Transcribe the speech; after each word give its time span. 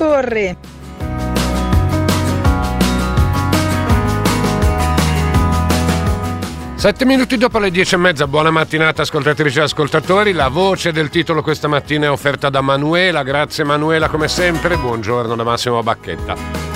corre. 0.00 0.56
Sette 6.74 7.04
minuti 7.04 7.36
dopo 7.36 7.58
le 7.58 7.70
dieci 7.70 7.94
e 7.94 7.98
mezza, 7.98 8.26
buona 8.26 8.50
mattinata 8.50 9.02
ascoltatrici 9.02 9.58
e 9.58 9.62
ascoltatori. 9.62 10.32
La 10.32 10.48
voce 10.48 10.92
del 10.92 11.10
titolo 11.10 11.42
questa 11.42 11.68
mattina 11.68 12.06
è 12.06 12.10
offerta 12.10 12.48
da 12.48 12.62
Manuela. 12.62 13.22
Grazie 13.22 13.64
Manuela 13.64 14.08
come 14.08 14.28
sempre. 14.28 14.78
Buongiorno 14.78 15.36
da 15.36 15.44
Massimo 15.44 15.82
Bacchetta. 15.82 16.69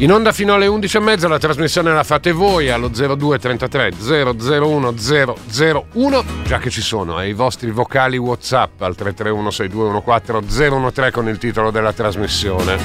In 0.00 0.12
onda 0.12 0.30
fino 0.30 0.54
alle 0.54 0.68
11.30 0.68 1.26
la 1.26 1.38
trasmissione 1.40 1.92
la 1.92 2.04
fate 2.04 2.30
voi 2.30 2.70
allo 2.70 2.86
0233 2.86 3.94
001 3.98 4.94
001, 4.96 6.24
già 6.44 6.58
che 6.58 6.70
ci 6.70 6.82
sono, 6.82 7.16
ai 7.16 7.32
vostri 7.32 7.72
vocali 7.72 8.16
WhatsApp 8.16 8.80
al 8.80 8.94
331 8.94 9.50
6214 9.50 10.92
013 10.92 11.10
con 11.10 11.28
il 11.28 11.38
titolo 11.38 11.72
della 11.72 11.92
trasmissione. 11.92 12.76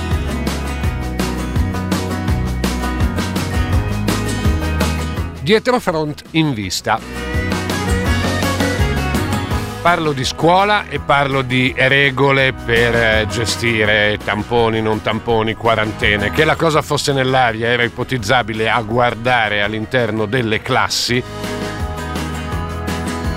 Dietro 5.39 5.79
front 5.79 6.23
in 6.31 6.55
vista. 6.55 7.32
Parlo 9.83 10.13
di 10.13 10.23
scuola 10.23 10.87
e 10.87 11.01
parlo 11.01 11.41
di 11.41 11.75
regole 11.75 12.53
per 12.53 12.95
eh, 12.95 13.27
gestire 13.27 14.17
tamponi, 14.23 14.81
non 14.81 15.01
tamponi, 15.01 15.55
quarantene. 15.55 16.31
Che 16.31 16.45
la 16.45 16.55
cosa 16.55 16.81
fosse 16.81 17.11
nell'aria 17.11 17.67
era 17.67 17.83
ipotizzabile 17.83 18.69
a 18.69 18.81
guardare 18.81 19.61
all'interno 19.61 20.25
delle 20.25 20.61
classi. 20.61 21.21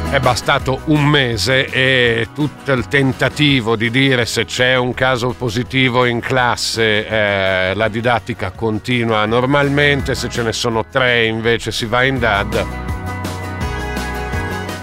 È 0.08 0.20
bastato 0.20 0.82
un 0.84 1.04
mese 1.04 1.66
e 1.66 2.28
tutto 2.32 2.70
il 2.70 2.86
tentativo 2.86 3.74
di 3.74 3.90
dire 3.90 4.24
se 4.24 4.44
c'è 4.44 4.76
un 4.76 4.94
caso 4.94 5.30
positivo 5.36 6.04
in 6.04 6.20
classe 6.20 7.08
eh, 7.08 7.74
la 7.74 7.88
didattica 7.88 8.52
continua 8.52 9.26
normalmente, 9.26 10.14
se 10.14 10.28
ce 10.28 10.44
ne 10.44 10.52
sono 10.52 10.84
tre 10.88 11.26
invece 11.26 11.72
si 11.72 11.86
va 11.86 12.04
in 12.04 12.20
DAD 12.20 12.85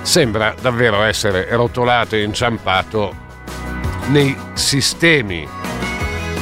sembra 0.04 0.54
davvero 0.60 1.02
essere 1.02 1.48
rotolato 1.50 2.16
e 2.16 2.24
inciampato 2.24 3.16
nei 4.08 4.36
sistemi 4.54 5.48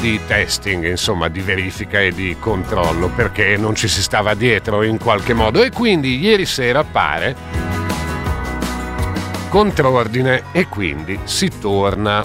di 0.01 0.19
testing, 0.25 0.85
insomma 0.85 1.29
di 1.29 1.41
verifica 1.41 2.01
e 2.01 2.11
di 2.11 2.35
controllo, 2.39 3.09
perché 3.09 3.55
non 3.55 3.75
ci 3.75 3.87
si 3.87 4.01
stava 4.01 4.33
dietro 4.33 4.83
in 4.83 4.97
qualche 4.97 5.33
modo. 5.33 5.61
E 5.61 5.69
quindi 5.69 6.19
ieri 6.19 6.45
sera 6.45 6.83
pare 6.83 7.35
controordine 9.49 10.43
e 10.53 10.67
quindi 10.67 11.19
si 11.25 11.51
torna 11.59 12.23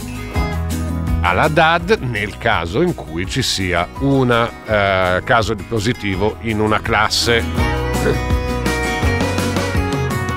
alla 1.20 1.48
DAD 1.48 1.98
nel 2.02 2.38
caso 2.38 2.82
in 2.82 2.94
cui 2.94 3.26
ci 3.26 3.42
sia 3.42 3.86
un 3.98 4.30
eh, 4.30 5.20
caso 5.24 5.54
di 5.54 5.64
positivo 5.64 6.36
in 6.42 6.60
una 6.60 6.80
classe 6.80 8.35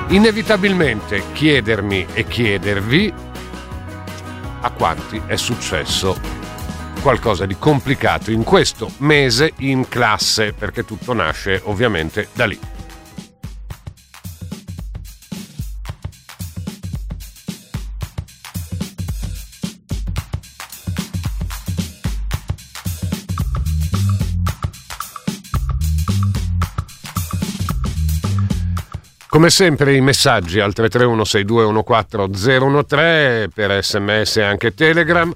inevitabilmente 0.10 1.24
chiedermi 1.34 2.08
e 2.14 2.26
chiedervi 2.26 3.14
a 4.62 4.72
quanti 4.72 5.22
è 5.26 5.36
successo 5.36 6.20
qualcosa 7.02 7.46
di 7.46 7.56
complicato 7.58 8.32
in 8.32 8.44
questo 8.44 8.92
mese 8.98 9.54
in 9.60 9.88
classe, 9.88 10.54
perché 10.54 10.84
tutto 10.84 11.14
nasce 11.14 11.61
ovviamente 11.64 12.28
da 12.33 12.45
lì. 12.45 12.60
Come 29.39 29.52
sempre 29.52 29.95
i 29.95 30.02
messaggi 30.02 30.60
al 30.60 30.73
331 30.73 31.23
6214013 31.23 33.48
per 33.54 33.82
sms 33.82 34.36
e 34.36 34.42
anche 34.42 34.73
telegram. 34.73 35.33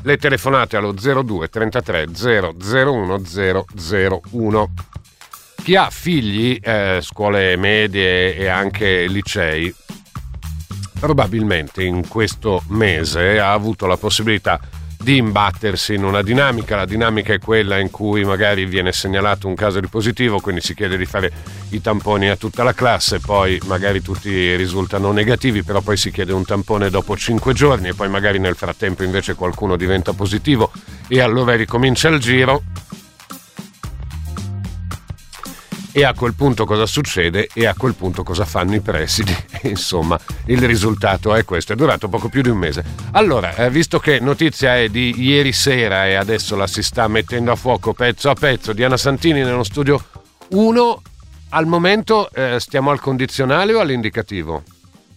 Le 0.00 0.16
telefonate 0.16 0.78
allo 0.78 0.94
02 0.94 1.50
33 1.50 2.06
001 2.10 3.22
001. 4.32 4.74
Chi 5.62 5.76
ha 5.76 5.90
figli, 5.90 6.58
eh, 6.62 7.00
scuole 7.02 7.54
medie 7.56 8.34
e 8.34 8.46
anche 8.46 9.06
licei, 9.08 9.74
probabilmente 10.98 11.82
in 11.82 12.08
questo 12.08 12.62
mese 12.68 13.38
ha 13.38 13.52
avuto 13.52 13.84
la 13.84 13.98
possibilità 13.98 14.58
di 14.58 14.77
imbattersi 15.04 15.94
in 15.94 16.04
una 16.04 16.22
dinamica. 16.22 16.76
La 16.76 16.84
dinamica 16.84 17.32
è 17.32 17.38
quella 17.38 17.78
in 17.78 17.90
cui 17.90 18.24
magari 18.24 18.66
viene 18.66 18.92
segnalato 18.92 19.46
un 19.46 19.54
caso 19.54 19.80
di 19.80 19.86
positivo, 19.88 20.40
quindi 20.40 20.60
si 20.60 20.74
chiede 20.74 20.96
di 20.96 21.06
fare 21.06 21.32
i 21.70 21.80
tamponi 21.80 22.28
a 22.28 22.36
tutta 22.36 22.62
la 22.62 22.74
classe, 22.74 23.20
poi 23.20 23.60
magari 23.66 24.02
tutti 24.02 24.54
risultano 24.56 25.12
negativi, 25.12 25.62
però 25.62 25.80
poi 25.80 25.96
si 25.96 26.10
chiede 26.10 26.32
un 26.32 26.44
tampone 26.44 26.90
dopo 26.90 27.16
5 27.16 27.52
giorni 27.52 27.88
e 27.88 27.94
poi 27.94 28.08
magari 28.08 28.38
nel 28.38 28.56
frattempo 28.56 29.02
invece 29.04 29.34
qualcuno 29.34 29.76
diventa 29.76 30.12
positivo 30.12 30.70
e 31.06 31.20
allora 31.20 31.54
ricomincia 31.54 32.08
il 32.08 32.18
giro 32.18 32.62
e 35.92 36.04
a 36.04 36.14
quel 36.14 36.34
punto 36.34 36.64
cosa 36.64 36.86
succede 36.86 37.48
e 37.52 37.66
a 37.66 37.74
quel 37.76 37.94
punto 37.94 38.22
cosa 38.22 38.44
fanno 38.44 38.74
i 38.74 38.80
presidi. 38.80 39.34
Insomma, 39.64 40.18
il 40.46 40.60
risultato 40.62 41.34
è 41.34 41.44
questo, 41.44 41.72
è 41.72 41.76
durato 41.76 42.08
poco 42.08 42.28
più 42.28 42.42
di 42.42 42.48
un 42.48 42.58
mese. 42.58 42.84
Allora, 43.12 43.54
eh, 43.54 43.70
visto 43.70 43.98
che 43.98 44.20
notizia 44.20 44.76
è 44.76 44.88
di 44.88 45.14
ieri 45.18 45.52
sera 45.52 46.06
e 46.06 46.14
adesso 46.14 46.56
la 46.56 46.66
si 46.66 46.82
sta 46.82 47.08
mettendo 47.08 47.52
a 47.52 47.56
fuoco 47.56 47.92
pezzo 47.92 48.30
a 48.30 48.34
pezzo, 48.34 48.72
Diana 48.72 48.96
Santini 48.96 49.42
nello 49.42 49.64
studio 49.64 50.02
1, 50.50 51.02
al 51.50 51.66
momento 51.66 52.30
eh, 52.30 52.56
stiamo 52.60 52.90
al 52.90 53.00
condizionale 53.00 53.74
o 53.74 53.80
all'indicativo? 53.80 54.62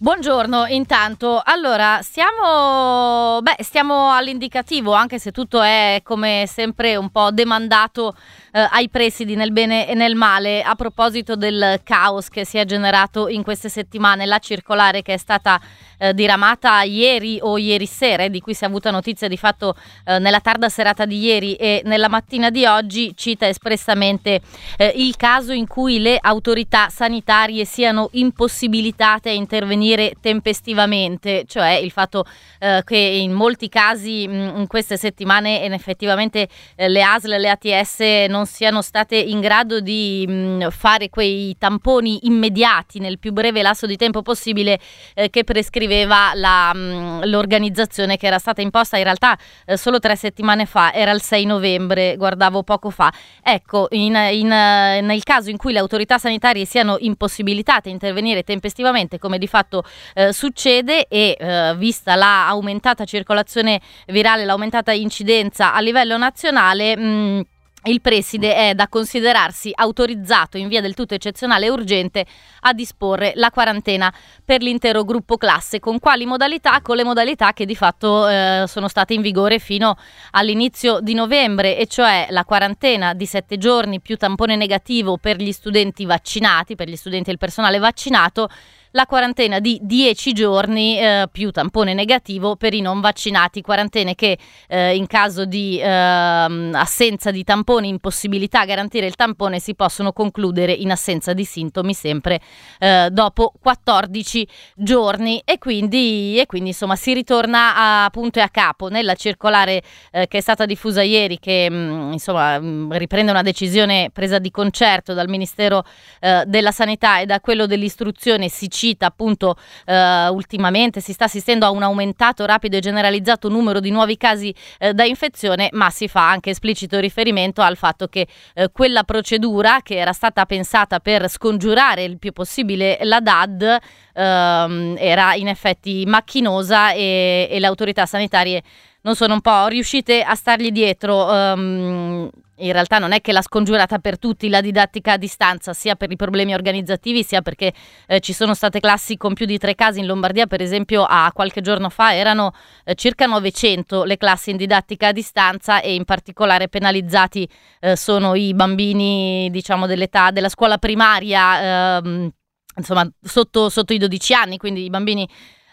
Buongiorno, 0.02 0.66
intanto, 0.66 1.40
allora 1.44 2.00
stiamo, 2.02 3.38
beh, 3.40 3.62
stiamo 3.62 4.10
all'indicativo, 4.10 4.92
anche 4.94 5.20
se 5.20 5.30
tutto 5.30 5.62
è 5.62 6.00
come 6.02 6.42
sempre 6.48 6.96
un 6.96 7.08
po' 7.10 7.30
demandato 7.30 8.16
eh, 8.50 8.66
ai 8.72 8.88
presidi 8.88 9.36
nel 9.36 9.52
bene 9.52 9.86
e 9.86 9.94
nel 9.94 10.16
male. 10.16 10.60
A 10.64 10.74
proposito 10.74 11.36
del 11.36 11.82
caos 11.84 12.30
che 12.30 12.44
si 12.44 12.58
è 12.58 12.64
generato 12.64 13.28
in 13.28 13.44
queste 13.44 13.68
settimane, 13.68 14.26
la 14.26 14.40
circolare 14.40 15.02
che 15.02 15.14
è 15.14 15.18
stata 15.18 15.60
eh, 16.02 16.14
diramata 16.14 16.82
ieri 16.82 17.38
o 17.40 17.58
ieri 17.58 17.86
sera, 17.86 18.26
di 18.26 18.40
cui 18.40 18.54
si 18.54 18.64
è 18.64 18.66
avuta 18.66 18.90
notizia 18.90 19.28
di 19.28 19.36
fatto 19.36 19.76
eh, 20.04 20.18
nella 20.18 20.40
tarda 20.40 20.68
serata 20.68 21.04
di 21.04 21.20
ieri 21.20 21.54
e 21.54 21.82
nella 21.84 22.08
mattina 22.08 22.50
di 22.50 22.66
oggi, 22.66 23.12
cita 23.14 23.46
espressamente 23.46 24.40
eh, 24.76 24.92
il 24.96 25.14
caso 25.16 25.52
in 25.52 25.68
cui 25.68 26.00
le 26.00 26.18
autorità 26.20 26.88
sanitarie 26.88 27.64
siano 27.64 28.08
impossibilitate 28.12 29.28
a 29.30 29.32
intervenire 29.32 30.14
tempestivamente, 30.20 31.44
cioè 31.46 31.74
il 31.74 31.92
fatto 31.92 32.24
eh, 32.58 32.82
che 32.84 32.96
in 32.96 33.30
molti 33.32 33.68
casi 33.68 34.26
mh, 34.26 34.54
in 34.56 34.66
queste 34.66 34.96
settimane 34.96 35.62
effettivamente 35.62 36.48
eh, 36.74 36.88
le 36.88 37.02
ASL 37.02 37.32
e 37.32 37.38
le 37.38 37.50
ATS 37.50 38.26
non 38.28 38.46
siano 38.46 38.82
state 38.82 39.16
in 39.16 39.40
grado 39.40 39.80
di 39.80 40.24
mh, 40.26 40.32
mm, 40.32 40.68
fare 40.70 41.10
quei 41.10 41.54
tamponi 41.58 42.26
immediati 42.26 42.98
nel 42.98 43.20
più 43.20 43.32
breve 43.32 43.62
lasso 43.62 43.86
di 43.86 43.96
tempo 43.96 44.22
possibile 44.22 44.80
eh, 45.14 45.30
che 45.30 45.44
prescriveva 45.92 46.32
la, 46.34 46.72
mh, 46.72 46.78
mm, 46.78 47.22
l'organizzazione 47.24 48.16
che 48.16 48.26
era 48.26 48.38
stata 48.38 48.62
imposta 48.62 48.96
in 48.96 49.04
realtà 49.04 49.36
eh, 49.66 49.76
solo 49.76 49.98
tre 49.98 50.16
settimane 50.16 50.64
fa, 50.64 50.92
era 50.92 51.12
il 51.12 51.20
6 51.20 51.44
novembre, 51.44 52.16
guardavo 52.16 52.62
poco 52.62 52.90
fa. 52.90 53.12
Ecco, 53.42 53.88
in, 53.90 54.14
in, 54.14 54.46
nel 54.46 55.22
caso 55.22 55.50
in 55.50 55.56
cui 55.56 55.72
le 55.72 55.78
autorità 55.78 56.18
sanitarie 56.18 56.64
siano 56.64 56.96
impossibilitate 56.98 57.90
a 57.90 57.92
intervenire 57.92 58.42
tempestivamente, 58.42 59.18
come 59.18 59.38
di 59.38 59.46
fatto 59.46 59.84
eh, 60.14 60.32
succede, 60.32 61.06
e 61.08 61.36
eh, 61.38 61.74
vista 61.76 62.14
la 62.14 62.56
circolazione 63.04 63.80
virale, 64.06 64.44
l'aumentata 64.44 64.92
incidenza 64.92 65.74
a 65.74 65.80
livello 65.80 66.16
nazionale, 66.16 66.96
mh, 66.96 67.02
mm, 67.02 67.40
il 67.84 68.00
preside 68.00 68.54
è 68.54 68.74
da 68.74 68.88
considerarsi 68.88 69.72
autorizzato 69.74 70.56
in 70.56 70.68
via 70.68 70.80
del 70.80 70.94
tutto 70.94 71.14
eccezionale 71.14 71.66
e 71.66 71.70
urgente 71.70 72.26
a 72.60 72.72
disporre 72.72 73.32
la 73.36 73.50
quarantena 73.50 74.12
per 74.44 74.62
l'intero 74.62 75.04
gruppo 75.04 75.36
classe. 75.36 75.80
Con 75.80 75.98
quali 75.98 76.24
modalità? 76.24 76.80
Con 76.80 76.96
le 76.96 77.04
modalità 77.04 77.52
che 77.52 77.66
di 77.66 77.74
fatto 77.74 78.28
eh, 78.28 78.64
sono 78.68 78.88
state 78.88 79.14
in 79.14 79.22
vigore 79.22 79.58
fino 79.58 79.96
all'inizio 80.32 81.00
di 81.00 81.14
novembre, 81.14 81.76
e 81.76 81.86
cioè 81.86 82.26
la 82.30 82.44
quarantena 82.44 83.14
di 83.14 83.26
sette 83.26 83.58
giorni 83.58 84.00
più 84.00 84.16
tampone 84.16 84.54
negativo 84.56 85.16
per 85.16 85.36
gli 85.36 85.52
studenti 85.52 86.04
vaccinati, 86.04 86.76
per 86.76 86.88
gli 86.88 86.96
studenti 86.96 87.30
e 87.30 87.32
il 87.32 87.38
personale 87.38 87.78
vaccinato 87.78 88.48
la 88.92 89.06
quarantena 89.06 89.58
di 89.60 89.78
10 89.82 90.32
giorni 90.32 90.98
eh, 90.98 91.28
più 91.30 91.50
tampone 91.50 91.94
negativo 91.94 92.56
per 92.56 92.74
i 92.74 92.80
non 92.80 93.00
vaccinati, 93.00 93.60
quarantene 93.60 94.14
che 94.14 94.38
eh, 94.68 94.94
in 94.94 95.06
caso 95.06 95.44
di 95.44 95.80
ehm, 95.82 96.72
assenza 96.74 97.30
di 97.30 97.44
tamponi, 97.44 97.88
impossibilità 97.88 98.60
a 98.60 98.64
garantire 98.64 99.06
il 99.06 99.16
tampone 99.16 99.60
si 99.60 99.74
possono 99.74 100.12
concludere 100.12 100.72
in 100.72 100.90
assenza 100.90 101.32
di 101.32 101.44
sintomi 101.44 101.94
sempre 101.94 102.40
eh, 102.78 103.08
dopo 103.10 103.52
14 103.60 104.46
giorni. 104.74 105.40
E 105.44 105.58
quindi, 105.58 106.38
e 106.38 106.46
quindi 106.46 106.70
insomma 106.70 106.96
si 106.96 107.14
ritorna 107.14 108.04
a 108.04 108.10
punto 108.10 108.38
e 108.38 108.42
a 108.42 108.48
capo 108.48 108.88
nella 108.88 109.14
circolare 109.14 109.82
eh, 110.10 110.26
che 110.28 110.38
è 110.38 110.40
stata 110.40 110.66
diffusa 110.66 111.02
ieri 111.02 111.38
che 111.38 111.70
mh, 111.70 111.74
mm, 111.74 112.12
insomma 112.12 112.58
mh, 112.58 112.66
mm, 112.66 112.92
riprende 112.92 113.30
una 113.30 113.42
decisione 113.42 114.10
presa 114.12 114.38
di 114.38 114.50
concerto 114.50 115.14
dal 115.14 115.28
Ministero 115.28 115.84
eh, 116.20 116.44
della 116.46 116.72
Sanità 116.72 117.20
e 117.20 117.26
da 117.26 117.40
quello 117.40 117.66
dell'istruzione 117.66 118.48
si 118.48 118.68
cita 118.82 119.06
appunto 119.06 119.56
eh, 119.86 120.26
ultimamente 120.28 121.00
si 121.00 121.12
sta 121.12 121.26
assistendo 121.26 121.64
a 121.64 121.70
un 121.70 121.84
aumentato 121.84 122.44
rapido 122.44 122.76
e 122.76 122.80
generalizzato 122.80 123.48
numero 123.48 123.78
di 123.78 123.90
nuovi 123.90 124.16
casi 124.16 124.52
eh, 124.78 124.92
da 124.92 125.04
infezione 125.04 125.68
ma 125.72 125.88
si 125.90 126.08
fa 126.08 126.28
anche 126.28 126.50
esplicito 126.50 126.98
riferimento 126.98 127.62
al 127.62 127.76
fatto 127.76 128.08
che 128.08 128.26
eh, 128.54 128.70
quella 128.72 129.04
procedura 129.04 129.82
che 129.82 129.96
era 129.96 130.12
stata 130.12 130.46
pensata 130.46 130.98
per 130.98 131.28
scongiurare 131.28 132.02
il 132.02 132.18
più 132.18 132.32
possibile 132.32 132.98
la 133.02 133.20
DAD 133.20 133.78
ehm, 134.14 134.96
era 134.98 135.34
in 135.34 135.46
effetti 135.46 136.04
macchinosa 136.04 136.92
e, 136.92 137.46
e, 137.48 137.60
le 137.60 137.66
autorità 137.66 138.04
sanitarie 138.04 138.62
non 139.02 139.14
sono 139.14 139.34
un 139.34 139.40
po' 139.40 139.66
riuscite 139.66 140.22
a 140.22 140.34
stargli 140.36 140.70
dietro. 140.70 141.24
Um, 141.24 142.30
in 142.62 142.72
realtà 142.72 142.98
non 142.98 143.12
è 143.12 143.20
che 143.20 143.32
l'ha 143.32 143.42
scongiurata 143.42 143.98
per 143.98 144.18
tutti 144.18 144.48
la 144.48 144.60
didattica 144.60 145.12
a 145.12 145.16
distanza, 145.16 145.72
sia 145.72 145.94
per 145.96 146.10
i 146.10 146.16
problemi 146.16 146.54
organizzativi, 146.54 147.22
sia 147.22 147.42
perché 147.42 147.72
eh, 148.06 148.20
ci 148.20 148.32
sono 148.32 148.54
state 148.54 148.80
classi 148.80 149.16
con 149.16 149.34
più 149.34 149.46
di 149.46 149.58
tre 149.58 149.74
casi. 149.74 150.00
In 150.00 150.06
Lombardia, 150.06 150.46
per 150.46 150.60
esempio 150.60 151.04
a 151.04 151.30
qualche 151.34 151.60
giorno 151.60 151.88
fa 151.88 152.14
erano 152.14 152.52
eh, 152.84 152.94
circa 152.94 153.26
900 153.26 154.04
le 154.04 154.16
classi 154.16 154.50
in 154.50 154.56
didattica 154.56 155.08
a 155.08 155.12
distanza 155.12 155.80
e 155.80 155.94
in 155.94 156.04
particolare 156.04 156.68
penalizzati 156.68 157.48
eh, 157.80 157.96
sono 157.96 158.34
i 158.34 158.54
bambini 158.54 159.48
diciamo 159.50 159.86
dell'età 159.86 160.30
della 160.30 160.48
scuola 160.48 160.78
primaria, 160.78 161.98
ehm, 161.98 162.30
insomma 162.76 163.08
sotto, 163.20 163.68
sotto 163.68 163.92
i 163.92 163.98
12 163.98 164.34
anni, 164.34 164.56
quindi 164.56 164.84
i 164.84 164.90
bambini 164.90 165.28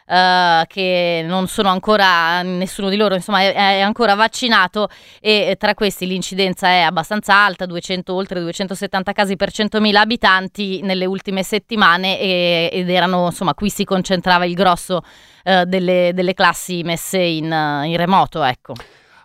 uh, 0.09 0.65
che 0.67 1.23
non 1.25 1.47
sono 1.47 1.69
ancora, 1.69 2.41
nessuno 2.41 2.89
di 2.89 2.97
loro 2.97 3.15
insomma 3.15 3.41
è, 3.41 3.53
è, 3.53 3.79
ancora 3.79 4.15
vaccinato 4.15 4.89
e 5.21 5.56
tra 5.57 5.73
questi 5.73 6.07
l'incidenza 6.07 6.67
è 6.67 6.81
abbastanza 6.81 7.35
alta, 7.35 7.65
200, 7.65 8.13
oltre 8.13 8.39
270 8.39 9.13
casi 9.13 9.35
per 9.35 9.50
100.000 9.50 9.95
abitanti 9.95 10.81
nelle 10.81 11.06
ultime 11.06 11.44
settimane 11.44 12.19
e, 12.19 12.69
ed 12.71 12.89
erano 12.89 13.27
insomma 13.27 13.53
qui 13.53 13.69
si 13.69 13.83
concentrava 13.83 14.45
il 14.45 14.56
grosso 14.56 15.01
uh, 15.44 15.63
delle, 15.65 16.11
delle, 16.13 16.33
classi 16.33 16.81
messe 16.83 17.19
in, 17.19 17.45
in 17.45 17.97
remoto 17.97 18.44
ecco. 18.44 18.73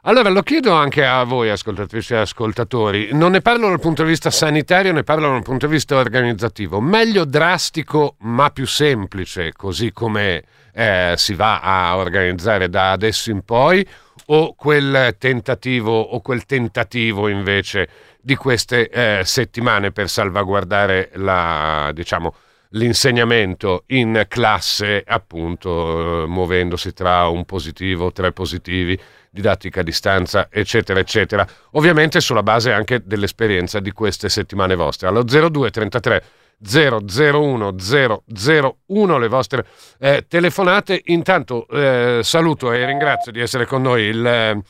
Allora 0.06 0.28
lo 0.28 0.42
chiedo 0.42 0.74
anche 0.74 1.02
a 1.02 1.24
voi, 1.24 1.48
ascoltatrici 1.48 2.12
e 2.12 2.16
ascoltatori. 2.16 3.08
Non 3.12 3.30
ne 3.30 3.40
parlo 3.40 3.68
dal 3.68 3.80
punto 3.80 4.02
di 4.02 4.10
vista 4.10 4.30
sanitario, 4.30 4.92
ne 4.92 5.02
parlo 5.02 5.30
dal 5.30 5.42
punto 5.42 5.66
di 5.66 5.72
vista 5.72 5.96
organizzativo. 5.96 6.78
Meglio 6.78 7.24
drastico 7.24 8.16
ma 8.18 8.50
più 8.50 8.66
semplice, 8.66 9.54
così 9.54 9.92
come 9.92 10.44
eh, 10.74 11.14
si 11.16 11.32
va 11.32 11.60
a 11.60 11.96
organizzare 11.96 12.68
da 12.68 12.90
adesso 12.90 13.30
in 13.30 13.46
poi, 13.46 13.86
o 14.26 14.54
quel 14.54 15.16
tentativo 15.18 15.98
o 15.98 16.20
quel 16.20 16.44
tentativo 16.44 17.28
invece 17.28 17.88
di 18.20 18.36
queste 18.36 18.90
eh, 18.90 19.22
settimane 19.24 19.90
per 19.90 20.10
salvaguardare 20.10 21.12
la, 21.14 21.90
diciamo, 21.94 22.34
l'insegnamento 22.74 23.84
in 23.86 24.26
classe, 24.28 25.02
appunto, 25.06 26.24
eh, 26.24 26.26
muovendosi 26.26 26.92
tra 26.92 27.26
un 27.28 27.46
positivo, 27.46 28.12
tre 28.12 28.32
positivi 28.32 29.00
didattica 29.34 29.80
a 29.80 29.82
distanza, 29.82 30.46
eccetera, 30.48 31.00
eccetera. 31.00 31.44
Ovviamente 31.72 32.20
sulla 32.20 32.44
base 32.44 32.72
anche 32.72 33.02
dell'esperienza 33.04 33.80
di 33.80 33.90
queste 33.90 34.28
settimane 34.28 34.76
vostre. 34.76 35.08
Allo 35.08 35.24
0233 35.24 36.24
001 36.64 37.74
001 37.76 39.18
le 39.18 39.28
vostre 39.28 39.66
eh, 39.98 40.24
telefonate. 40.28 41.02
Intanto 41.06 41.66
eh, 41.66 42.20
saluto 42.22 42.72
e 42.72 42.86
ringrazio 42.86 43.32
di 43.32 43.40
essere 43.40 43.66
con 43.66 43.82
noi 43.82 44.02
il 44.04 44.24
eh, 44.24 44.62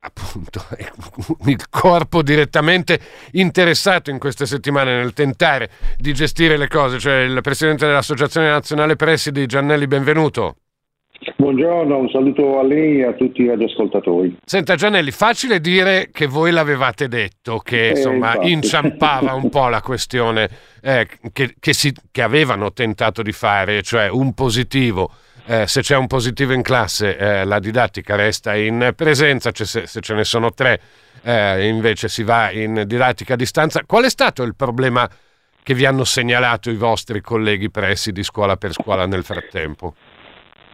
appunto 0.00 0.64
il 1.44 1.68
corpo 1.68 2.22
direttamente 2.22 2.98
interessato 3.32 4.08
in 4.08 4.18
queste 4.18 4.46
settimane 4.46 4.96
nel 4.96 5.12
tentare 5.12 5.70
di 5.98 6.14
gestire 6.14 6.56
le 6.56 6.68
cose, 6.68 6.98
cioè 6.98 7.16
il 7.18 7.38
presidente 7.42 7.84
dell'Associazione 7.86 8.48
Nazionale 8.48 8.96
Presidi 8.96 9.44
Giannelli, 9.44 9.86
benvenuto. 9.86 10.56
Buongiorno, 11.36 11.98
un 11.98 12.08
saluto 12.10 12.60
a 12.60 12.62
lei 12.62 13.00
e 13.00 13.06
a 13.06 13.12
tutti 13.12 13.42
i 13.42 13.48
radioascoltatori. 13.48 14.38
Senta 14.44 14.76
Gianelli, 14.76 15.10
facile 15.10 15.60
dire 15.60 16.10
che 16.12 16.26
voi 16.26 16.52
l'avevate 16.52 17.08
detto, 17.08 17.58
che 17.58 17.88
eh, 17.88 17.90
insomma 17.90 18.34
infatti. 18.34 18.50
inciampava 18.52 19.34
un 19.34 19.48
po' 19.48 19.68
la 19.68 19.82
questione 19.82 20.48
eh, 20.80 21.08
che, 21.32 21.56
che, 21.58 21.72
si, 21.72 21.92
che, 22.12 22.22
avevano 22.22 22.72
tentato 22.72 23.22
di 23.22 23.32
fare, 23.32 23.82
cioè 23.82 24.08
un 24.08 24.32
positivo. 24.32 25.10
Eh, 25.46 25.66
se 25.66 25.80
c'è 25.80 25.96
un 25.96 26.06
positivo 26.06 26.52
in 26.52 26.62
classe 26.62 27.16
eh, 27.16 27.44
la 27.44 27.58
didattica 27.58 28.14
resta 28.14 28.54
in 28.54 28.92
presenza, 28.94 29.50
cioè 29.50 29.66
se, 29.66 29.86
se, 29.86 30.00
ce 30.00 30.14
ne 30.14 30.22
sono 30.22 30.52
tre 30.52 30.80
eh, 31.22 31.66
invece 31.66 32.08
si 32.08 32.22
va 32.22 32.52
in 32.52 32.84
didattica 32.86 33.34
a 33.34 33.36
distanza. 33.36 33.82
Qual 33.84 34.04
è 34.04 34.10
stato 34.10 34.42
il 34.44 34.54
problema 34.54 35.08
che 35.62 35.74
vi 35.74 35.84
hanno 35.84 36.04
segnalato 36.04 36.70
i 36.70 36.76
vostri 36.76 37.20
colleghi 37.20 37.70
presidi 37.70 38.22
scuola 38.22 38.56
per 38.56 38.72
scuola 38.72 39.06
nel 39.06 39.24
frattempo? 39.24 39.94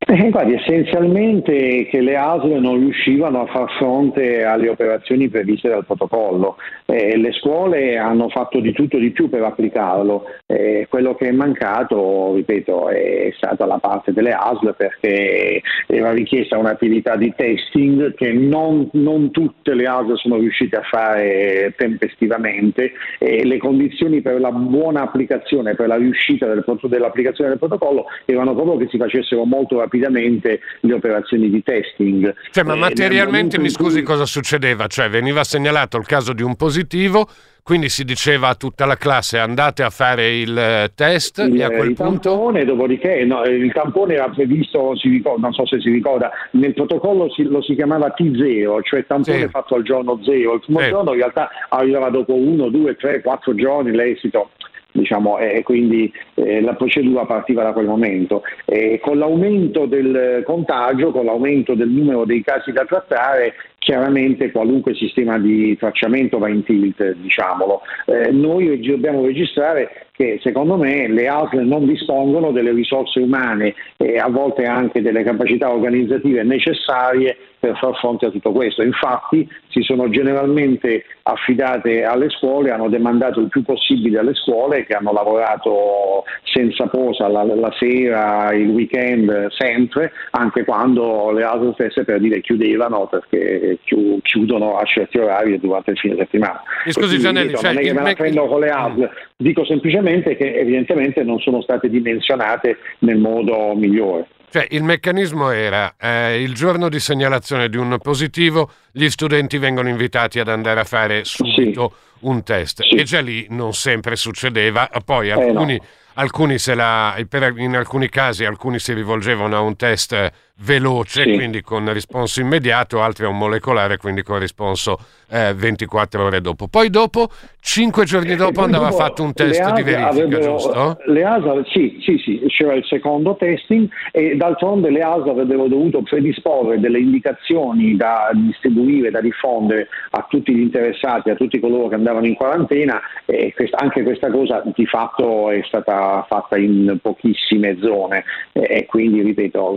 Eh, 0.07 0.29
guardi, 0.29 0.53
essenzialmente 0.53 1.87
che 1.87 2.03
le 2.03 2.15
ASL 2.15 2.61
non 2.61 2.79
riuscivano 2.79 3.41
a 3.41 3.47
far 3.47 3.71
fronte 3.79 4.45
alle 4.45 4.69
operazioni 4.69 5.31
previste 5.31 5.71
dal 5.71 5.87
protocollo. 5.87 6.57
Eh, 6.85 7.17
le 7.17 7.33
scuole 7.33 7.97
hanno 7.97 8.29
fatto 8.29 8.61
di 8.61 8.73
tutto 8.73 8.99
di 8.99 9.13
più 9.13 9.31
per 9.31 9.43
applicarlo. 9.43 10.27
Eh, 10.47 10.87
quello 10.91 11.15
che 11.15 11.29
è 11.29 11.33
mancato, 11.33 12.35
ripeto, 12.35 12.91
è 12.91 13.33
stata 13.35 13.65
la 13.65 13.79
parte 13.79 14.13
delle 14.13 14.33
ASL 14.33 14.75
perché 14.77 15.63
era 15.87 16.13
richiesta 16.13 16.59
un'attività 16.59 17.17
di 17.17 17.33
testing 17.35 18.13
che 18.13 18.31
non, 18.31 18.91
non 18.93 19.31
tutte 19.31 19.73
le 19.73 19.87
ASL 19.87 20.19
sono 20.19 20.37
riuscite 20.37 20.77
a 20.77 20.83
fare 20.83 21.73
tempestivamente 21.79 22.93
e 23.19 23.43
le 23.47 23.57
condizioni 23.57 24.21
per 24.21 24.39
la 24.39 24.53
buona 24.53 25.01
applicazione, 25.01 25.75
per 25.75 25.89
la 25.89 25.97
riuscita 25.97 26.45
del, 26.47 26.63
dell'applicazione 26.83 27.49
del 27.49 27.59
protocollo 27.59 28.05
erano 28.27 28.55
proprio 28.55 28.77
che 28.77 28.89
si 28.91 28.99
facessero 28.99 29.45
molto 29.45 29.79
rapidamente 29.79 29.93
rapidamente 29.95 30.61
le 30.81 30.95
operazioni 30.95 31.49
di 31.49 31.63
testing. 31.63 32.35
Cioè, 32.51 32.65
ma 32.65 32.75
materialmente 32.75 33.59
mi 33.59 33.69
scusi 33.69 33.99
cui... 33.99 34.03
cosa 34.03 34.27
succedeva? 34.27 34.87
Cioè 34.87 35.09
veniva 35.09 35.45
segnalato 35.45 35.97
il 35.97 36.07
caso 36.07 36.33
di 36.33 36.43
un 36.43 36.57
positivo, 36.57 37.29
quindi 37.63 37.89
si 37.89 38.05
diceva 38.05 38.49
a 38.49 38.55
tutta 38.57 38.85
la 38.85 38.97
classe 38.97 39.39
andate 39.39 39.83
a 39.83 39.91
fare 39.91 40.37
il 40.37 40.57
eh, 40.57 40.91
test 40.95 41.39
il, 41.39 41.59
e 41.59 41.63
a 41.63 41.71
quel 41.71 41.91
il 41.91 41.95
punto... 41.95 42.31
Tampone, 42.31 42.65
dopodiché 42.65 43.25
no, 43.25 43.45
il 43.45 43.73
tampone 43.73 44.15
era 44.15 44.29
previsto, 44.29 44.93
ricorda, 45.03 45.41
non 45.41 45.53
so 45.53 45.67
se 45.67 45.81
si 45.81 45.91
ricorda, 45.91 46.31
nel 46.53 46.75
protocollo 46.75 47.31
si, 47.33 47.45
lo 47.45 47.63
si 47.63 47.75
chiamava 47.75 48.13
T0, 48.17 48.83
cioè 48.83 49.07
tampone 49.07 49.39
sì. 49.39 49.49
fatto 49.49 49.77
al 49.77 49.83
giorno 49.83 50.21
zero. 50.25 50.55
Il 50.55 50.61
primo 50.61 50.81
sì. 50.81 50.89
giorno 50.89 51.13
in 51.13 51.19
realtà 51.19 51.49
arrivava 51.69 52.11
dopo 52.11 52.35
uno, 52.35 52.69
due, 52.69 52.97
tre, 52.97 53.21
quattro 53.21 53.55
giorni 53.55 53.93
l'esito 53.93 54.51
diciamo, 54.95 55.39
e 55.39 55.63
quindi 55.65 56.11
eh, 56.35 56.61
la 56.61 56.75
procedura 56.75 57.25
partiva 57.27 57.65
da 57.65 57.73
quel 57.73 57.87
momento. 57.87 58.43
E 58.65 59.01
con 59.03 59.19
l'aumento 59.19 59.87
del 59.87 60.43
contagio, 60.45 61.11
con 61.11 61.25
l'aumento 61.25 61.75
del 61.75 61.89
numero 61.89 62.25
dei 62.25 62.43
casi 62.43 62.71
da 62.71 62.85
trattare, 62.85 63.55
chiaramente 63.79 64.53
qualunque 64.53 64.95
sistema 64.95 65.39
di 65.39 65.77
tracciamento 65.77 66.39
va 66.39 66.49
in 66.49 66.63
tilt, 66.63 67.17
diciamolo. 67.17 67.83
Eh, 68.07 68.31
noi 68.31 68.81
dobbiamo 68.81 69.27
registrare 69.27 70.04
che 70.17 70.39
secondo 70.43 70.77
me 70.77 71.09
le 71.09 71.27
ASL 71.27 71.67
non 71.67 71.87
dispongono 71.87 72.53
delle 72.53 72.71
risorse 72.71 73.19
umane 73.19 73.75
e 73.97 74.17
a 74.17 74.29
volte 74.29 74.65
anche 74.65 75.03
delle 75.03 75.25
capacità 75.25 75.73
organizzative 75.73 76.45
necessarie 76.45 77.37
per 77.59 77.77
far 77.79 77.97
fronte 77.97 78.27
a 78.27 78.31
tutto 78.31 78.53
questo. 78.53 78.83
Infatti 78.83 79.49
si 79.71 79.83
sono 79.83 80.09
generalmente 80.11 81.05
affidate 81.23 82.05
alle 82.05 82.29
scuole, 82.29 82.71
hanno 82.71 82.89
demandato 82.89 83.41
il 83.41 83.49
più 83.49 83.65
possibile 83.65 84.19
alle 84.19 84.35
scuole 84.35 84.85
che 84.85 84.93
hanno 84.93 85.13
lavorato 85.13 86.25
senza 86.45 86.87
posa 86.87 87.27
la, 87.27 87.43
la 87.43 87.75
sera, 87.77 88.53
il 88.53 88.69
weekend, 88.69 89.49
sempre, 89.51 90.13
anche 90.31 90.65
quando 90.65 91.33
le 91.33 91.43
ASL 91.43 91.73
stesse 91.73 92.05
per 92.05 92.21
dire 92.21 92.41
chiudevano 92.41 93.09
perché 93.09 93.79
chiudono 94.23 94.77
a 94.77 94.85
certi 94.85 95.19
orari 95.19 95.59
durante 95.59 95.93
il 95.93 95.99
fine 95.99 96.17
settimana. 96.19 96.63
Mi 96.85 96.93
scusi 96.93 97.19
Gianelli, 97.19 97.57
cioè, 97.57 97.73
non 97.73 97.83
è 97.83 97.85
che 97.85 97.95
me 97.95 98.03
la 98.03 98.13
prendo 98.13 98.47
con 98.47 98.61
le 98.61 98.69
ASL, 98.69 99.11
dico 99.39 99.65
semplicemente 99.65 100.04
semplicemente 100.05 100.37
che 100.37 100.55
evidentemente 100.59 101.23
non 101.23 101.41
sono 101.41 101.63
state 101.63 101.89
dimensionate 101.89 102.77
nel 103.01 103.19
modo 103.19 103.75
migliore. 103.75 104.29
Cioè, 104.51 104.69
il 104.71 104.85
meccanismo 104.85 105.51
era 105.51 105.95
eh, 106.01 106.41
il 106.41 106.55
giorno 106.55 106.89
di 106.89 107.01
segnalazione 107.01 107.69
di 107.69 107.77
un 107.77 107.97
positivo, 108.01 108.71
gli 108.93 109.09
studenti 109.09 109.59
vengono 109.59 109.89
invitati 109.89 110.39
ad 110.39 110.49
andare 110.49 110.79
a 110.79 110.85
fare 110.85 111.25
subito 111.25 111.93
sì. 111.97 112.27
un 112.27 112.43
test 112.45 112.83
sì. 112.83 112.95
e 112.95 113.03
già 113.03 113.21
lì 113.21 113.47
non 113.51 113.73
sempre 113.73 114.15
succedeva, 114.15 114.89
poi 115.05 115.31
alcuni, 115.33 115.75
eh 115.75 115.79
no. 115.79 115.85
alcuni 116.15 116.59
se 116.59 116.75
la, 116.75 117.17
in 117.57 117.75
alcuni 117.75 118.09
casi 118.09 118.45
alcuni 118.45 118.79
si 118.79 118.93
rivolgevano 118.93 119.57
a 119.57 119.61
un 119.61 119.75
test 119.75 120.31
veloce, 120.59 121.25
sì. 121.25 121.35
quindi 121.35 121.63
con 121.63 121.93
risponso 121.93 122.41
immediato, 122.41 123.03
altri 123.03 123.25
a 123.25 123.29
un 123.29 123.39
molecolare, 123.39 123.97
quindi 123.97 124.23
con 124.23 124.39
risponso 124.39 124.99
eh, 125.31 125.53
24 125.55 126.25
ore 126.25 126.41
dopo. 126.41 126.69
Poi 126.69 126.91
dopo, 126.91 127.29
5 127.61 128.05
giorni 128.05 128.37
dopo, 128.37 128.63
andava 128.63 128.91
dopo 128.91 129.03
fatto 129.03 129.23
un 129.23 129.33
test 129.33 129.73
di 129.73 129.83
verifica, 129.83 130.09
avrebbero, 130.09 130.43
giusto? 130.43 130.99
Le 131.07 131.25
ASA, 131.25 131.65
sì, 131.71 131.99
sì, 132.03 132.19
sì, 132.19 132.45
c'era 132.47 132.75
il 132.75 132.85
secondo 132.85 133.37
testing 133.37 133.89
e 134.13 134.37
d'altronde 134.37 134.91
le 134.91 135.01
ASA 135.01 135.31
avrebbero 135.31 135.67
dovuto 135.67 136.03
predisporre 136.03 136.79
delle 136.79 137.01
indicazioni 137.01 137.97
da 137.97 138.31
distribuire, 138.33 139.11
da 139.11 139.21
diffondere 139.21 139.89
a 140.11 140.25
tutti 140.29 140.55
gli 140.55 140.61
interessati, 140.61 141.31
a 141.31 141.35
tutti 141.35 141.59
coloro 141.59 141.89
che 141.89 141.97
andavano 141.97 142.27
in 142.27 142.35
quarantena 142.35 143.01
e 143.25 143.53
questa, 143.55 143.79
anche 143.79 144.03
questa 144.03 144.31
cosa 144.31 144.63
di 144.75 144.87
fatto 144.87 145.51
è 145.51 145.63
stata 145.65 146.25
fatta 146.29 146.57
in 146.57 146.99
pochissime 147.03 147.77
zone 147.81 148.25
e 148.53 148.87
quindi, 148.87 149.23
ripeto, 149.23 149.77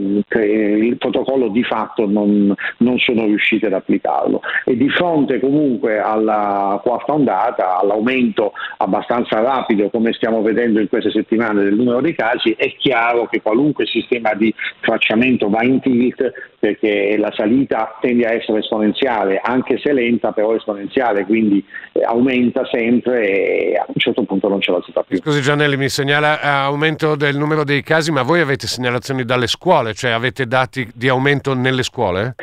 il 0.68 0.98
protocollo 0.98 1.50
di 1.50 1.64
fatto 1.64 2.08
non, 2.08 2.54
non 2.78 2.98
sono 3.00 3.26
riusciti 3.26 3.66
ad 3.66 3.74
applicarlo 3.74 4.42
e 4.66 4.76
di 4.76 4.90
fronte 4.90 5.40
comunque 5.40 6.00
alla 6.00 6.80
quarta 6.84 7.14
ondata, 7.14 7.80
all'aumento 7.80 8.54
abbastanza 8.78 9.42
rapido 9.42 9.90
come 9.90 10.14
stiamo 10.14 10.42
vedendo 10.42 10.80
in 10.80 10.88
queste 10.88 11.12
settimane 11.12 11.64
del 11.64 11.76
numero 11.76 12.02
dei 12.02 12.16
casi, 12.16 12.56
è 12.58 12.74
chiaro 12.78 13.28
che 13.28 13.42
qualunque 13.42 13.86
sistema 13.86 14.34
di 14.34 14.54
tracciamento 14.80 15.50
va 15.50 15.64
in 15.64 15.80
tilt 15.80 16.32
perché 16.60 17.16
la 17.18 17.32
salita 17.36 17.98
tende 18.02 18.26
a 18.26 18.34
essere 18.34 18.60
esponenziale, 18.60 19.40
anche 19.44 19.78
se 19.78 19.94
lenta 19.94 20.32
però 20.32 20.56
esponenziale, 20.56 21.26
quindi 21.26 21.64
eh, 21.92 22.04
aumenta 22.04 22.68
sempre 22.72 23.28
e 23.28 23.76
a 23.76 23.86
un 23.88 23.94
certo 23.96 24.24
punto 24.24 24.48
non 24.48 24.60
ce 24.62 24.72
la 24.72 24.82
si 24.84 24.92
fa 24.92 25.04
più. 25.04 25.18
Scusi 25.18 25.42
Giannelli, 25.42 25.78
mi 25.78 25.90
segnala 25.90 26.42
eh, 26.42 26.48
aumento 26.48 27.16
del 27.16 27.38
numero 27.38 27.64
dei 27.64 27.84
casi, 27.84 28.12
ma 28.12 28.24
voi 28.24 28.40
avete 28.40 28.68
segnalazioni 28.68 29.24
dalle 29.24 29.48
scuole, 29.48 29.94
cioè 29.94 30.12
avete 30.12 30.48
dati 30.58 30.90
di 30.94 31.08
aumento 31.08 31.54
nelle 31.54 31.84
scuole? 31.84 32.36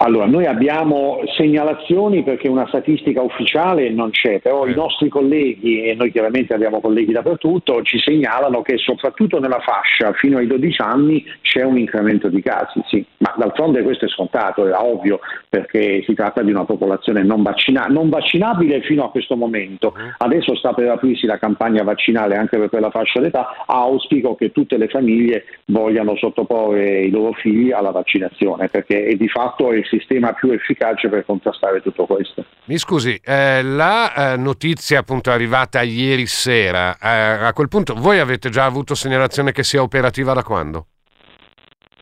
Allora, 0.00 0.26
noi 0.26 0.46
abbiamo 0.46 1.20
segnalazioni 1.36 2.22
perché 2.22 2.46
una 2.46 2.68
statistica 2.68 3.20
ufficiale 3.20 3.90
non 3.90 4.10
c'è, 4.10 4.38
però 4.38 4.64
eh. 4.64 4.70
i 4.70 4.74
nostri 4.74 5.08
colleghi, 5.08 5.82
e 5.82 5.94
noi 5.94 6.12
chiaramente 6.12 6.54
abbiamo 6.54 6.80
colleghi 6.80 7.10
dappertutto, 7.10 7.82
ci 7.82 7.98
segnalano 7.98 8.62
che 8.62 8.78
soprattutto 8.78 9.40
nella 9.40 9.58
fascia 9.58 10.12
fino 10.12 10.38
ai 10.38 10.46
12 10.46 10.80
anni 10.82 11.24
c'è 11.42 11.64
un 11.64 11.78
incremento 11.78 12.28
di 12.28 12.40
casi, 12.40 12.80
sì, 12.86 13.04
ma 13.18 13.34
d'altronde 13.36 13.82
questo 13.82 14.04
è 14.04 14.08
scontato, 14.08 14.66
è 14.68 14.72
ovvio, 14.72 15.18
perché 15.48 16.02
si 16.06 16.14
tratta 16.14 16.42
di 16.42 16.52
una 16.52 16.64
popolazione 16.64 17.24
non, 17.24 17.42
vaccina- 17.42 17.86
non 17.86 18.08
vaccinabile 18.08 18.82
fino 18.82 19.04
a 19.04 19.10
questo 19.10 19.34
momento. 19.34 19.94
Eh. 19.96 20.14
Adesso 20.18 20.54
sta 20.54 20.74
per 20.74 20.90
aprirsi 20.90 21.26
la 21.26 21.38
campagna 21.38 21.82
vaccinale 21.82 22.36
anche 22.36 22.56
per 22.56 22.68
quella 22.68 22.90
fascia 22.90 23.18
d'età, 23.18 23.64
auspico 23.66 24.36
che 24.36 24.52
tutte 24.52 24.76
le 24.76 24.86
famiglie 24.86 25.44
vogliano 25.66 26.14
sottoporre 26.14 27.00
i 27.00 27.10
loro 27.10 27.32
figli 27.32 27.72
alla 27.72 27.90
vaccinazione, 27.90 28.68
perché 28.68 29.04
è 29.04 29.14
di 29.16 29.28
fatto 29.28 29.72
il 29.72 29.86
sistema 29.88 30.32
più 30.32 30.50
efficace 30.50 31.08
per 31.08 31.24
contrastare 31.24 31.80
tutto 31.82 32.06
questo. 32.06 32.44
Mi 32.64 32.78
scusi, 32.78 33.18
eh, 33.24 33.62
la 33.62 34.32
eh, 34.32 34.36
notizia 34.36 35.00
appunto 35.00 35.30
arrivata 35.30 35.82
ieri 35.82 36.26
sera, 36.26 36.96
eh, 37.00 37.44
a 37.44 37.52
quel 37.52 37.68
punto 37.68 37.94
voi 37.94 38.18
avete 38.18 38.48
già 38.50 38.64
avuto 38.64 38.94
segnalazione 38.94 39.52
che 39.52 39.64
sia 39.64 39.82
operativa 39.82 40.32
da 40.32 40.42
quando? 40.42 40.86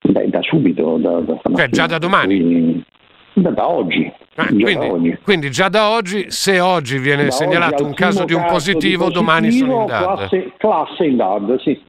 Beh, 0.02 0.28
da 0.28 0.40
subito, 0.42 0.98
da, 0.98 1.20
da 1.20 1.40
cioè 1.56 1.68
già 1.68 1.86
da 1.86 1.98
domani? 1.98 2.84
Da, 3.32 3.50
da 3.50 3.68
oggi. 3.68 4.10
Ah, 4.36 4.46
quindi, 4.46 4.74
da 4.74 4.84
oggi. 4.84 5.18
quindi, 5.22 5.50
già 5.50 5.68
da 5.68 5.88
oggi, 5.88 6.30
se 6.30 6.60
oggi 6.60 6.98
viene 6.98 7.30
segnalato 7.30 7.82
oggi, 7.82 7.84
un 7.84 7.94
caso 7.94 8.24
di 8.24 8.34
un 8.34 8.44
positivo, 8.46 9.08
di 9.08 9.10
positivo 9.10 9.10
domani 9.10 9.50
sono 9.50 9.80
in 9.80 9.86
DAD. 9.86 10.16
Classe, 10.16 10.52
classe 10.56 11.04
in 11.04 11.16
DAD, 11.16 11.60
sì. 11.60 11.82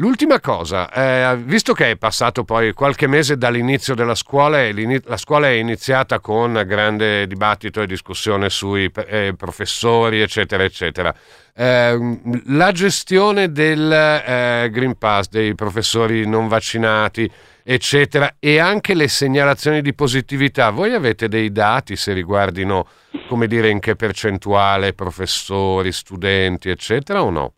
L'ultima 0.00 0.40
cosa, 0.40 0.90
eh, 0.90 1.36
visto 1.36 1.74
che 1.74 1.90
è 1.90 1.96
passato 1.96 2.42
poi 2.42 2.72
qualche 2.72 3.06
mese 3.06 3.36
dall'inizio 3.36 3.94
della 3.94 4.14
scuola 4.14 4.62
e 4.62 5.02
la 5.04 5.18
scuola 5.18 5.48
è 5.48 5.50
iniziata 5.50 6.20
con 6.20 6.54
grande 6.66 7.26
dibattito 7.26 7.82
e 7.82 7.86
discussione 7.86 8.48
sui 8.48 8.90
eh, 9.06 9.34
professori, 9.36 10.22
eccetera, 10.22 10.64
eccetera, 10.64 11.14
eh, 11.54 12.18
la 12.46 12.72
gestione 12.72 13.52
del 13.52 13.92
eh, 13.92 14.70
Green 14.72 14.96
Pass, 14.96 15.28
dei 15.28 15.54
professori 15.54 16.26
non 16.26 16.48
vaccinati, 16.48 17.30
eccetera, 17.62 18.36
e 18.38 18.58
anche 18.58 18.94
le 18.94 19.06
segnalazioni 19.06 19.82
di 19.82 19.92
positività, 19.92 20.70
voi 20.70 20.94
avete 20.94 21.28
dei 21.28 21.52
dati 21.52 21.94
se 21.94 22.14
riguardino, 22.14 22.88
come 23.28 23.46
dire, 23.46 23.68
in 23.68 23.80
che 23.80 23.96
percentuale 23.96 24.94
professori, 24.94 25.92
studenti, 25.92 26.70
eccetera, 26.70 27.22
o 27.22 27.28
no? 27.28 27.52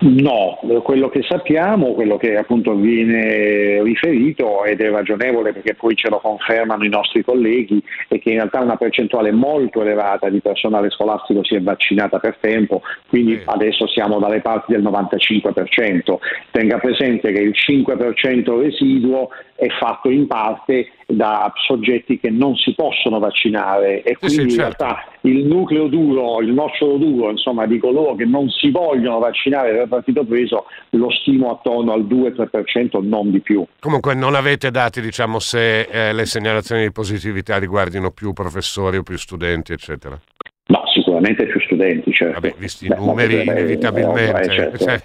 No, 0.00 0.60
quello 0.84 1.08
che 1.08 1.22
sappiamo, 1.22 1.92
quello 1.92 2.16
che 2.18 2.36
appunto 2.36 2.74
viene 2.76 3.82
riferito 3.82 4.64
ed 4.64 4.80
è 4.80 4.90
ragionevole 4.90 5.52
perché 5.52 5.74
poi 5.74 5.96
ce 5.96 6.08
lo 6.08 6.20
confermano 6.20 6.84
i 6.84 6.88
nostri 6.88 7.24
colleghi 7.24 7.82
è 8.06 8.20
che 8.20 8.30
in 8.30 8.36
realtà 8.36 8.60
una 8.60 8.76
percentuale 8.76 9.32
molto 9.32 9.82
elevata 9.82 10.28
di 10.28 10.40
personale 10.40 10.90
scolastico 10.90 11.42
si 11.42 11.56
è 11.56 11.60
vaccinata 11.60 12.20
per 12.20 12.36
tempo, 12.38 12.82
quindi 13.08 13.40
adesso 13.44 13.88
siamo 13.88 14.20
dalle 14.20 14.40
parti 14.40 14.72
del 14.72 14.84
95%. 14.84 16.18
Tenga 16.52 16.78
presente 16.78 17.32
che 17.32 17.40
il 17.40 17.54
5% 17.54 18.60
residuo 18.60 19.30
è 19.56 19.66
fatto 19.80 20.10
in 20.10 20.28
parte 20.28 20.90
da 21.10 21.50
soggetti 21.66 22.20
che 22.20 22.28
non 22.28 22.54
si 22.56 22.74
possono 22.74 23.18
vaccinare 23.18 24.02
e 24.02 24.16
quindi 24.18 24.42
sì, 24.42 24.50
sì, 24.50 24.56
certo. 24.56 24.84
in 24.84 24.90
realtà 24.90 25.04
il 25.22 25.46
nucleo 25.46 25.88
duro, 25.88 26.40
il 26.42 26.52
nocciolo 26.52 26.98
duro 26.98 27.30
insomma, 27.30 27.66
di 27.66 27.78
coloro 27.78 28.14
che 28.14 28.26
non 28.26 28.50
si 28.50 28.70
vogliono 28.70 29.18
vaccinare 29.18 29.72
per 29.72 29.88
partito 29.88 30.24
preso 30.24 30.66
lo 30.90 31.10
stimo 31.10 31.50
attorno 31.50 31.92
al 31.92 32.04
2-3%, 32.04 33.02
non 33.02 33.30
di 33.30 33.40
più. 33.40 33.64
Comunque 33.80 34.14
non 34.14 34.34
avete 34.34 34.70
dati 34.70 35.00
diciamo, 35.00 35.38
se 35.38 35.80
eh, 35.80 36.12
le 36.12 36.26
segnalazioni 36.26 36.82
di 36.82 36.92
positività 36.92 37.58
riguardino 37.58 38.10
più 38.10 38.34
professori 38.34 38.98
o 38.98 39.02
più 39.02 39.16
studenti 39.16 39.72
eccetera? 39.72 40.18
No, 40.66 40.82
sicuramente 41.18 41.46
più 41.46 41.60
studenti, 41.60 42.12
certo. 42.12 42.40
Vabbè, 42.40 42.54
visti 42.58 42.86
i 42.86 42.94
numeri, 42.96 43.36
Beh, 43.36 43.42
inevitabilmente. 43.42 44.40
Eh, 44.40 44.48
certo. 44.48 44.84
cioè, 44.84 45.02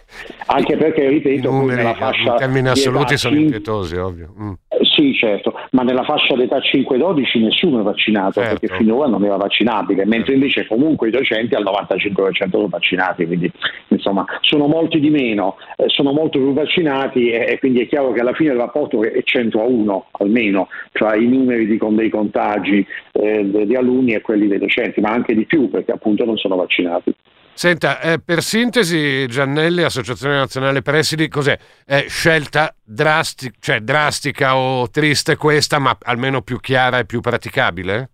Anche 0.47 0.77
perché, 0.77 1.07
ripeto, 1.07 1.35
i 1.35 1.41
numeri 1.41 1.81
in 1.81 2.35
termini 2.37 2.69
assoluti 2.69 3.17
sono 3.17 3.35
impietosi, 3.35 3.95
ovvio. 3.95 4.33
Mm. 4.39 4.51
Sì, 4.95 5.13
certo, 5.15 5.53
ma 5.71 5.81
nella 5.81 6.03
fascia 6.03 6.35
d'età 6.35 6.59
5-12 6.59 7.41
nessuno 7.41 7.79
è 7.79 7.83
vaccinato 7.83 8.41
certo. 8.41 8.59
perché 8.59 8.75
finora 8.75 9.07
non 9.07 9.23
era 9.23 9.37
vaccinabile, 9.37 10.05
mentre 10.05 10.35
invece 10.35 10.67
comunque 10.67 11.07
i 11.07 11.11
docenti 11.11 11.55
al 11.55 11.63
95% 11.63 12.49
sono 12.51 12.67
vaccinati, 12.67 13.25
quindi 13.25 13.51
insomma 13.87 14.23
sono 14.41 14.67
molti 14.67 14.99
di 14.99 15.09
meno, 15.09 15.55
eh, 15.77 15.85
sono 15.87 16.11
molto 16.11 16.37
più 16.37 16.53
vaccinati 16.53 17.29
e, 17.29 17.53
e, 17.53 17.59
quindi 17.59 17.81
è 17.81 17.87
chiaro 17.87 18.11
che 18.11 18.19
alla 18.19 18.33
fine 18.33 18.51
il 18.51 18.59
rapporto 18.59 19.01
è 19.01 19.23
100 19.23 19.61
a 19.61 19.65
1 19.65 20.05
almeno 20.11 20.67
tra 20.91 21.15
i 21.15 21.25
numeri 21.25 21.65
di, 21.65 21.77
con 21.77 21.95
dei 21.95 22.09
contagi 22.09 22.85
eh, 23.13 23.65
di 23.65 23.75
alunni 23.75 24.13
e 24.13 24.21
quelli 24.21 24.47
dei 24.47 24.59
docenti, 24.59 25.01
ma 25.01 25.09
anche 25.09 25.33
di 25.33 25.45
più 25.45 25.69
perché 25.71 25.93
appunto 26.03 26.25
non 26.25 26.37
sono 26.37 26.57
vaccinati. 26.57 27.15
Senta, 27.55 28.01
eh, 28.01 28.19
per 28.19 28.41
sintesi, 28.41 29.27
Giannelli, 29.27 29.83
Associazione 29.83 30.35
Nazionale 30.35 30.81
Presidi, 30.81 31.27
cos'è? 31.27 31.57
È 31.85 32.05
scelta 32.07 32.75
drastica, 32.83 33.55
cioè 33.59 33.79
drastica 33.79 34.57
o 34.57 34.89
triste 34.89 35.37
questa, 35.37 35.79
ma 35.79 35.95
almeno 36.01 36.41
più 36.41 36.59
chiara 36.59 36.99
e 36.99 37.05
più 37.05 37.21
praticabile? 37.21 38.09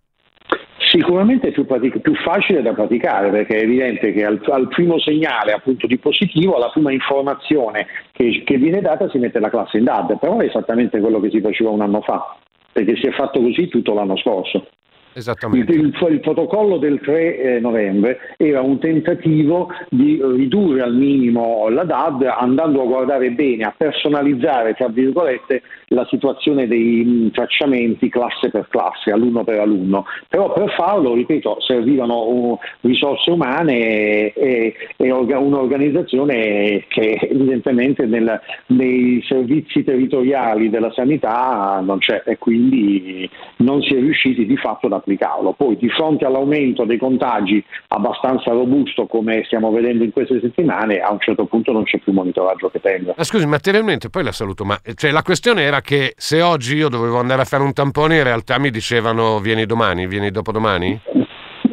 Sicuramente 0.90 1.48
è 1.48 1.52
più, 1.52 1.66
pratic- 1.66 2.00
più, 2.00 2.14
facile 2.16 2.62
da 2.62 2.72
praticare 2.72 3.30
perché 3.30 3.56
è 3.56 3.62
evidente 3.62 4.12
che 4.12 4.24
al, 4.24 4.40
al, 4.50 4.68
primo 4.68 4.98
segnale 4.98 5.52
appunto 5.52 5.86
di 5.86 5.98
positivo, 5.98 6.56
alla 6.56 6.70
prima 6.70 6.92
informazione 6.92 7.86
che, 8.12 8.42
che 8.44 8.56
viene 8.56 8.80
data 8.80 9.08
si 9.08 9.18
mette 9.18 9.38
la 9.38 9.50
classe 9.50 9.78
in 9.78 9.84
DAD, 9.84 10.18
però 10.18 10.38
è 10.38 10.46
esattamente 10.46 11.00
quello 11.00 11.20
che 11.20 11.30
si 11.30 11.40
faceva 11.40 11.70
un 11.70 11.80
anno 11.80 12.02
fa, 12.02 12.36
perché 12.72 12.96
si 12.96 13.06
è 13.06 13.12
fatto 13.12 13.40
così 13.40 13.68
tutto 13.68 13.94
l'anno 13.94 14.16
scorso. 14.16 14.66
Esattamente. 15.12 15.72
Il, 15.72 15.80
il, 15.80 16.06
il, 16.10 16.20
protocollo 16.20 16.78
del 16.78 17.00
3 17.00 17.38
eh, 17.38 17.60
novembre 17.60 18.34
era 18.36 18.60
un 18.60 18.78
tentativo 18.78 19.68
di 19.88 20.20
ridurre 20.22 20.82
al 20.82 20.94
minimo 20.94 21.68
la 21.68 21.84
DAD 21.84 22.22
andando 22.22 22.82
a 22.82 22.86
guardare 22.86 23.30
bene, 23.30 23.64
a 23.64 23.74
personalizzare, 23.76 24.74
tra 24.74 24.88
virgolette, 24.88 25.62
la 25.92 26.06
situazione 26.08 26.68
dei 26.68 27.30
tracciamenti 27.32 28.08
classe 28.08 28.50
per 28.50 28.68
classe, 28.68 29.10
alunno 29.10 29.42
per 29.42 29.58
alunno. 29.58 30.04
Però 30.28 30.52
per 30.52 30.72
farlo, 30.76 31.14
ripeto, 31.14 31.56
servivano 31.60 32.22
uh, 32.22 32.58
risorse 32.82 33.30
umane 33.30 34.32
e, 34.32 34.74
e, 34.96 35.10
orga, 35.10 35.38
un'organizzazione 35.38 36.84
che 36.86 37.18
evidentemente 37.22 38.06
nel, 38.06 38.40
nei 38.66 39.20
servizi 39.26 39.82
territoriali 39.82 40.70
della 40.70 40.92
sanità 40.92 41.80
non 41.84 41.98
c'è 41.98 42.22
e 42.24 42.38
quindi 42.38 43.28
non 43.56 43.82
si 43.82 43.94
è 43.94 43.98
riusciti 43.98 44.46
di 44.46 44.56
fatto 44.56 44.86
ad 44.86 44.92
applicarlo. 44.92 45.54
Poi 45.54 45.76
di 45.76 45.88
fronte 45.88 46.24
all'aumento 46.24 46.84
dei 46.84 46.98
contagi 46.98 47.64
abbastanza 47.88 48.52
robusto 48.52 49.06
come 49.06 49.42
stiamo 49.46 49.72
vedendo 49.72 50.04
in 50.04 50.12
queste 50.12 50.38
settimane, 50.40 51.00
a 51.00 51.10
un 51.10 51.18
certo 51.18 51.46
punto 51.46 51.72
non 51.72 51.82
c'è 51.82 51.98
più 51.98 52.12
monitoraggio 52.12 52.70
che 52.70 52.80
tenga. 52.80 53.14
Ma 53.16 53.24
scusi, 53.24 53.44
materialmente 53.46 54.08
poi 54.08 54.22
la 54.22 54.32
saluto, 54.32 54.64
ma 54.64 54.78
cioè, 54.94 55.10
la 55.10 55.22
questione 55.22 55.62
era 55.62 55.79
che 55.80 56.14
se 56.16 56.40
oggi 56.42 56.76
io 56.76 56.88
dovevo 56.88 57.18
andare 57.18 57.42
a 57.42 57.44
fare 57.44 57.62
un 57.62 57.72
tampone 57.72 58.16
in 58.16 58.22
realtà 58.22 58.58
mi 58.58 58.70
dicevano 58.70 59.38
vieni 59.40 59.66
domani, 59.66 60.06
vieni 60.06 60.30
dopodomani? 60.30 61.00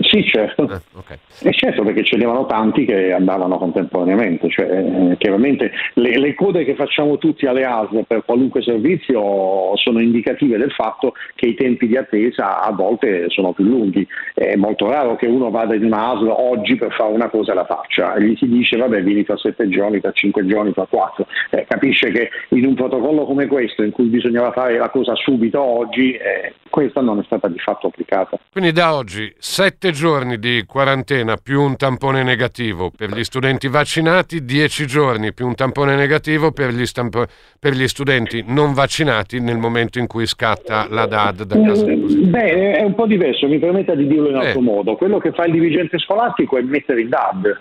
Sì, 0.07 0.23
certo. 0.23 0.63
Eh, 0.63 0.79
okay. 0.93 1.17
E 1.41 1.51
certo 1.51 1.83
perché 1.83 2.03
ce 2.03 2.15
n'erano 2.15 2.45
tanti 2.45 2.85
che 2.85 3.11
andavano 3.11 3.57
contemporaneamente, 3.57 4.49
cioè, 4.49 4.65
eh, 4.65 5.17
chiaramente 5.17 5.71
le, 5.95 6.17
le, 6.17 6.33
code 6.33 6.63
che 6.63 6.75
facciamo 6.75 7.17
tutti 7.17 7.45
alle 7.45 7.65
ASL 7.65 8.05
per 8.07 8.23
qualunque 8.25 8.61
servizio 8.61 9.75
sono 9.75 9.99
indicative 9.99 10.57
del 10.57 10.71
fatto 10.71 11.13
che 11.35 11.47
i 11.47 11.55
tempi 11.55 11.87
di 11.87 11.97
attesa 11.97 12.61
a 12.61 12.71
volte 12.71 13.29
sono 13.29 13.51
più 13.51 13.65
lunghi. 13.65 14.07
È 14.33 14.55
molto 14.55 14.89
raro 14.89 15.15
che 15.17 15.27
uno 15.27 15.49
vada 15.49 15.75
in 15.75 15.83
una 15.83 16.11
ASL 16.11 16.27
oggi 16.29 16.75
per 16.75 16.93
fare 16.93 17.11
una 17.11 17.29
cosa 17.29 17.51
e 17.51 17.55
la 17.55 17.65
faccia 17.65 18.15
e 18.15 18.23
gli 18.23 18.35
si 18.37 18.47
dice 18.47 18.77
vabbè 18.77 19.03
vieni 19.03 19.25
tra 19.25 19.37
sette 19.37 19.67
giorni, 19.67 19.99
tra 19.99 20.11
cinque 20.13 20.45
giorni, 20.45 20.71
tra 20.71 20.87
quattro. 20.89 21.27
Eh, 21.49 21.65
capisce 21.67 22.11
che 22.11 22.29
in 22.49 22.65
un 22.65 22.75
protocollo 22.75 23.25
come 23.25 23.47
questo 23.47 23.83
in 23.83 23.91
cui 23.91 24.05
bisognava 24.05 24.51
fare 24.53 24.77
la 24.77 24.89
cosa 24.89 25.15
subito 25.15 25.61
oggi, 25.61 26.13
eh, 26.13 26.53
questa 26.69 27.01
non 27.01 27.19
è 27.19 27.23
stata 27.25 27.49
di 27.49 27.59
fatto 27.59 27.87
applicata. 27.87 28.39
Quindi 28.51 28.71
da 28.71 28.95
oggi 28.95 29.33
sette 29.37 29.91
giorni 29.91 29.96
di 30.37 30.63
quarantena 30.67 31.37
più 31.37 31.59
un 31.59 31.75
tampone 31.75 32.21
negativo 32.21 32.91
per 32.95 33.11
gli 33.11 33.23
studenti 33.23 33.67
vaccinati, 33.67 34.45
dieci 34.45 34.85
giorni 34.85 35.33
più 35.33 35.47
un 35.47 35.55
tampone 35.55 35.95
negativo 35.95 36.51
per 36.51 36.71
gli, 36.71 36.85
stampo- 36.85 37.25
per 37.59 37.73
gli 37.73 37.87
studenti 37.87 38.43
non 38.45 38.73
vaccinati 38.73 39.39
nel 39.39 39.57
momento 39.57 39.97
in 39.97 40.05
cui 40.05 40.27
scatta 40.27 40.85
la 40.87 41.07
DAD 41.07 41.43
da 41.43 41.59
casa 41.59 41.85
mm, 41.85 42.29
Beh, 42.29 42.73
è 42.73 42.83
un 42.83 42.93
po' 42.93 43.07
diverso, 43.07 43.47
mi 43.47 43.57
permetta 43.57 43.95
di 43.95 44.05
dirlo 44.05 44.29
in 44.29 44.35
altro 44.35 44.59
eh. 44.59 44.63
modo. 44.63 44.95
Quello 44.95 45.17
che 45.17 45.31
fa 45.31 45.45
il 45.45 45.53
dirigente 45.53 45.97
scolastico 45.97 46.57
è 46.57 46.61
mettere 46.61 47.01
in 47.01 47.09
DAD. 47.09 47.59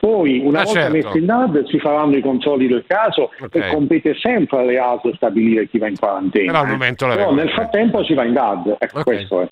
Poi, 0.00 0.40
una 0.44 0.60
ah, 0.60 0.64
volta 0.64 0.80
certo. 0.80 0.96
messi 0.96 1.18
in 1.18 1.26
DAD, 1.26 1.66
si 1.68 1.78
faranno 1.78 2.16
i 2.16 2.20
controlli 2.20 2.68
del 2.68 2.84
caso 2.86 3.30
okay. 3.40 3.62
e 3.62 3.72
compete 3.72 4.14
sempre 4.14 4.58
alle 4.58 4.78
ASL 4.78 5.14
stabilire 5.16 5.66
chi 5.68 5.78
va 5.78 5.88
in 5.88 5.98
quarantena. 5.98 6.52
Però, 6.52 6.64
al 6.64 6.70
momento 6.70 7.06
Però 7.06 7.32
nel 7.32 7.50
frattempo 7.50 8.04
si 8.04 8.12
va 8.12 8.24
in 8.24 8.34
DAD. 8.34 8.76
Ecco, 8.78 9.00
okay. 9.00 9.14
questo 9.16 9.40
è. 9.40 9.48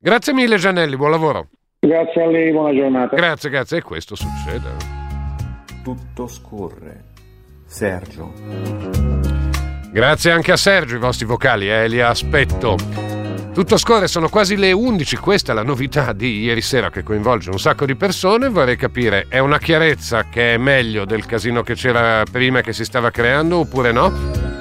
Grazie 0.00 0.32
mille 0.32 0.56
Gianelli, 0.56 0.96
buon 0.96 1.10
lavoro. 1.10 1.48
Grazie 1.80 2.22
a 2.24 2.26
lei, 2.26 2.50
buona 2.50 2.74
giornata. 2.74 3.14
Grazie, 3.14 3.50
grazie. 3.50 3.78
E 3.78 3.82
questo 3.82 4.16
succede. 4.16 4.74
Tutto 5.84 6.26
scorre. 6.26 7.04
Sergio. 7.66 8.32
Grazie 9.92 10.32
anche 10.32 10.50
a 10.50 10.56
Sergio, 10.56 10.96
i 10.96 10.98
vostri 10.98 11.24
vocali, 11.24 11.70
eh, 11.70 11.86
li 11.86 12.00
aspetto. 12.00 12.76
Tutto 13.54 13.76
scorre, 13.76 14.08
sono 14.08 14.28
quasi 14.28 14.56
le 14.56 14.72
11, 14.72 15.16
questa 15.18 15.52
è 15.52 15.54
la 15.54 15.62
novità 15.62 16.12
di 16.12 16.40
ieri 16.40 16.62
sera 16.62 16.90
che 16.90 17.04
coinvolge 17.04 17.50
un 17.50 17.60
sacco 17.60 17.86
di 17.86 17.94
persone, 17.94 18.48
vorrei 18.48 18.76
capire, 18.76 19.26
è 19.28 19.38
una 19.38 19.58
chiarezza 19.58 20.24
che 20.24 20.54
è 20.54 20.58
meglio 20.58 21.04
del 21.04 21.26
casino 21.26 21.62
che 21.62 21.74
c'era 21.74 22.24
prima 22.30 22.60
che 22.60 22.72
si 22.72 22.84
stava 22.84 23.10
creando 23.10 23.58
oppure 23.58 23.92
no? 23.92 24.12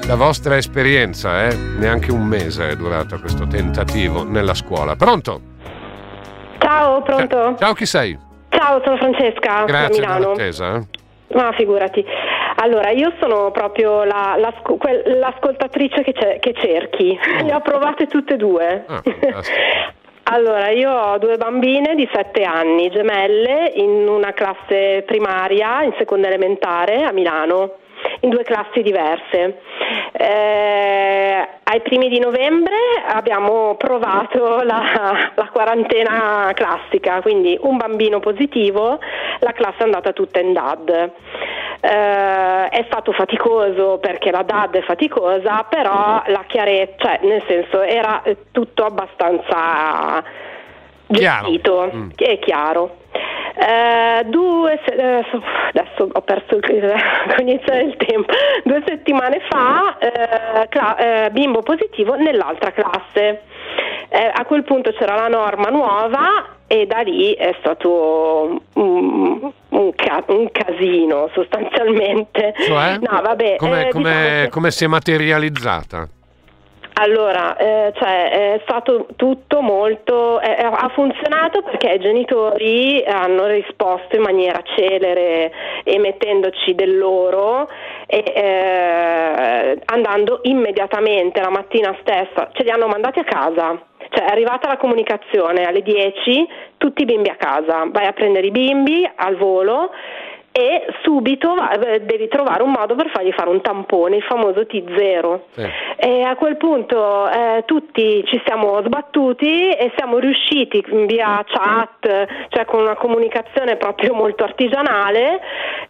La 0.06 0.16
vostra 0.16 0.56
esperienza, 0.56 1.48
eh? 1.48 1.56
Neanche 1.56 2.12
un 2.12 2.26
mese 2.26 2.70
è 2.70 2.76
durato 2.76 3.20
questo 3.20 3.48
tentativo 3.48 4.24
nella 4.24 4.54
scuola. 4.54 4.96
Pronto? 4.96 5.56
Ciao, 6.68 7.02
pronto? 7.02 7.56
Ciao, 7.58 7.72
chi 7.72 7.86
sei? 7.86 8.20
Ciao, 8.50 8.82
sono 8.84 8.98
Francesca 8.98 9.64
Grazie 9.64 10.02
da 10.02 10.16
Milano. 10.16 10.34
Grazie 10.34 10.68
eh? 10.68 10.84
Ma 11.34 11.54
figurati. 11.54 12.04
Allora, 12.56 12.90
io 12.90 13.14
sono 13.22 13.52
proprio 13.52 14.04
la, 14.04 14.36
la, 14.38 14.54
l'ascoltatrice 15.06 16.04
che, 16.04 16.40
che 16.42 16.54
cerchi. 16.54 17.18
Oh. 17.18 17.46
Le 17.46 17.54
ho 17.54 17.62
provate 17.62 18.08
tutte 18.08 18.34
e 18.34 18.38
due. 18.38 18.84
Ah, 18.86 19.02
allora, 20.36 20.70
io 20.72 20.92
ho 20.92 21.18
due 21.20 21.38
bambine 21.38 21.96
di 21.96 22.08
7 22.12 22.44
anni, 22.44 22.90
gemelle, 22.90 23.72
in 23.76 24.06
una 24.06 24.34
classe 24.34 25.04
primaria, 25.06 25.84
in 25.84 25.94
seconda 25.98 26.28
elementare 26.28 27.06
a 27.06 27.14
Milano 27.14 27.76
in 28.22 28.30
due 28.30 28.44
classi 28.44 28.82
diverse. 28.82 29.60
Eh, 30.12 31.48
ai 31.64 31.82
primi 31.82 32.10
di 32.10 32.20
novembre 32.20 32.76
abbiamo 33.08 33.76
provato 33.76 34.62
la, 34.64 35.32
la, 35.36 35.50
quarantena 35.52 36.52
classica, 36.54 37.22
quindi 37.22 37.58
un 37.62 37.78
bambino 37.78 38.20
positivo, 38.20 39.00
la 39.40 39.52
classe 39.52 39.80
è 39.80 39.84
andata 39.84 40.14
tutta 40.14 40.40
in 40.40 40.54
DAD. 40.54 41.12
Eh, 41.80 42.70
è 42.70 42.84
stato 42.88 43.12
faticoso 43.12 43.98
perché 44.00 44.32
la 44.32 44.44
DAD 44.44 44.78
è 44.78 44.82
faticosa, 44.82 45.66
però 45.70 46.22
la 46.26 46.44
chiarezza, 46.48 46.96
cioè 46.98 47.20
nel 47.24 47.44
senso 47.48 47.82
era 47.82 48.24
tutto 48.52 48.86
abbastanza 48.86 50.46
gestito 51.08 51.90
mm. 51.94 52.10
e 52.16 52.40
chiaro. 52.40 52.98
Eh, 53.60 54.24
due, 54.26 54.80
eh, 54.86 55.26
adesso 55.74 56.10
ho 56.12 56.22
perso 56.22 56.58
il 56.58 56.62
cognizione 57.36 57.86
del 57.86 57.96
tempo. 57.98 58.32
Due 58.64 58.84
settimane 58.86 59.42
fa, 59.50 59.98
eh, 59.98 60.68
cla- 60.70 60.98
eh, 61.26 61.32
bimbo 61.32 61.64
positivo 61.64 62.16
nell'altra 62.16 62.72
classe. 62.72 63.42
Eh, 64.10 64.32
a 64.34 64.46
quel 64.46 64.64
punto 64.64 64.92
c'era 64.94 65.16
la 65.16 65.28
norma 65.28 65.70
nuova 65.70 66.58
e 66.68 66.86
da 66.86 67.00
lì 67.00 67.34
è 67.34 67.56
stato 67.60 68.62
un, 68.74 69.52
un, 69.70 69.96
ca- 69.96 70.24
un 70.28 70.50
casino 70.52 71.30
sostanzialmente. 71.34 72.54
Cioè? 72.60 73.00
No, 73.02 73.22
vabbè, 73.22 73.56
come, 73.56 73.88
come, 73.90 74.12
diciamo 74.12 74.50
come 74.50 74.72
si 74.72 74.84
è 74.84 74.88
materializzata? 74.88 76.08
Allora, 77.00 77.56
eh, 77.58 77.94
cioè, 77.96 78.56
è 78.56 78.62
stato 78.64 79.06
tutto 79.16 79.62
molto, 79.62 80.42
eh, 80.42 80.50
ha 80.50 80.90
funzionato 80.96 81.62
perché 81.62 81.92
i 81.92 82.00
genitori 82.00 83.04
hanno 83.06 83.46
risposto 83.46 84.16
in 84.16 84.24
maniera 84.24 84.60
celere 84.76 85.52
e 85.84 86.00
mettendoci 86.00 86.74
del 86.74 86.98
loro 86.98 87.70
e 88.08 88.24
eh, 88.36 89.80
andando 89.86 90.40
immediatamente 90.44 91.40
la 91.40 91.52
mattina 91.52 91.96
stessa, 92.02 92.50
ce 92.54 92.64
li 92.64 92.72
hanno 92.72 92.88
mandati 92.88 93.20
a 93.20 93.24
casa. 93.24 93.80
Cioè 94.10 94.26
è 94.26 94.32
arrivata 94.32 94.68
la 94.68 94.78
comunicazione 94.78 95.66
alle 95.66 95.84
10, 95.84 96.48
tutti 96.78 97.04
i 97.04 97.06
bimbi 97.06 97.30
a 97.30 97.36
casa, 97.36 97.88
vai 97.92 98.08
a 98.08 98.14
prendere 98.14 98.48
i 98.48 98.52
bimbi 98.52 99.08
al 99.18 99.36
volo 99.36 99.92
e 100.58 100.88
subito 101.04 101.54
eh, 101.70 102.02
devi 102.02 102.28
trovare 102.28 102.64
un 102.64 102.72
modo 102.72 102.96
per 102.96 103.12
fargli 103.12 103.32
fare 103.32 103.52
un 103.52 103.62
tampone, 103.62 104.16
il 104.16 104.24
famoso 104.24 104.62
T0. 104.62 105.40
Sì. 105.52 105.70
E 105.98 106.24
a 106.24 106.36
quel 106.36 106.58
punto 106.58 107.30
eh, 107.30 107.62
tutti 107.68 108.24
ci 108.26 108.42
siamo 108.44 108.82
sbattuti 108.84 109.70
e 109.70 109.92
siamo 109.96 110.18
riusciti 110.18 110.84
via 111.06 111.46
chat, 111.46 112.28
cioè 112.50 112.66
con 112.66 112.82
una 112.82 112.96
comunicazione 112.96 113.76
proprio 113.76 114.16
molto 114.16 114.46
artigianale 114.46 115.42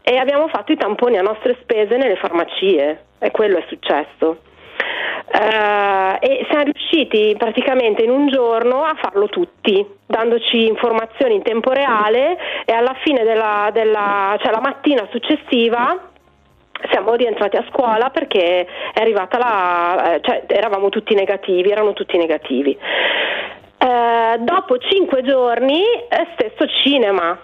e 0.02 0.18
abbiamo 0.18 0.50
fatto 0.50 0.74
i 0.74 0.78
tamponi 0.78 1.18
a 1.18 1.22
nostre 1.22 1.56
spese 1.62 1.96
nelle 1.96 2.18
farmacie 2.18 3.06
e 3.20 3.32
quello 3.32 3.60
è 3.60 3.64
successo. 3.70 4.40
Uh, 5.28 6.16
e 6.20 6.46
siamo 6.50 6.64
riusciti 6.64 7.36
praticamente 7.38 8.02
in 8.02 8.10
un 8.10 8.30
giorno 8.30 8.84
a 8.84 8.96
farlo 8.96 9.28
tutti, 9.28 9.86
dandoci 10.06 10.68
informazioni 10.68 11.36
in 11.36 11.42
tempo 11.44 11.72
reale 11.74 12.38
e 12.64 12.72
alla 12.72 12.96
fine 13.04 13.24
della, 13.24 13.70
della 13.74 14.38
cioè 14.42 14.52
la 14.52 14.62
mattina 14.62 15.06
successiva 15.12 16.12
siamo 16.90 17.14
rientrati 17.16 17.58
a 17.58 17.66
scuola 17.70 18.10
perché 18.10 18.66
è 18.94 19.02
arrivata 19.02 19.38
la, 19.38 20.14
eh, 20.14 20.22
cioè 20.22 20.44
eravamo 20.48 20.90
tutti 20.90 21.14
negativi, 21.14 21.72
erano 21.72 21.92
tutti 21.94 22.18
negativi. 22.18 22.78
Uh, 23.80 24.38
dopo 24.40 24.78
cinque 24.78 25.24
giorni, 25.24 25.84
stesso 26.36 26.68
cinema, 26.84 27.38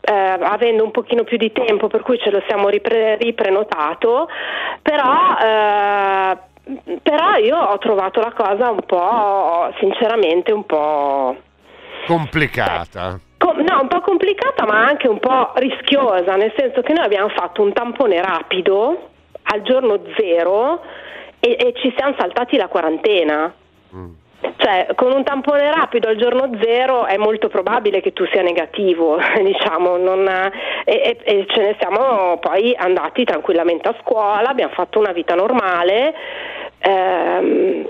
eh, 0.00 0.12
avendo 0.12 0.84
un 0.84 0.90
pochino 0.90 1.24
più 1.24 1.36
di 1.36 1.52
tempo 1.52 1.88
per 1.88 2.02
cui 2.02 2.18
ce 2.18 2.30
lo 2.30 2.42
siamo 2.46 2.68
ripre- 2.68 3.16
riprenotato, 3.16 4.28
però 4.80 5.36
eh, 5.40 6.38
però 7.02 7.36
io 7.36 7.56
ho 7.56 7.78
trovato 7.78 8.20
la 8.20 8.32
cosa 8.32 8.70
un 8.70 8.80
po', 8.84 9.72
sinceramente, 9.78 10.52
un 10.52 10.64
po'... 10.66 11.36
Complicata. 12.06 13.18
Com- 13.38 13.60
no, 13.60 13.80
un 13.82 13.88
po' 13.88 14.00
complicata 14.00 14.66
ma 14.66 14.84
anche 14.84 15.08
un 15.08 15.20
po' 15.20 15.52
rischiosa, 15.56 16.36
nel 16.36 16.52
senso 16.56 16.80
che 16.82 16.92
noi 16.92 17.04
abbiamo 17.04 17.28
fatto 17.28 17.62
un 17.62 17.72
tampone 17.72 18.20
rapido 18.20 19.10
al 19.42 19.62
giorno 19.62 20.00
zero 20.16 20.80
e, 21.40 21.56
e 21.58 21.72
ci 21.76 21.92
siamo 21.96 22.14
saltati 22.18 22.56
la 22.56 22.68
quarantena. 22.68 23.52
Mm. 23.94 24.10
Cioè, 24.56 24.88
con 24.94 25.12
un 25.12 25.24
tampone 25.24 25.72
rapido 25.72 26.08
al 26.08 26.16
giorno 26.16 26.50
zero 26.62 27.06
è 27.06 27.16
molto 27.16 27.48
probabile 27.48 28.00
che 28.00 28.12
tu 28.12 28.24
sia 28.26 28.42
negativo, 28.42 29.18
diciamo, 29.42 29.96
non, 29.96 30.28
e, 30.28 30.50
e, 30.84 31.18
e, 31.24 31.46
ce 31.48 31.60
ne 31.60 31.76
siamo 31.78 32.38
poi 32.38 32.74
andati 32.76 33.24
tranquillamente 33.24 33.88
a 33.88 33.96
scuola, 34.00 34.48
abbiamo 34.48 34.72
fatto 34.74 34.98
una 34.98 35.12
vita 35.12 35.34
normale. 35.34 36.14
Ehm, 36.80 37.88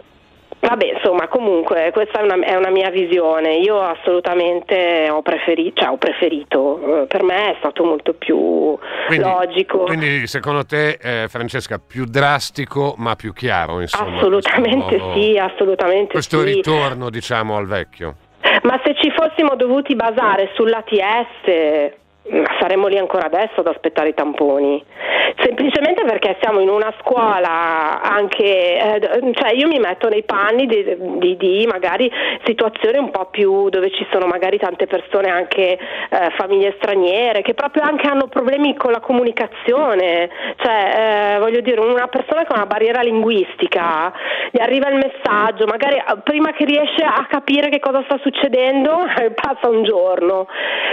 Vabbè, 0.60 0.94
insomma, 0.96 1.28
comunque 1.28 1.90
questa 1.92 2.18
è 2.18 2.22
una, 2.22 2.44
è 2.44 2.56
una, 2.56 2.70
mia 2.70 2.90
visione. 2.90 3.58
Io 3.58 3.80
assolutamente 3.80 5.08
ho 5.08 5.22
preferito, 5.22 5.80
cioè 5.80 5.90
ho 5.90 5.96
preferito, 5.96 7.02
eh, 7.02 7.06
per 7.06 7.22
me 7.22 7.52
è 7.52 7.56
stato 7.58 7.84
molto 7.84 8.12
più 8.14 8.76
quindi, 9.06 9.24
logico. 9.24 9.84
Quindi 9.84 10.26
secondo 10.26 10.66
te, 10.66 10.98
eh, 11.00 11.28
Francesca, 11.28 11.78
più 11.78 12.06
drastico 12.06 12.94
ma 12.98 13.14
più 13.14 13.32
chiaro, 13.32 13.80
insomma? 13.80 14.16
Assolutamente 14.16 14.96
nuovo, 14.96 15.20
sì, 15.20 15.38
assolutamente 15.38 16.12
questo 16.12 16.40
sì. 16.40 16.54
ritorno, 16.54 17.08
diciamo, 17.08 17.56
al 17.56 17.66
vecchio. 17.66 18.16
Ma 18.62 18.80
se 18.84 18.96
ci 19.00 19.12
fossimo 19.14 19.54
dovuti 19.54 19.94
basare 19.94 20.50
sull'ATS 20.54 22.06
saremmo 22.60 22.86
lì 22.88 22.98
ancora 22.98 23.26
adesso 23.26 23.60
ad 23.60 23.66
aspettare 23.66 24.10
i 24.10 24.14
tamponi. 24.14 24.84
Semplicemente 25.42 26.04
perché 26.04 26.36
siamo 26.40 26.60
in 26.60 26.68
una 26.68 26.92
scuola 27.00 28.00
anche, 28.02 28.44
eh, 28.44 29.32
cioè 29.32 29.52
io 29.54 29.68
mi 29.68 29.78
metto 29.78 30.08
nei 30.08 30.24
panni 30.24 30.66
di, 30.66 30.96
di, 31.18 31.36
di, 31.36 31.66
magari 31.70 32.10
situazioni 32.44 32.98
un 32.98 33.10
po' 33.10 33.26
più 33.26 33.68
dove 33.68 33.90
ci 33.90 34.06
sono 34.10 34.26
magari 34.26 34.58
tante 34.58 34.86
persone 34.86 35.30
anche 35.30 35.72
eh, 35.72 35.78
famiglie 36.36 36.74
straniere 36.78 37.42
che 37.42 37.54
proprio 37.54 37.82
anche 37.82 38.08
hanno 38.08 38.26
problemi 38.28 38.74
con 38.76 38.90
la 38.90 39.00
comunicazione, 39.00 40.28
cioè 40.56 41.34
eh, 41.34 41.38
voglio 41.38 41.60
dire 41.60 41.80
una 41.80 42.08
persona 42.08 42.44
con 42.44 42.56
una 42.56 42.66
barriera 42.66 43.02
linguistica 43.02 44.12
gli 44.50 44.60
arriva 44.60 44.88
il 44.88 44.96
messaggio, 44.96 45.66
magari 45.66 45.96
eh, 45.96 46.18
prima 46.22 46.52
che 46.52 46.64
riesce 46.64 47.04
a 47.04 47.26
capire 47.28 47.68
che 47.68 47.80
cosa 47.80 48.02
sta 48.04 48.18
succedendo 48.22 49.04
passa 49.34 49.68
un 49.68 49.84
giorno, 49.84 50.46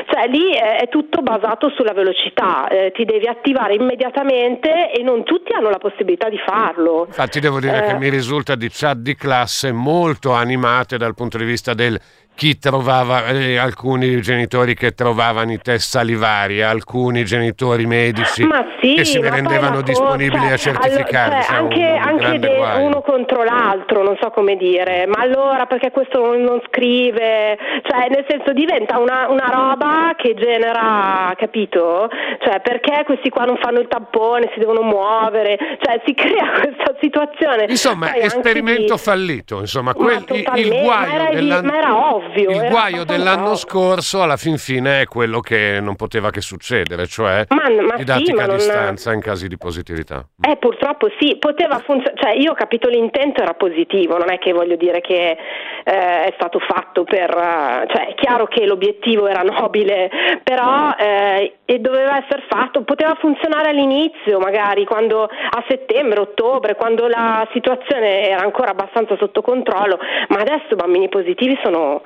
cioè 0.09 0.27
lì 0.27 0.51
è, 0.51 0.81
è 0.81 0.89
tutto 0.89 1.21
basato 1.25 1.69
sulla 1.75 1.93
velocità, 1.93 2.67
eh, 2.67 2.91
ti 2.93 3.03
devi 3.03 3.25
attivare 3.25 3.73
immediatamente 3.73 4.91
e 4.91 5.01
non 5.01 5.23
tutti 5.23 5.51
hanno 5.51 5.69
la 5.69 5.79
possibilità 5.79 6.29
di 6.29 6.37
farlo. 6.37 7.05
Infatti 7.07 7.39
devo 7.39 7.59
dire 7.59 7.83
eh, 7.83 7.87
che 7.87 7.93
mi 7.97 8.09
risulta 8.09 8.55
di 8.55 8.69
chat 8.71 8.97
di 8.97 9.15
classe 9.15 9.71
molto 9.71 10.31
animate 10.31 10.97
dal 10.97 11.15
punto 11.15 11.37
di 11.37 11.43
vista 11.43 11.73
del 11.73 11.99
chi 12.35 12.59
trovava, 12.59 13.27
eh, 13.27 13.57
alcuni 13.57 14.21
genitori 14.21 14.75
che 14.75 14.93
trovavano 14.93 15.53
i 15.53 15.57
test 15.57 15.89
salivari, 15.89 16.61
alcuni 16.61 17.23
genitori 17.23 17.85
medici 17.85 18.45
sì, 18.81 18.93
che 18.93 19.05
si 19.05 19.21
rendevano 19.21 19.81
disponibili 19.81 20.51
a 20.51 20.57
certificare. 20.57 21.43
Cioè, 21.43 21.55
anche, 21.55 21.79
un, 21.79 21.97
anche 21.97 22.39
de, 22.39 22.57
uno 22.77 23.01
contro 23.01 23.43
l'altro, 23.43 24.03
non 24.03 24.17
so 24.19 24.31
come 24.31 24.57
dire, 24.57 25.07
ma 25.07 25.21
allora 25.21 25.65
perché 25.65 25.91
questo 25.91 26.19
non, 26.19 26.41
non 26.41 26.61
scrive? 26.67 27.57
Cioè, 27.83 28.09
nel 28.09 28.25
senso 28.27 28.51
diventa 28.51 28.99
una, 28.99 29.27
una, 29.29 29.49
roba 29.49 30.13
che 30.17 30.33
genera, 30.33 31.33
capito? 31.37 32.09
Cioè, 32.39 32.59
perché 32.59 33.03
questi 33.05 33.29
qua 33.29 33.45
non 33.45 33.57
fanno 33.61 33.79
il 33.79 33.87
tampone, 33.87 34.49
si 34.53 34.59
devono 34.59 34.81
muovere? 34.81 35.57
Cioè, 35.79 36.01
si 36.05 36.13
crea 36.15 36.51
questa 36.59 36.95
situazione. 36.99 37.65
Insomma, 37.69 38.11
Poi 38.11 38.21
esperimento 38.21 38.95
di... 38.95 38.99
fallito, 38.99 39.59
insomma, 39.59 39.93
quel, 39.93 40.23
il, 40.55 40.81
guaio 40.81 41.63
ma 41.63 42.24
ovvio. 42.25 42.49
Il 42.49 42.69
guaio 42.69 43.03
dell'anno 43.03 43.51
ovvio. 43.51 43.55
scorso 43.55 44.21
alla 44.21 44.37
fin 44.37 44.57
fine 44.57 45.01
è 45.01 45.05
quello 45.05 45.39
che 45.39 45.79
non 45.81 45.95
poteva 45.95 46.29
che 46.29 46.41
succedere, 46.41 47.07
cioè 47.07 47.45
ma, 47.49 47.69
ma 47.81 47.95
didattica 47.95 48.43
sì, 48.43 48.49
a 48.49 48.53
distanza 48.53 49.13
in 49.13 49.21
casi 49.21 49.47
di 49.47 49.57
positività. 49.57 50.25
Eh, 50.41 50.57
purtroppo 50.57 51.09
sì, 51.19 51.37
poteva 51.37 51.79
funzionare, 51.79 52.21
cioè 52.21 52.35
io 52.35 52.51
ho 52.51 52.55
capito 52.55 52.89
l'intento 52.89 53.41
era 53.41 53.53
positivo, 53.53 54.17
non 54.17 54.31
è 54.31 54.37
che 54.39 54.51
voglio 54.53 54.75
dire 54.75 55.01
che 55.01 55.37
eh, 55.83 56.25
è 56.25 56.33
stato 56.35 56.59
fatto 56.59 57.03
per, 57.03 57.29
uh, 57.29 57.87
cioè 57.87 58.07
è 58.09 58.13
chiaro 58.15 58.47
che 58.47 58.65
l'obiettivo 58.65 59.27
era 59.27 59.41
nobile, 59.41 60.09
però 60.43 60.93
eh, 60.97 61.57
e 61.65 61.79
doveva 61.79 62.23
essere 62.23 62.43
fatto, 62.47 62.83
poteva 62.83 63.15
funzionare 63.19 63.69
all'inizio, 63.69 64.39
magari 64.39 64.85
quando 64.85 65.23
a 65.23 65.63
settembre, 65.67 66.19
ottobre, 66.19 66.75
quando 66.75 67.07
la 67.07 67.47
situazione 67.53 68.29
era 68.29 68.43
ancora 68.43 68.71
abbastanza 68.71 69.15
sotto 69.17 69.41
controllo, 69.41 69.97
ma 70.29 70.39
adesso 70.39 70.73
i 70.73 70.75
bambini 70.75 71.09
positivi 71.09 71.57
sono 71.63 72.01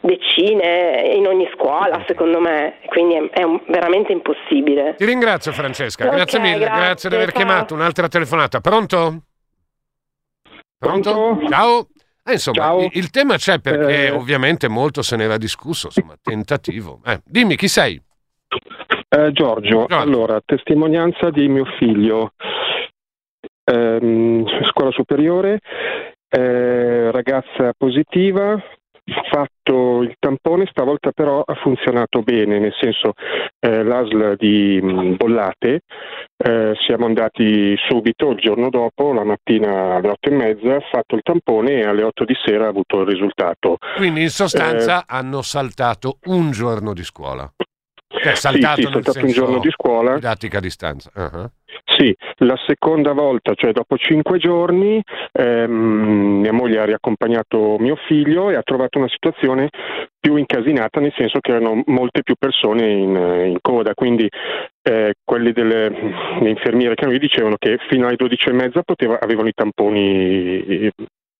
decine 0.00 1.12
in 1.14 1.26
ogni 1.26 1.48
scuola, 1.54 2.02
secondo 2.06 2.40
me, 2.40 2.78
quindi 2.86 3.14
è, 3.14 3.40
è 3.40 3.42
un, 3.42 3.60
veramente 3.68 4.12
impossibile. 4.12 4.94
Ti 4.96 5.04
ringrazio 5.04 5.52
Francesca, 5.52 6.04
okay, 6.04 6.16
grazie 6.16 6.38
mille, 6.38 6.58
grazie, 6.58 6.84
grazie 6.84 7.08
di 7.08 7.14
aver 7.16 7.32
ciao. 7.32 7.44
chiamato, 7.44 7.74
un'altra 7.74 8.08
telefonata. 8.08 8.60
Pronto? 8.60 9.22
Pronto? 10.78 11.12
Pronto? 11.12 11.48
Ciao. 11.48 11.86
Eh, 12.24 12.32
insomma, 12.32 12.56
Ciao. 12.56 12.80
Il, 12.80 12.90
il, 12.94 13.10
tema 13.10 13.36
c'è 13.36 13.60
perché 13.60 14.06
eh. 14.06 14.10
ovviamente 14.10 14.68
molto 14.68 15.02
se 15.02 15.16
n'era 15.16 15.36
discusso, 15.36 15.86
insomma, 15.86 16.14
tentativo. 16.22 17.00
Eh, 17.04 17.20
dimmi 17.24 17.56
chi 17.56 17.68
sei? 17.68 18.00
Eh, 19.08 19.30
Giorgio, 19.32 19.86
Giorgio, 19.86 19.96
allora, 19.96 20.40
testimonianza 20.44 21.30
di 21.30 21.46
mio 21.46 21.64
figlio, 21.78 22.32
ehm, 23.64 24.44
scuola 24.70 24.90
superiore, 24.90 25.60
eh, 26.28 27.10
ragazza 27.12 27.72
positiva, 27.76 28.60
fatto 29.30 30.02
il 30.02 30.14
tampone, 30.18 30.66
stavolta 30.66 31.12
però 31.12 31.42
ha 31.44 31.54
funzionato 31.54 32.22
bene, 32.22 32.58
nel 32.58 32.74
senso 32.78 33.12
eh, 33.60 33.82
l'ASL 33.82 34.36
di 34.36 34.80
mm, 34.82 35.14
Bollate, 35.14 35.80
eh, 36.36 36.72
siamo 36.86 37.06
andati 37.06 37.76
subito 37.88 38.30
il 38.30 38.38
giorno 38.38 38.68
dopo, 38.68 39.12
la 39.12 39.24
mattina 39.24 39.96
alle 39.96 40.08
otto 40.08 40.28
e 40.28 40.32
mezza, 40.32 40.74
ha 40.74 40.82
fatto 40.90 41.14
il 41.14 41.22
tampone 41.22 41.80
e 41.80 41.84
alle 41.84 42.02
otto 42.02 42.24
di 42.24 42.34
sera 42.44 42.66
ha 42.66 42.68
avuto 42.68 43.00
il 43.00 43.06
risultato. 43.06 43.76
Quindi 43.96 44.22
in 44.22 44.30
sostanza 44.30 45.00
eh, 45.00 45.04
hanno 45.08 45.42
saltato 45.42 46.18
un 46.24 46.50
giorno 46.50 46.92
di 46.92 47.04
scuola. 47.04 47.50
Cioè, 48.08 48.34
saltato, 48.34 48.80
sì, 48.80 48.86
sì, 48.86 48.92
saltato 48.92 49.24
un 49.24 49.32
giorno 49.32 49.58
di 49.58 49.70
scuola. 49.70 50.14
Didattica 50.14 50.58
a 50.58 50.60
distanza. 50.60 51.10
Uh-huh. 51.14 51.50
Sì, 51.84 52.14
la 52.38 52.56
seconda 52.66 53.12
volta, 53.12 53.54
cioè 53.54 53.72
dopo 53.72 53.96
cinque 53.96 54.38
giorni, 54.38 55.02
ehm, 55.32 56.40
mia 56.40 56.52
moglie 56.52 56.80
ha 56.80 56.84
riaccompagnato 56.84 57.76
mio 57.78 57.96
figlio 58.06 58.50
e 58.50 58.56
ha 58.56 58.62
trovato 58.62 58.98
una 58.98 59.08
situazione 59.08 59.68
più 60.18 60.36
incasinata, 60.36 61.00
nel 61.00 61.14
senso 61.16 61.40
che 61.40 61.52
erano 61.52 61.82
molte 61.86 62.22
più 62.22 62.34
persone 62.38 62.90
in, 62.90 63.16
in 63.46 63.58
coda, 63.60 63.94
quindi 63.94 64.28
eh, 64.82 65.14
quelli 65.24 65.52
delle 65.52 65.92
infermiere 66.40 66.94
che 66.94 67.06
noi 67.06 67.18
dicevano 67.18 67.56
che 67.58 67.78
fino 67.88 68.06
alle 68.06 68.16
12 68.16 68.48
e 68.48 68.52
mezza 68.52 68.82
poteva, 68.82 69.18
avevano 69.20 69.48
i 69.48 69.54
tamponi 69.54 70.90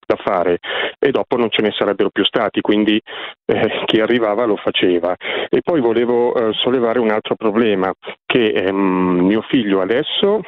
da 0.07 0.15
fare 0.15 0.59
e 0.97 1.11
dopo 1.11 1.35
non 1.35 1.49
ce 1.49 1.61
ne 1.61 1.71
sarebbero 1.71 2.09
più 2.09 2.23
stati, 2.23 2.61
quindi 2.61 2.99
eh, 3.45 3.83
chi 3.85 3.99
arrivava 3.99 4.45
lo 4.45 4.55
faceva. 4.55 5.13
E 5.49 5.61
poi 5.61 5.81
volevo 5.81 6.33
eh, 6.33 6.53
sollevare 6.53 6.99
un 6.99 7.11
altro 7.11 7.35
problema, 7.35 7.91
che 8.25 8.47
ehm, 8.47 9.25
mio 9.25 9.41
figlio 9.41 9.81
adesso 9.81 10.41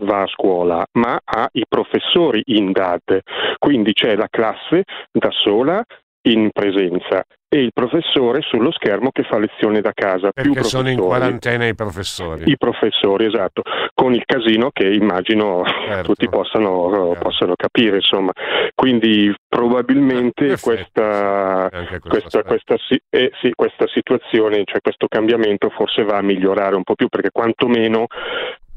va 0.00 0.22
a 0.22 0.26
scuola 0.26 0.84
ma 0.92 1.18
ha 1.24 1.48
i 1.52 1.64
professori 1.66 2.42
in 2.46 2.72
DAD, 2.72 3.20
quindi 3.58 3.92
c'è 3.94 4.14
la 4.14 4.28
classe 4.30 4.84
da 5.10 5.30
sola 5.30 5.82
in 6.30 6.50
presenza 6.52 7.24
e 7.48 7.60
il 7.60 7.70
professore 7.72 8.40
sullo 8.42 8.72
schermo 8.72 9.10
che 9.12 9.22
fa 9.22 9.38
lezione 9.38 9.80
da 9.80 9.92
casa. 9.94 10.32
Perché 10.32 10.64
sono 10.64 10.90
in 10.90 10.98
quarantena 10.98 11.66
i 11.66 11.74
professori. 11.74 12.42
I 12.50 12.56
professori, 12.56 13.26
esatto, 13.26 13.62
con 13.94 14.12
il 14.12 14.24
casino 14.24 14.70
che 14.72 14.88
immagino 14.88 15.62
certo. 15.64 16.08
tutti 16.08 16.28
possano, 16.28 16.90
certo. 16.92 17.18
possano, 17.22 17.54
capire, 17.54 17.96
insomma. 17.96 18.32
Quindi 18.74 19.32
probabilmente 19.48 20.46
eh, 20.46 20.60
questa, 20.60 21.70
questa, 22.00 22.42
questa, 22.42 22.74
eh, 23.10 23.30
sì, 23.40 23.52
questa 23.54 23.86
situazione, 23.86 24.62
cioè 24.64 24.80
questo 24.80 25.06
cambiamento 25.06 25.70
forse 25.70 26.02
va 26.02 26.16
a 26.16 26.22
migliorare 26.22 26.74
un 26.74 26.82
po' 26.82 26.94
più 26.94 27.08
perché 27.08 27.30
quantomeno 27.30 28.06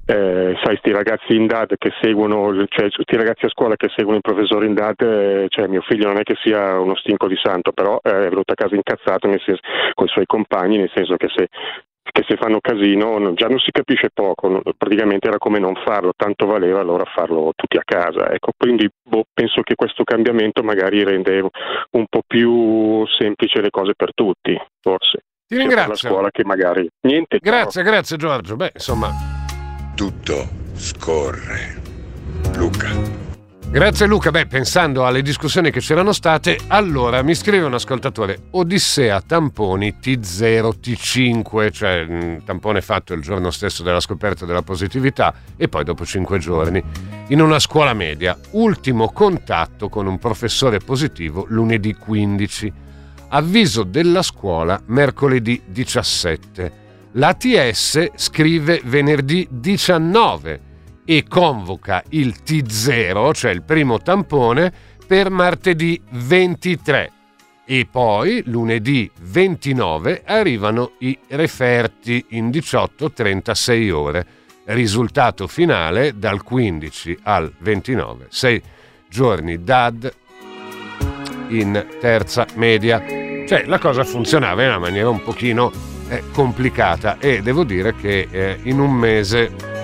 eh, 0.10 0.58
sai, 0.64 0.76
sti 0.78 0.92
ragazzi 0.92 1.36
in 1.36 1.46
DAD 1.46 1.76
che 1.78 1.92
seguono, 2.02 2.66
cioè 2.68 2.90
sti 2.90 3.16
ragazzi 3.16 3.46
a 3.46 3.50
scuola 3.50 3.76
che 3.76 3.90
seguono 3.96 4.18
il 4.18 4.24
professore 4.24 4.66
in 4.66 4.74
DAD, 4.74 5.02
eh, 5.02 5.46
cioè 5.50 5.68
mio 5.68 5.82
figlio 5.82 6.08
non 6.08 6.18
è 6.18 6.24
che 6.24 6.34
sia 6.42 6.80
uno 6.80 6.96
stinco 6.96 7.28
di 7.28 7.38
santo, 7.40 7.72
però 7.72 8.00
eh, 8.02 8.26
è 8.26 8.30
venuto 8.30 8.52
a 8.52 8.56
casa 8.56 8.74
incazzato 8.74 9.28
senso, 9.28 9.62
con 9.94 10.08
i 10.08 10.10
suoi 10.10 10.26
compagni, 10.26 10.78
nel 10.78 10.92
senso 10.96 11.16
che 11.16 11.28
se, 11.30 11.50
che 12.02 12.26
se 12.28 12.38
fanno 12.38 12.58
casino 12.60 13.34
già 13.36 13.46
non 13.50 13.60
si 13.60 13.70
capisce 13.70 14.10
poco, 14.12 14.64
praticamente 14.76 15.28
era 15.28 15.38
come 15.38 15.60
non 15.60 15.76
farlo, 15.86 16.14
tanto 16.16 16.48
valeva 16.48 16.80
allora 16.80 17.04
farlo 17.06 17.52
tutti 17.56 17.78
a 17.78 17.84
casa. 17.86 18.32
Ecco, 18.32 18.54
quindi 18.58 18.90
boh, 19.04 19.26
penso 19.32 19.62
che 19.62 19.76
questo 19.76 20.04
cambiamento 20.04 20.64
magari 20.64 21.04
rende 21.04 21.40
un 21.92 22.06
po' 22.10 22.24
più 22.26 23.06
semplice 23.16 23.62
le 23.62 23.70
cose 23.70 23.94
per 23.96 24.16
tutti, 24.16 24.60
forse. 24.82 25.20
Ti 25.46 25.56
ringrazio. 25.56 25.92
La 25.92 25.96
scuola 25.96 26.32
che 26.32 26.44
magari 26.46 26.90
niente. 27.02 27.38
Grazie, 27.40 27.84
però. 27.84 27.94
grazie 27.94 28.18
Giorgio. 28.18 28.56
Beh, 28.56 28.72
insomma, 28.74 29.29
tutto 30.00 30.48
scorre. 30.76 31.82
Luca. 32.56 32.90
Grazie 33.70 34.06
Luca, 34.06 34.32
beh 34.32 34.46
pensando 34.48 35.06
alle 35.06 35.22
discussioni 35.22 35.72
che 35.72 35.82
c'erano 35.82 36.14
state, 36.14 36.58
allora 36.68 37.22
mi 37.22 37.36
scrive 37.36 37.66
un 37.66 37.74
ascoltatore 37.74 38.44
Odissea 38.52 39.20
tamponi 39.20 39.98
T0 40.02 40.70
T5, 40.82 41.72
cioè 41.74 42.06
un 42.08 42.42
tampone 42.46 42.80
fatto 42.80 43.14
il 43.14 43.22
giorno 43.22 43.52
stesso 43.52 43.84
della 43.84 44.00
scoperta 44.00 44.46
della 44.46 44.62
positività 44.62 45.34
e 45.58 45.68
poi 45.68 45.84
dopo 45.84 46.06
5 46.06 46.40
giorni, 46.40 46.82
in 47.28 47.42
una 47.42 47.60
scuola 47.60 47.94
media, 47.94 48.40
ultimo 48.52 49.12
contatto 49.12 49.90
con 49.90 50.08
un 50.08 50.18
professore 50.18 50.78
positivo 50.78 51.44
lunedì 51.50 51.94
15, 51.94 52.74
avviso 53.32 53.84
della 53.84 54.22
scuola 54.22 54.82
mercoledì 54.86 55.62
17 55.66 56.88
L'ATS 57.14 58.12
scrive 58.16 58.82
venerdì 58.84 59.48
19 59.50 60.62
e 61.06 61.26
convoca 61.28 62.04
il 62.10 62.36
T0, 62.46 63.34
cioè 63.34 63.52
il 63.52 63.64
primo 63.64 63.98
tampone, 64.00 64.72
per 65.08 65.32
martedì 65.32 66.00
23. 66.12 67.12
E 67.66 67.88
poi 67.90 68.44
lunedì 68.46 69.10
29 69.22 70.22
arrivano 70.24 70.92
i 71.00 71.18
referti 71.30 72.24
in 72.30 72.50
18-36 72.50 73.92
ore. 73.92 74.26
Risultato 74.66 75.48
finale 75.48 76.16
dal 76.16 76.44
15 76.44 77.20
al 77.24 77.52
29. 77.58 78.28
6 78.30 78.62
giorni 79.10 79.64
DAD 79.64 80.14
in 81.50 81.88
terza 82.00 82.46
media. 82.54 83.04
Cioè 83.48 83.64
la 83.66 83.80
cosa 83.80 84.04
funzionava 84.04 84.62
in 84.62 84.68
una 84.68 84.78
maniera 84.78 85.10
un 85.10 85.24
pochino 85.24 85.72
è 86.10 86.24
complicata 86.34 87.18
e 87.20 87.42
devo 87.42 87.64
dire 87.64 87.96
che 87.96 88.28
eh, 88.30 88.60
in 88.64 88.80
un 88.80 88.92
mese 88.92 89.78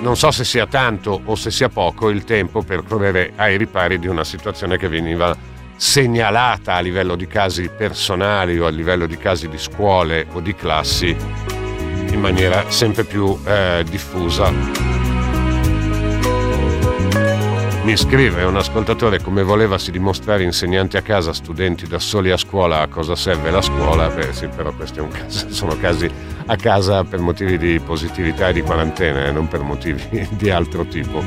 non 0.00 0.16
so 0.16 0.30
se 0.30 0.44
sia 0.44 0.66
tanto 0.66 1.20
o 1.24 1.34
se 1.34 1.50
sia 1.50 1.68
poco 1.68 2.10
il 2.10 2.24
tempo 2.24 2.62
per 2.62 2.82
provare 2.82 3.32
ai 3.36 3.56
ripari 3.56 3.98
di 3.98 4.06
una 4.06 4.24
situazione 4.24 4.76
che 4.76 4.88
veniva 4.88 5.34
segnalata 5.76 6.74
a 6.74 6.80
livello 6.80 7.16
di 7.16 7.26
casi 7.26 7.68
personali 7.68 8.58
o 8.58 8.66
a 8.66 8.70
livello 8.70 9.06
di 9.06 9.16
casi 9.16 9.48
di 9.48 9.58
scuole 9.58 10.26
o 10.32 10.40
di 10.40 10.54
classi 10.54 11.16
in 12.10 12.20
maniera 12.20 12.70
sempre 12.70 13.04
più 13.04 13.38
eh, 13.44 13.84
diffusa. 13.88 15.05
Mi 17.86 17.96
scrive 17.96 18.42
un 18.42 18.56
ascoltatore 18.56 19.22
come 19.22 19.44
volevasi 19.44 19.92
dimostrare 19.92 20.42
insegnanti 20.42 20.96
a 20.96 21.02
casa, 21.02 21.32
studenti 21.32 21.86
da 21.86 22.00
soli 22.00 22.32
a 22.32 22.36
scuola, 22.36 22.80
a 22.80 22.88
cosa 22.88 23.14
serve 23.14 23.52
la 23.52 23.62
scuola? 23.62 24.08
Beh 24.08 24.32
sì, 24.32 24.48
però 24.48 24.72
questi 24.72 25.00
sono 25.54 25.78
casi 25.78 26.10
a 26.46 26.56
casa 26.56 27.04
per 27.04 27.20
motivi 27.20 27.56
di 27.56 27.78
positività 27.78 28.48
e 28.48 28.54
di 28.54 28.62
quarantena, 28.62 29.26
eh, 29.26 29.30
non 29.30 29.46
per 29.46 29.60
motivi 29.60 30.02
di 30.34 30.50
altro 30.50 30.84
tipo. 30.86 31.22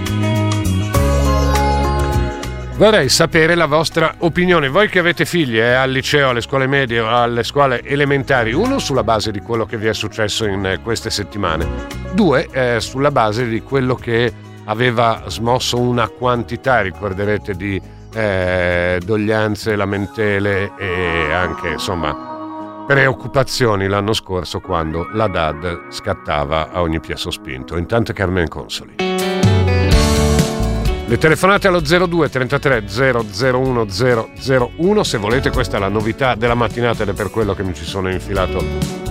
Vorrei 2.76 3.08
sapere 3.08 3.56
la 3.56 3.66
vostra 3.66 4.16
opinione. 4.18 4.68
Voi 4.68 4.90
che 4.90 5.00
avete 5.00 5.24
figli 5.24 5.60
eh, 5.60 5.72
al 5.72 5.92
liceo, 5.92 6.28
alle 6.28 6.42
scuole 6.42 6.68
medie 6.68 7.00
o 7.00 7.08
alle 7.10 7.44
scuole 7.44 7.82
elementari, 7.84 8.52
uno 8.52 8.80
sulla 8.80 9.06
base 9.06 9.32
di 9.32 9.40
quello 9.40 9.66
che 9.66 9.78
vi 9.78 9.88
è 9.88 9.94
successo 9.94 10.46
in 10.46 10.66
eh, 10.66 10.80
queste 10.80 11.10
settimane, 11.10 11.66
due 12.12 12.50
eh, 12.52 12.82
sulla 12.82 13.12
base 13.12 13.48
di 13.48 13.62
quello 13.62 13.96
che 13.96 14.48
aveva 14.70 15.24
smosso 15.28 15.80
una 15.80 16.08
quantità, 16.08 16.82
ricorderete, 16.82 17.56
di 17.56 17.82
eh, 18.14 19.00
doglianze, 19.04 19.76
lamentele 19.76 20.72
e 20.78 21.32
anche 21.32 21.70
insomma 21.70 22.38
preoccupazioni 22.88 23.88
l'anno 23.88 24.14
scorso 24.14 24.62
quando 24.62 25.10
la 25.14 25.28
DAD 25.28 25.92
scattava 25.92 26.72
a 26.72 26.82
ogni 26.82 27.00
piè 27.00 27.16
sospinto. 27.16 27.78
Intanto 27.78 28.14
Carmen 28.14 28.48
Consoli. 28.48 28.96
Le 31.06 31.18
telefonate 31.18 31.68
allo 31.68 31.82
02 31.82 32.30
33 32.30 32.86
001 32.88 33.86
001 34.78 35.04
se 35.04 35.18
volete 35.18 35.50
questa 35.50 35.78
è 35.78 35.80
la 35.80 35.88
novità 35.88 36.36
della 36.36 36.54
mattinata 36.54 37.02
ed 37.02 37.10
è 37.10 37.14
per 37.14 37.32
quello 37.32 37.56
che 37.56 37.64
mi 37.64 37.74
ci 37.74 37.86
sono 37.86 38.12
infilato 38.12 39.09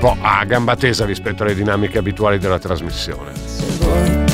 po' 0.00 0.16
a 0.18 0.42
gamba 0.46 0.76
tesa 0.76 1.04
rispetto 1.04 1.42
alle 1.42 1.54
dinamiche 1.54 1.98
abituali 1.98 2.38
della 2.38 2.58
trasmissione. 2.58 4.29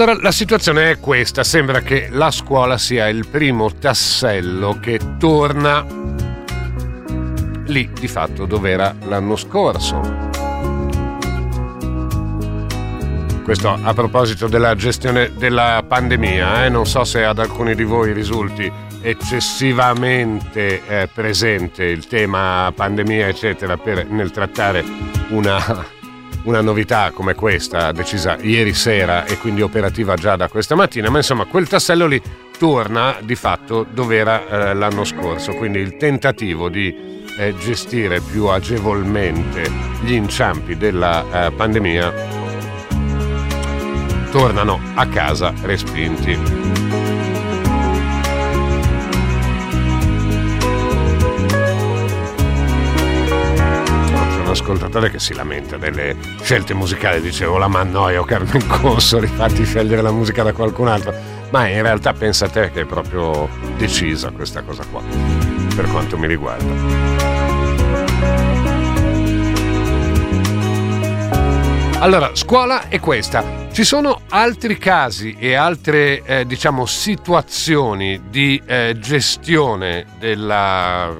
Allora 0.00 0.18
la 0.22 0.32
situazione 0.32 0.92
è 0.92 0.98
questa, 0.98 1.44
sembra 1.44 1.82
che 1.82 2.08
la 2.10 2.30
scuola 2.30 2.78
sia 2.78 3.06
il 3.08 3.26
primo 3.28 3.70
tassello 3.70 4.78
che 4.80 4.98
torna 5.18 5.84
lì 7.66 7.90
di 7.92 8.08
fatto 8.08 8.46
dove 8.46 8.70
era 8.70 8.94
l'anno 9.04 9.36
scorso. 9.36 10.00
Questo 13.44 13.78
a 13.82 13.92
proposito 13.92 14.48
della 14.48 14.74
gestione 14.74 15.32
della 15.36 15.84
pandemia, 15.86 16.64
eh? 16.64 16.70
non 16.70 16.86
so 16.86 17.04
se 17.04 17.22
ad 17.22 17.38
alcuni 17.38 17.74
di 17.74 17.84
voi 17.84 18.14
risulti 18.14 18.72
eccessivamente 19.02 20.80
eh, 20.86 21.08
presente 21.12 21.84
il 21.84 22.06
tema 22.06 22.72
pandemia 22.74 23.28
eccetera 23.28 23.76
per, 23.76 24.06
nel 24.06 24.30
trattare 24.30 24.82
una 25.28 25.98
una 26.44 26.60
novità 26.60 27.10
come 27.12 27.34
questa 27.34 27.92
decisa 27.92 28.36
ieri 28.40 28.72
sera 28.74 29.24
e 29.24 29.38
quindi 29.38 29.62
operativa 29.62 30.14
già 30.14 30.36
da 30.36 30.48
questa 30.48 30.74
mattina, 30.74 31.10
ma 31.10 31.18
insomma 31.18 31.44
quel 31.44 31.68
tassello 31.68 32.06
lì 32.06 32.20
torna 32.58 33.16
di 33.22 33.34
fatto 33.34 33.86
dove 33.90 34.16
era 34.16 34.46
eh, 34.46 34.74
l'anno 34.74 35.04
scorso, 35.04 35.54
quindi 35.54 35.78
il 35.78 35.96
tentativo 35.96 36.68
di 36.68 36.94
eh, 37.38 37.54
gestire 37.56 38.20
più 38.20 38.46
agevolmente 38.46 39.70
gli 40.02 40.12
inciampi 40.12 40.76
della 40.76 41.46
eh, 41.46 41.50
pandemia 41.52 42.12
tornano 44.30 44.80
a 44.94 45.06
casa 45.08 45.52
respinti. 45.62 46.59
Ascoltatore 54.70 55.10
che 55.10 55.18
si 55.18 55.34
lamenta 55.34 55.76
delle 55.76 56.16
scelte 56.42 56.74
musicali, 56.74 57.20
dicevo 57.20 57.58
la 57.58 57.66
mannoia 57.66 58.20
o 58.20 58.24
Carmen 58.24 58.64
Corso, 58.68 59.18
rifatti 59.18 59.64
scegliere 59.64 60.00
la 60.00 60.12
musica 60.12 60.44
da 60.44 60.52
qualcun 60.52 60.86
altro, 60.86 61.12
ma 61.50 61.66
in 61.66 61.82
realtà 61.82 62.12
pensa 62.12 62.44
a 62.44 62.48
te 62.48 62.70
che 62.70 62.82
è 62.82 62.84
proprio 62.84 63.48
decisa 63.76 64.30
questa 64.30 64.62
cosa 64.62 64.84
qua, 64.88 65.02
per 65.74 65.86
quanto 65.90 66.16
mi 66.16 66.28
riguarda. 66.28 67.18
Allora, 71.98 72.30
scuola 72.34 72.88
è 72.88 72.98
questa. 72.98 73.68
Ci 73.72 73.84
sono 73.84 74.22
altri 74.30 74.78
casi 74.78 75.36
e 75.38 75.54
altre, 75.54 76.22
eh, 76.24 76.46
diciamo, 76.46 76.86
situazioni 76.86 78.22
di 78.30 78.60
eh, 78.64 78.96
gestione 78.98 80.06
della 80.18 81.12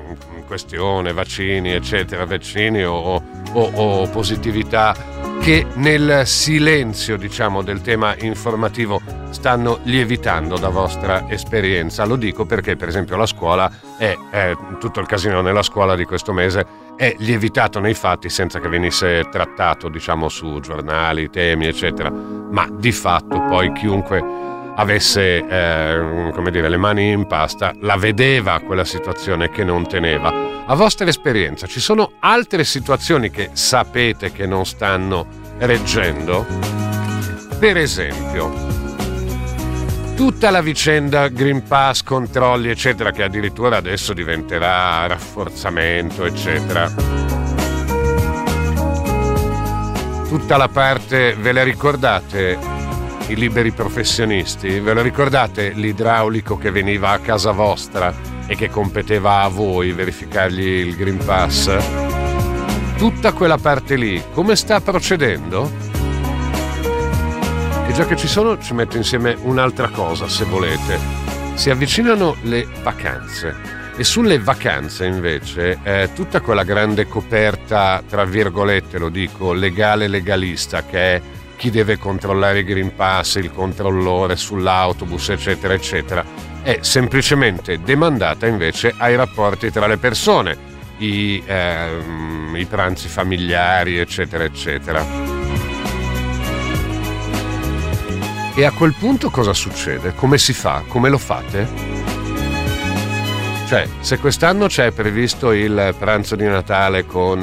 questione, 0.47 1.13
vaccini, 1.13 1.71
eccetera, 1.71 2.25
vaccini 2.25 2.83
o, 2.83 3.23
o, 3.53 3.71
o 3.75 4.09
positività 4.09 4.95
che 5.41 5.67
nel 5.75 6.27
silenzio, 6.27 7.17
diciamo, 7.17 7.63
del 7.63 7.81
tema 7.81 8.15
informativo 8.21 9.01
stanno 9.31 9.79
lievitando 9.85 10.59
da 10.59 10.69
vostra 10.69 11.29
esperienza. 11.29 12.05
Lo 12.05 12.17
dico 12.17 12.45
perché, 12.45 12.77
per 12.77 12.89
esempio, 12.89 13.17
la 13.17 13.27
scuola 13.27 13.71
è, 13.97 14.17
è 14.31 14.55
tutto 14.79 15.01
il 15.01 15.07
casino 15.07 15.41
nella 15.41 15.63
scuola 15.63 15.97
di 15.97 16.05
questo 16.05 16.33
mese 16.33 16.89
è 17.01 17.15
lievitato 17.21 17.81
nei 17.81 17.95
fatti 17.95 18.29
senza 18.29 18.61
che 18.61 18.69
venisse 18.69 19.27
trattato, 19.31 19.89
diciamo, 19.89 20.29
su 20.29 20.61
giornali, 20.61 21.31
temi, 21.31 21.67
eccetera. 21.67 22.11
Ma 22.11 22.69
di 22.71 22.93
fatto 22.93 23.41
poi 23.49 23.73
chiunque 23.73 24.50
avesse 24.81 25.47
eh, 25.47 26.31
come 26.33 26.51
dire, 26.51 26.71
le 26.71 26.79
mani 26.79 27.11
in 27.11 27.27
pasta, 27.27 27.75
la 27.81 27.97
vedeva 27.97 28.61
quella 28.61 28.85
situazione 28.85 29.51
che 29.51 29.63
non 29.63 29.87
teneva. 29.87 30.33
A 30.65 30.75
vostra 30.75 31.07
esperienza 31.07 31.67
ci 31.67 31.81
sono 31.81 32.13
altre 32.21 32.65
situazioni 32.65 33.31
che 33.31 33.51
sapete 33.53 34.33
che 34.33 34.47
non 34.47 34.65
stanno 34.65 35.27
reggendo? 35.59 36.47
Per 37.59 37.77
esempio, 37.77 38.51
tutta 40.17 40.49
la 40.49 40.63
vicenda 40.63 41.29
Green 41.29 41.63
Pass, 41.63 42.03
controlli, 42.03 42.71
eccetera, 42.71 43.11
che 43.11 43.23
addirittura 43.23 43.77
adesso 43.77 44.15
diventerà 44.15 45.07
rafforzamento, 45.07 46.25
eccetera. 46.25 46.91
Tutta 50.27 50.57
la 50.57 50.69
parte, 50.69 51.35
ve 51.35 51.53
la 51.53 51.65
ricordate? 51.65 52.80
I 53.31 53.37
liberi 53.37 53.71
professionisti. 53.71 54.81
Ve 54.81 54.93
lo 54.93 55.03
ricordate 55.03 55.71
l'idraulico 55.71 56.59
che 56.59 56.71
veniva 56.73 57.11
a 57.11 57.21
casa 57.21 57.53
vostra 57.53 58.13
e 58.47 58.57
che 58.57 58.69
competeva 58.69 59.43
a 59.43 59.49
voi 59.49 59.93
verificargli 59.93 60.67
il 60.67 60.97
Green 60.97 61.19
Pass? 61.25 61.71
Tutta 62.97 63.33
quella 63.33 63.57
parte 63.57 63.95
lì, 63.95 64.21
come 64.35 64.57
sta 64.57 64.81
procedendo? 64.81 65.71
E 67.87 67.93
già 67.93 68.05
che 68.05 68.17
ci 68.17 68.27
sono, 68.27 68.59
ci 68.59 68.75
metto 68.75 68.97
insieme 68.97 69.37
un'altra 69.43 69.89
cosa, 69.89 70.29
se 70.29 70.45
volete. 70.45 70.99
Si 71.55 71.71
avvicinano 71.71 72.37
le 72.43 72.67
vacanze. 72.83 73.79
E 73.97 74.03
sulle 74.03 74.39
vacanze 74.39 75.07
invece 75.07 75.79
eh, 75.83 76.11
tutta 76.15 76.41
quella 76.41 76.65
grande 76.65 77.07
coperta, 77.07 78.03
tra 78.09 78.25
virgolette 78.25 78.99
lo 78.99 79.09
dico, 79.09 79.53
legale 79.53 80.09
legalista 80.09 80.85
che 80.85 81.17
è 81.17 81.23
chi 81.61 81.71
deve 81.71 81.99
controllare 81.99 82.61
i 82.61 82.65
Green 82.65 82.95
Pass, 82.95 83.35
il 83.35 83.53
controllore 83.53 84.35
sull'autobus, 84.35 85.29
eccetera, 85.29 85.75
eccetera, 85.75 86.25
è 86.63 86.79
semplicemente 86.81 87.83
demandata 87.83 88.47
invece 88.47 88.95
ai 88.97 89.15
rapporti 89.15 89.71
tra 89.71 89.87
le 89.87 89.99
persone, 89.99 90.57
i, 90.97 91.43
ehm, 91.45 92.55
i 92.57 92.65
pranzi 92.65 93.09
familiari, 93.09 93.99
eccetera, 93.99 94.43
eccetera. 94.43 95.05
E 98.55 98.65
a 98.65 98.71
quel 98.71 98.95
punto 98.99 99.29
cosa 99.29 99.53
succede? 99.53 100.15
Come 100.15 100.39
si 100.39 100.55
fa? 100.55 100.83
Come 100.89 101.11
lo 101.11 101.19
fate? 101.19 101.69
Cioè, 103.67 103.87
se 104.01 104.19
quest'anno 104.19 104.67
c'è 104.67 104.93
previsto 104.93 105.53
il 105.53 105.95
pranzo 105.99 106.37
di 106.37 106.45
Natale 106.45 107.05
con 107.05 107.43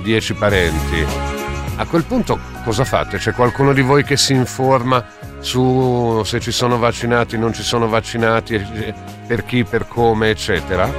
10 0.00 0.32
eh, 0.32 0.36
parenti, 0.36 1.39
a 1.80 1.86
quel 1.86 2.04
punto 2.04 2.38
cosa 2.62 2.84
fate? 2.84 3.16
C'è 3.16 3.32
qualcuno 3.32 3.72
di 3.72 3.80
voi 3.80 4.04
che 4.04 4.18
si 4.18 4.34
informa 4.34 5.02
su 5.38 6.20
se 6.24 6.38
ci 6.38 6.52
sono 6.52 6.76
vaccinati, 6.76 7.38
non 7.38 7.54
ci 7.54 7.62
sono 7.62 7.88
vaccinati, 7.88 8.94
per 9.26 9.44
chi, 9.46 9.64
per 9.64 9.88
come, 9.88 10.28
eccetera? 10.28 10.92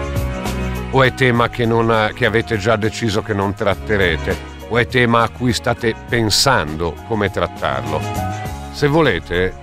O 0.89 1.04
è 1.04 1.13
tema 1.13 1.50
che, 1.50 1.63
ha, 1.63 2.10
che 2.13 2.26
avete 2.26 2.58
già 2.58 2.78
deciso 2.78 3.22
che 3.22 3.36
non 3.36 3.54
tratterete? 3.54 4.36
O 4.70 4.78
è 4.80 4.88
tema 4.88 5.22
a 5.22 5.30
cui 5.30 5.54
state 5.54 5.94
pensando 6.10 6.96
come 7.08 7.30
trattarlo? 7.30 8.02
Se 8.72 8.88
volete, 8.88 9.54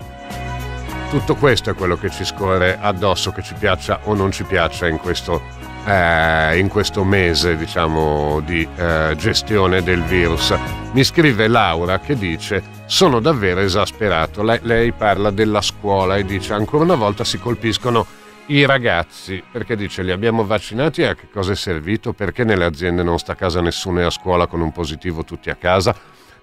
tutto 1.11 1.35
questo 1.35 1.71
è 1.71 1.75
quello 1.75 1.97
che 1.97 2.11
ci 2.11 2.25
scorre 2.25 2.79
addosso, 2.81 3.33
che 3.33 3.43
ci 3.43 3.55
piaccia 3.55 4.01
o 4.05 4.15
non 4.15 4.31
ci 4.31 4.45
piaccia 4.45 4.87
in 4.87 4.99
questo, 4.99 5.43
eh, 5.89 6.59
in 6.59 6.69
questo 6.69 7.03
mese 7.03 7.57
diciamo, 7.57 8.41
di 8.45 8.67
eh, 8.77 9.15
gestione 9.17 9.83
del 9.83 10.03
virus. 10.03 10.55
Mi 10.93 11.03
scrive 11.03 11.49
Laura 11.49 11.99
che 11.99 12.15
dice 12.15 12.63
sono 12.87 13.21
davvero 13.21 13.61
esasperato. 13.61 14.43
Lei, 14.43 14.59
lei 14.63 14.93
parla 14.93 15.31
della 15.31 15.63
scuola 15.63 16.17
e 16.17 16.25
dice 16.25 16.53
ancora 16.53 16.85
una 16.85 16.95
volta 16.95 17.25
si 17.25 17.39
colpiscono 17.39 18.07
i 18.47 18.65
ragazzi 18.65 19.43
perché 19.51 19.77
dice 19.77 20.03
li 20.03 20.11
abbiamo 20.11 20.45
vaccinati 20.45 21.03
e 21.03 21.07
a 21.07 21.15
che 21.15 21.29
cosa 21.33 21.53
è 21.53 21.57
servito? 21.57 22.13
Perché 22.13 22.45
nelle 22.45 22.65
aziende 22.65 23.03
non 23.03 23.19
sta 23.19 23.33
a 23.33 23.37
casa 23.37 23.61
nessuno 23.61 24.01
e 24.01 24.05
a 24.05 24.11
scuola 24.11 24.47
con 24.47 24.61
un 24.61 24.73
positivo 24.73 25.25
tutti 25.25 25.49
a 25.49 25.55
casa? 25.55 25.95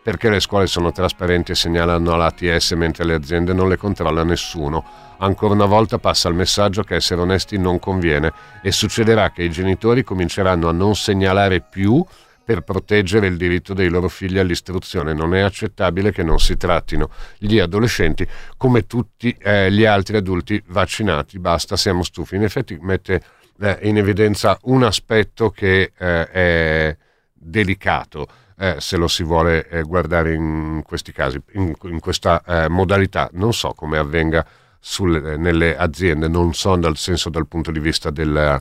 Perché 0.06 0.30
le 0.30 0.40
scuole 0.40 0.68
sono 0.68 0.92
trasparenti 0.92 1.52
e 1.52 1.56
segnalano 1.56 2.16
l'ATS 2.16 2.74
mentre 2.74 3.06
le 3.06 3.16
aziende 3.16 3.54
non 3.54 3.68
le 3.68 3.76
controlla 3.76 4.24
nessuno? 4.24 4.86
Ancora 5.18 5.56
una 5.56 5.66
volta 5.66 5.98
passa 5.98 6.30
il 6.30 6.36
messaggio 6.36 6.84
che 6.84 6.94
essere 6.94 7.22
onesti 7.22 7.58
non 7.58 7.80
conviene 7.80 8.32
e 8.62 8.72
succederà 8.72 9.32
che 9.32 9.42
i 9.42 9.50
genitori 9.50 10.04
cominceranno 10.04 10.70
a 10.70 10.72
non 10.72 10.94
segnalare 10.96 11.60
più 11.62 12.06
per 12.44 12.62
proteggere 12.62 13.26
il 13.26 13.36
diritto 13.36 13.74
dei 13.74 13.90
loro 13.90 14.08
figli 14.08 14.38
all'istruzione. 14.38 15.16
Non 15.16 15.34
è 15.34 15.40
accettabile 15.40 16.12
che 16.12 16.22
non 16.22 16.38
si 16.38 16.56
trattino 16.56 17.10
gli 17.40 17.58
adolescenti 17.58 18.28
come 18.58 18.86
tutti 18.86 19.36
eh, 19.42 19.72
gli 19.72 19.86
altri 19.86 20.18
adulti 20.18 20.62
vaccinati. 20.68 21.40
Basta, 21.40 21.76
siamo 21.76 22.04
stufi. 22.04 22.36
In 22.36 22.44
effetti 22.44 22.78
mette 22.80 23.24
eh, 23.60 23.80
in 23.82 23.98
evidenza 23.98 24.56
un 24.66 24.84
aspetto 24.84 25.50
che 25.50 25.94
eh, 25.98 26.30
è 26.30 26.98
delicato. 27.34 28.28
Eh, 28.58 28.76
se 28.80 28.98
lo 28.98 29.08
si 29.08 29.24
vuole 29.24 29.68
eh, 29.68 29.82
guardare 29.84 30.34
in 30.34 30.82
questi 30.86 31.12
casi, 31.12 31.42
in, 31.54 31.74
in 31.84 32.00
questa 32.00 32.42
eh, 32.46 32.70
modalità. 32.70 33.30
Non 33.34 33.54
so 33.54 33.74
come 33.74 33.98
avvenga 33.98 34.46
sulle, 34.80 35.38
nelle 35.38 35.76
aziende, 35.76 36.28
non 36.28 36.54
so 36.54 36.76
dal 36.76 36.98
senso 36.98 37.30
dal 37.30 37.48
punto 37.48 37.72
di 37.72 37.80
vista 37.80 38.12
del, 38.12 38.60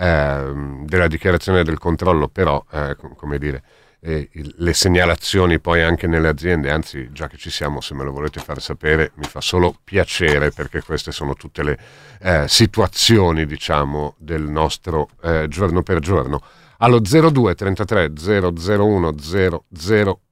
Ehm, 0.00 0.86
della 0.86 1.08
dichiarazione 1.08 1.64
del 1.64 1.78
controllo, 1.78 2.28
però, 2.28 2.64
eh, 2.70 2.96
come 3.16 3.36
dire, 3.36 3.62
eh, 4.00 4.30
le 4.32 4.72
segnalazioni 4.72 5.58
poi 5.58 5.82
anche 5.82 6.06
nelle 6.06 6.28
aziende, 6.28 6.70
anzi 6.70 7.10
già 7.10 7.26
che 7.26 7.36
ci 7.36 7.50
siamo, 7.50 7.80
se 7.80 7.94
me 7.94 8.04
lo 8.04 8.12
volete 8.12 8.38
far 8.38 8.60
sapere, 8.60 9.10
mi 9.16 9.24
fa 9.24 9.40
solo 9.40 9.74
piacere 9.82 10.52
perché 10.52 10.82
queste 10.82 11.10
sono 11.10 11.34
tutte 11.34 11.64
le 11.64 11.78
eh, 12.20 12.44
situazioni, 12.46 13.44
diciamo, 13.44 14.14
del 14.18 14.42
nostro 14.42 15.08
eh, 15.20 15.48
giorno 15.48 15.82
per 15.82 15.98
giorno. 15.98 16.42
Allo 16.80 17.00
02 17.00 17.54
33 17.56 18.12
001 18.14 19.14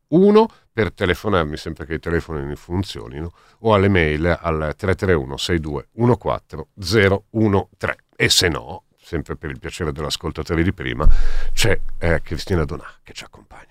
1 0.09 0.47
per 0.73 0.93
telefonarmi 0.93 1.57
sempre 1.57 1.87
che 1.87 1.95
i 1.95 1.99
telefoni 1.99 2.55
funzionino 2.55 3.33
o 3.61 3.75
alle 3.75 3.89
mail 3.89 4.27
al 4.41 4.75
331 4.77 5.37
62 5.37 5.89
14 6.17 6.69
013 6.79 8.05
e 8.15 8.29
se 8.29 8.49
no, 8.49 8.85
sempre 8.97 9.35
per 9.35 9.51
il 9.51 9.59
piacere 9.59 9.91
dell'ascoltatore 9.91 10.63
di 10.63 10.73
prima, 10.73 11.09
c'è 11.53 11.81
eh, 11.99 12.23
Cristina 12.23 12.65
Donà 12.65 12.87
che 13.03 13.13
ci 13.13 13.25
accompagna. 13.25 13.65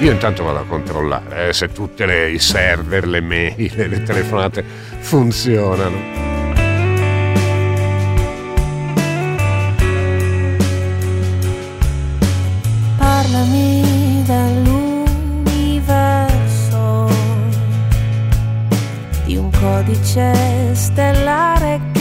Io 0.00 0.10
intanto 0.10 0.42
vado 0.42 0.58
a 0.58 0.64
controllare 0.64 1.48
eh, 1.48 1.52
se 1.52 1.68
tutte 1.68 2.04
le, 2.04 2.32
i 2.32 2.40
server, 2.40 3.06
le 3.06 3.20
mail, 3.20 3.88
le 3.88 4.02
telefonate 4.02 4.64
funzionano. 4.64 6.33
Codice 19.64 20.74
stellare 20.74 21.93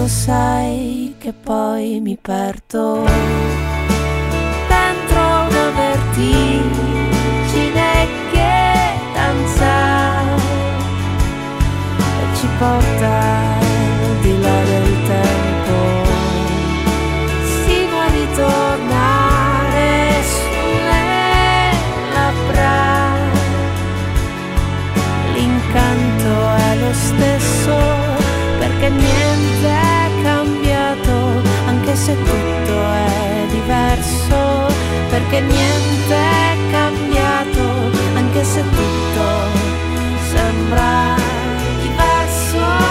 lo 0.00 0.08
sai 0.08 1.14
che 1.18 1.34
poi 1.34 2.00
mi 2.00 2.16
perdo 2.16 3.04
se 32.10 32.16
tutto 32.16 32.92
è 32.92 33.46
diverso 33.50 34.66
perché 35.10 35.40
niente 35.40 36.14
è 36.14 36.56
cambiato 36.70 37.60
anche 38.14 38.42
se 38.42 38.62
tutto 38.62 39.26
sembra 40.30 41.14
diverso 41.80 42.88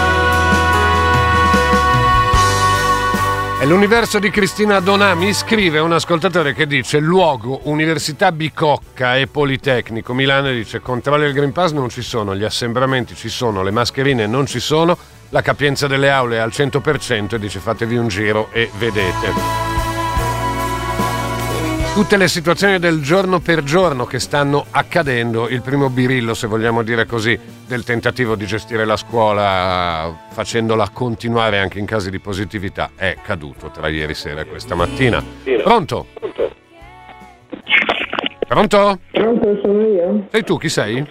È 3.60 3.66
l'universo 3.66 4.18
di 4.18 4.30
Cristina 4.30 4.80
Donà. 4.80 5.14
Mi 5.14 5.34
scrive 5.34 5.80
un 5.80 5.92
ascoltatore 5.92 6.54
che 6.54 6.66
dice 6.66 6.98
luogo 6.98 7.60
Università 7.64 8.32
Bicocca 8.32 9.18
e 9.18 9.26
Politecnico 9.26 10.14
Milano 10.14 10.50
dice 10.50 10.80
controlli 10.80 11.26
al 11.26 11.32
Green 11.34 11.52
Pass 11.52 11.72
non 11.72 11.90
ci 11.90 12.00
sono, 12.00 12.34
gli 12.34 12.44
assembramenti 12.44 13.14
ci 13.14 13.28
sono, 13.28 13.62
le 13.62 13.70
mascherine 13.70 14.26
non 14.26 14.46
ci 14.46 14.60
sono, 14.60 14.96
la 15.30 15.42
capienza 15.42 15.86
delle 15.86 16.10
aule 16.10 16.36
è 16.36 16.38
al 16.40 16.50
100% 16.50 17.34
e 17.34 17.38
dice 17.38 17.58
fatevi 17.58 17.96
un 17.96 18.08
giro 18.08 18.48
e 18.52 18.70
vedete. 18.78 19.68
Tutte 21.94 22.16
le 22.16 22.28
situazioni 22.28 22.78
del 22.78 23.02
giorno 23.02 23.40
per 23.40 23.62
giorno 23.62 24.04
che 24.04 24.20
stanno 24.20 24.64
accadendo, 24.70 25.48
il 25.48 25.60
primo 25.60 25.90
birillo, 25.90 26.34
se 26.34 26.46
vogliamo 26.46 26.82
dire 26.82 27.04
così, 27.04 27.38
del 27.66 27.84
tentativo 27.84 28.36
di 28.36 28.46
gestire 28.46 28.84
la 28.84 28.96
scuola 28.96 30.28
facendola 30.30 30.88
continuare 30.92 31.58
anche 31.58 31.80
in 31.80 31.86
casi 31.86 32.10
di 32.10 32.20
positività 32.20 32.90
è 32.94 33.16
caduto 33.22 33.70
tra 33.70 33.88
ieri 33.88 34.14
sera 34.14 34.40
e 34.40 34.46
questa 34.46 34.76
mattina. 34.76 35.22
Pronto? 35.62 36.06
Pronto? 38.46 38.98
Pronto, 39.10 39.58
sono 39.62 39.86
io? 39.86 40.26
Sei 40.30 40.44
tu, 40.44 40.56
chi 40.58 40.68
sei? 40.68 41.04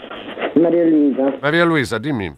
Maria 0.55 0.85
Luisa. 0.85 1.37
Maria 1.39 1.65
Luisa, 1.65 1.97
dimmi. 1.97 2.33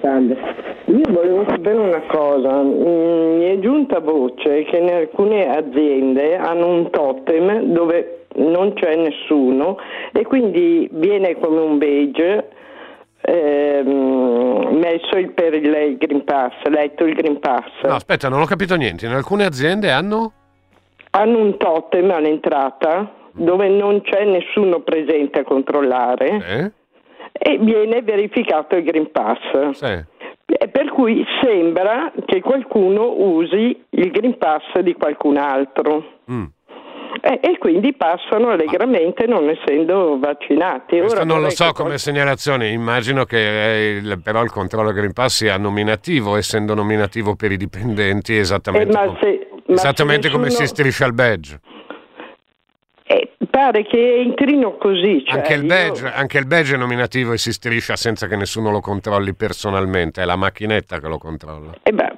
Salve. 0.00 0.73
Io 0.86 1.00
volevo 1.12 1.44
sapere 1.48 1.78
una 1.78 2.02
cosa, 2.06 2.62
Mm, 2.62 3.36
mi 3.38 3.44
è 3.56 3.58
giunta 3.58 4.00
voce 4.00 4.64
che 4.64 4.76
in 4.76 4.90
alcune 4.90 5.48
aziende 5.48 6.36
hanno 6.36 6.66
un 6.68 6.90
totem 6.90 7.60
dove 7.72 8.26
non 8.36 8.74
c'è 8.74 8.94
nessuno 8.96 9.78
e 10.12 10.24
quindi 10.24 10.88
viene 10.92 11.38
come 11.38 11.60
un 11.60 11.78
badge 11.78 12.48
ehm, 13.26 14.76
messo 14.78 15.16
il- 15.16 15.32
per 15.32 15.54
il 15.54 15.96
Green 15.96 16.24
Pass, 16.24 16.52
letto 16.64 17.04
il 17.06 17.14
Green 17.14 17.38
Pass. 17.40 17.64
No, 17.84 17.94
aspetta, 17.94 18.28
non 18.28 18.42
ho 18.42 18.44
capito 18.44 18.74
niente. 18.76 19.06
In 19.06 19.12
alcune 19.12 19.46
aziende 19.46 19.90
hanno... 19.90 20.32
Hanno 21.12 21.38
un 21.38 21.56
totem 21.56 22.10
all'entrata 22.10 23.10
dove 23.32 23.68
non 23.68 24.02
c'è 24.02 24.24
nessuno 24.24 24.80
presente 24.80 25.40
a 25.40 25.44
controllare 25.44 26.72
e 27.32 27.56
viene 27.58 28.02
verificato 28.02 28.76
il 28.76 28.82
Green 28.84 29.10
Pass. 29.10 29.70
Sì. 29.70 30.04
E 30.46 30.68
per 30.68 30.90
cui 30.90 31.24
sembra 31.42 32.12
che 32.26 32.40
qualcuno 32.40 33.12
usi 33.16 33.82
il 33.90 34.10
Green 34.10 34.36
Pass 34.38 34.78
di 34.80 34.92
qualcun 34.94 35.36
altro. 35.38 36.04
Mm. 36.30 36.44
E, 37.20 37.38
e 37.42 37.58
quindi 37.58 37.94
passano 37.94 38.50
allegramente 38.50 39.26
non 39.26 39.48
essendo 39.48 40.18
vaccinati. 40.18 40.98
Questo 40.98 41.20
Ora 41.20 41.24
non 41.24 41.40
lo 41.40 41.48
so 41.50 41.72
come 41.72 41.96
segnalazione, 41.96 42.68
immagino 42.68 43.24
che 43.24 43.38
eh, 43.38 43.96
il- 43.98 44.20
però 44.22 44.42
il 44.42 44.50
controllo 44.50 44.92
Green 44.92 45.12
Pass 45.12 45.36
sia 45.36 45.56
nominativo, 45.56 46.36
essendo 46.36 46.74
nominativo 46.74 47.36
per 47.36 47.52
i 47.52 47.56
dipendenti 47.56 48.36
esattamente, 48.36 48.98
Eh, 48.98 49.06
com- 49.06 49.18
se- 49.20 49.48
esattamente 49.68 50.26
se 50.28 50.32
come 50.34 50.50
si 50.50 50.60
nessuno- 50.60 50.68
striscia 50.68 51.06
il 51.06 51.14
badge. 51.14 51.60
Eh, 53.06 53.32
pare 53.50 53.82
che 53.84 54.16
entrino 54.20 54.76
così. 54.78 55.22
Cioè 55.26 55.36
anche, 55.36 55.54
il 55.54 55.62
io- 55.62 55.68
badge 55.68 56.10
anche 56.10 56.38
il 56.38 56.46
badge 56.46 56.74
è 56.74 56.78
nominativo 56.78 57.32
e 57.32 57.38
si 57.38 57.52
striscia 57.52 57.96
senza 57.96 58.26
che 58.26 58.36
nessuno 58.36 58.70
lo 58.70 58.80
controlli 58.80 59.34
personalmente, 59.34 60.22
è 60.22 60.24
la 60.24 60.36
macchinetta 60.36 60.98
che 61.00 61.08
lo 61.08 61.18
controlla. 61.18 61.72
Eh 61.82 61.92
beh, 61.92 62.12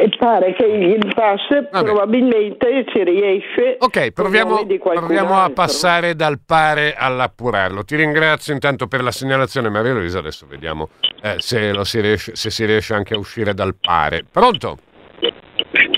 E 0.00 0.10
pare 0.16 0.54
che 0.54 0.64
il 0.64 1.12
pass 1.12 1.48
Vabbè. 1.72 1.84
probabilmente 1.84 2.84
si 2.92 3.02
riesce. 3.02 3.78
Ok, 3.80 4.12
proviamo, 4.12 4.64
proviamo 4.94 5.34
a 5.40 5.50
passare 5.50 6.14
dal 6.14 6.38
pare 6.46 6.94
all'appurarlo. 6.96 7.82
Ti 7.82 7.96
ringrazio 7.96 8.52
intanto 8.52 8.86
per 8.86 9.02
la 9.02 9.10
segnalazione, 9.10 9.68
Maria 9.70 9.94
Luisa. 9.94 10.20
Adesso 10.20 10.46
vediamo 10.48 10.90
eh, 11.20 11.34
se, 11.38 11.72
lo 11.72 11.82
si 11.82 12.00
riesce, 12.00 12.36
se 12.36 12.50
si 12.50 12.64
riesce 12.64 12.94
anche 12.94 13.14
a 13.14 13.18
uscire 13.18 13.54
dal 13.54 13.74
pare. 13.74 14.24
Pronto? 14.30 14.78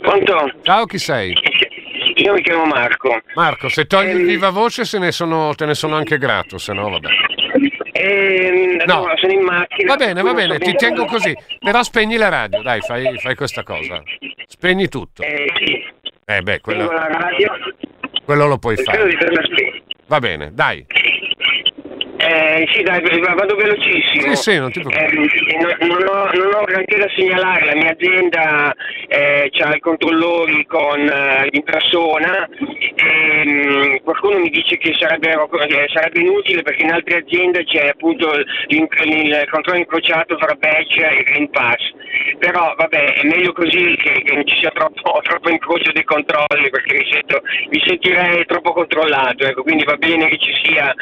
Pronto? 0.01 0.51
Ciao, 0.62 0.86
chi 0.86 0.97
sei? 0.99 1.34
Io 2.31 2.37
mi 2.37 2.43
chiamo 2.43 2.64
Marco. 2.64 3.20
Marco, 3.35 3.68
se 3.68 3.87
togli 3.87 4.11
Ehm. 4.11 4.18
il 4.20 4.24
viva 4.26 4.51
voce 4.51 4.85
se 4.85 4.99
ne 5.01 5.11
sono, 5.11 5.53
te 5.57 5.66
ne 5.66 5.74
sono 5.74 5.97
anche 5.97 6.16
grato, 6.16 6.59
se 6.59 6.72
no 6.72 6.89
vabbè. 6.89 7.09
Ehm, 7.93 8.83
No. 8.87 8.99
allora, 8.99 9.16
sono 9.16 9.33
in 9.33 9.41
macchina. 9.43 9.93
Va 9.93 9.97
bene, 10.05 10.22
va 10.22 10.33
bene, 10.33 10.59
ti 10.59 10.72
tengo 10.74 11.07
così. 11.07 11.35
Però 11.59 11.83
spegni 11.83 12.16
la 12.16 12.28
radio, 12.28 12.62
dai, 12.62 12.81
fai, 12.83 13.18
fai 13.18 13.35
questa 13.35 13.64
cosa. 13.64 14.01
Spegni 14.47 14.89
tutto. 14.89 15.22
Eh, 15.22 15.51
sì, 15.57 15.85
Eh 16.24 16.43
beh, 16.43 16.61
quello, 16.61 16.89
quello 18.24 18.47
lo 18.47 18.59
puoi 18.59 18.76
fare. 18.76 19.09
Va 20.07 20.18
bene, 20.20 20.51
dai. 20.55 20.87
Eh, 22.22 22.68
sì, 22.72 22.82
dai, 22.82 23.00
vado 23.34 23.54
velocissimo. 23.56 24.34
Sì, 24.34 24.50
sì, 24.52 24.58
non. 24.58 24.70
Eh, 24.70 25.10
no- 25.58 25.86
non, 25.86 26.06
ho, 26.06 26.30
non 26.34 26.54
ho 26.54 26.64
granché 26.64 26.98
da 26.98 27.08
segnalare, 27.16 27.64
la 27.64 27.74
mia 27.74 27.90
azienda 27.90 28.74
eh, 29.08 29.50
ha 29.58 29.74
i 29.74 29.80
controllori 29.80 30.66
con, 30.66 31.00
eh, 31.00 31.48
in 31.50 31.62
persona. 31.62 32.46
Ehm, 32.96 34.00
qualcuno 34.02 34.38
mi 34.38 34.50
dice 34.50 34.76
che 34.76 34.94
sarebbero- 34.98 35.48
che 35.48 35.86
sarebbe 35.92 36.20
inutile 36.20 36.62
perché 36.62 36.82
in 36.82 36.92
altre 36.92 37.18
aziende 37.18 37.64
c'è 37.64 37.88
appunto 37.88 38.30
l'in- 38.66 38.86
il 39.04 39.46
controllo 39.50 39.78
incrociato 39.78 40.36
fra 40.36 40.54
badge 40.54 41.08
e 41.08 41.22
Green 41.22 41.50
Pass. 41.50 41.78
Però 42.38 42.74
vabbè, 42.76 43.14
è 43.14 43.24
meglio 43.24 43.52
così 43.52 43.96
che, 43.96 44.22
che 44.22 44.34
non 44.34 44.46
ci 44.46 44.56
sia 44.58 44.70
troppo, 44.72 45.20
troppo 45.24 45.48
incrocio 45.50 45.92
dei 45.92 46.04
controlli 46.04 46.68
perché 46.70 46.94
mi, 46.98 47.08
sento- 47.10 47.42
mi 47.70 47.82
sentirei 47.86 48.44
troppo 48.46 48.72
controllato. 48.72 49.44
Ecco, 49.46 49.62
quindi 49.62 49.84
va 49.84 49.96
bene 49.96 50.28
che 50.28 50.38
ci 50.38 50.52
sia 50.64 50.94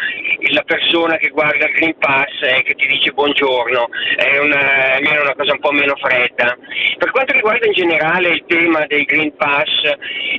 la 0.50 0.62
persona 0.62 1.07
che 1.16 1.28
guarda 1.28 1.66
il 1.66 1.72
Green 1.72 1.96
Pass 1.98 2.42
e 2.42 2.62
che 2.62 2.74
ti 2.74 2.86
dice 2.86 3.12
buongiorno, 3.12 3.88
è 4.16 4.38
una, 4.38 4.94
almeno 4.94 5.22
una 5.22 5.34
cosa 5.34 5.52
un 5.52 5.60
po' 5.60 5.72
meno 5.72 5.94
fredda. 5.96 6.56
Per 6.98 7.10
quanto 7.10 7.32
riguarda 7.32 7.66
in 7.66 7.72
generale 7.72 8.28
il 8.30 8.44
tema 8.46 8.84
del 8.86 9.04
Green 9.04 9.34
Pass 9.36 9.68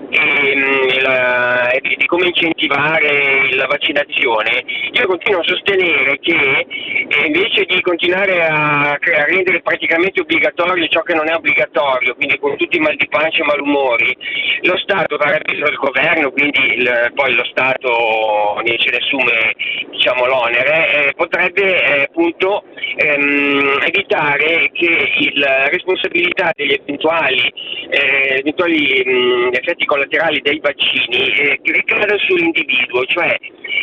e, 0.09 0.55
mm, 0.55 1.01
la- 1.01 1.71
e 1.71 1.79
di, 1.81 2.05
come 2.05 2.27
incentivare 2.27 3.53
la 3.55 3.65
vaccinazione, 3.65 4.63
io 4.91 5.07
continuo 5.07 5.39
a 5.41 5.43
sostenere 5.43 6.19
che 6.19 6.65
eh, 7.07 7.25
invece 7.25 7.65
di 7.65 7.81
continuare 7.81 8.45
a, 8.45 8.91
a 8.91 9.25
rendere 9.25 9.61
praticamente 9.61 10.21
obbligatorio 10.21 10.87
ciò 10.87 11.01
che 11.01 11.13
non 11.13 11.27
è 11.29 11.35
obbligatorio, 11.35 12.15
quindi 12.15 12.37
con 12.37 12.55
tutti 12.57 12.77
i 12.77 12.79
mal 12.79 12.95
di 12.95 13.07
pancia 13.07 13.41
e 13.41 13.45
malumori, 13.45 14.15
lo 14.61 14.77
Stato 14.77 15.17
farebbe 15.17 15.53
il 15.53 15.75
governo, 15.75 16.31
quindi 16.31 16.59
il- 16.75 17.11
poi 17.15 17.33
lo 17.33 17.43
Stato 17.45 18.59
ne 18.63 18.75
se 18.79 18.89
ne 18.91 18.97
assume 18.97 19.53
diciamo, 19.91 20.25
l'onere, 20.25 20.58
eh, 20.65 21.13
potrebbe 21.15 21.83
eh, 21.83 22.01
appunto 22.03 22.63
ehm, 22.97 23.79
evitare 23.85 24.69
che 24.73 25.31
la 25.33 25.67
responsabilità 25.69 26.51
degli 26.55 26.73
eventuali, 26.73 27.51
eh, 27.89 28.37
eventuali 28.39 29.03
mh, 29.05 29.49
effetti 29.53 29.85
collaterali 29.85 30.41
dei 30.41 30.59
vaccini 30.59 31.27
eh, 31.37 31.59
ricada 31.63 32.15
sull'individuo, 32.17 33.05
cioè 33.05 33.35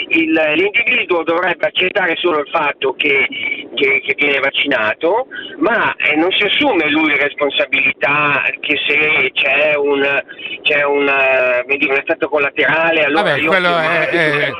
il- 0.09 0.53
l'individuo 0.57 1.22
dovrebbe 1.22 1.66
accettare 1.66 2.16
solo 2.16 2.41
il 2.41 2.49
fatto 2.51 2.95
che, 2.95 3.27
che- 3.74 4.03
che 4.05 4.14
viene 4.16 4.39
vaccinato, 4.41 5.27
ma 5.59 5.95
non 6.16 6.31
si 6.33 6.43
assume 6.45 6.89
lui 6.91 7.16
responsabilità 7.16 8.43
che 8.61 8.79
se 8.87 9.31
c'è 9.33 9.74
un, 9.77 10.03
c'è 10.62 10.83
un, 10.85 11.03
un 11.68 11.93
effetto 11.97 12.29
collaterale, 12.29 13.05
allora 13.05 13.22
Vabbè, 13.22 13.41
io 13.41 13.49
quello, 13.49 13.79
è- 13.79 14.09
è- 14.09 14.51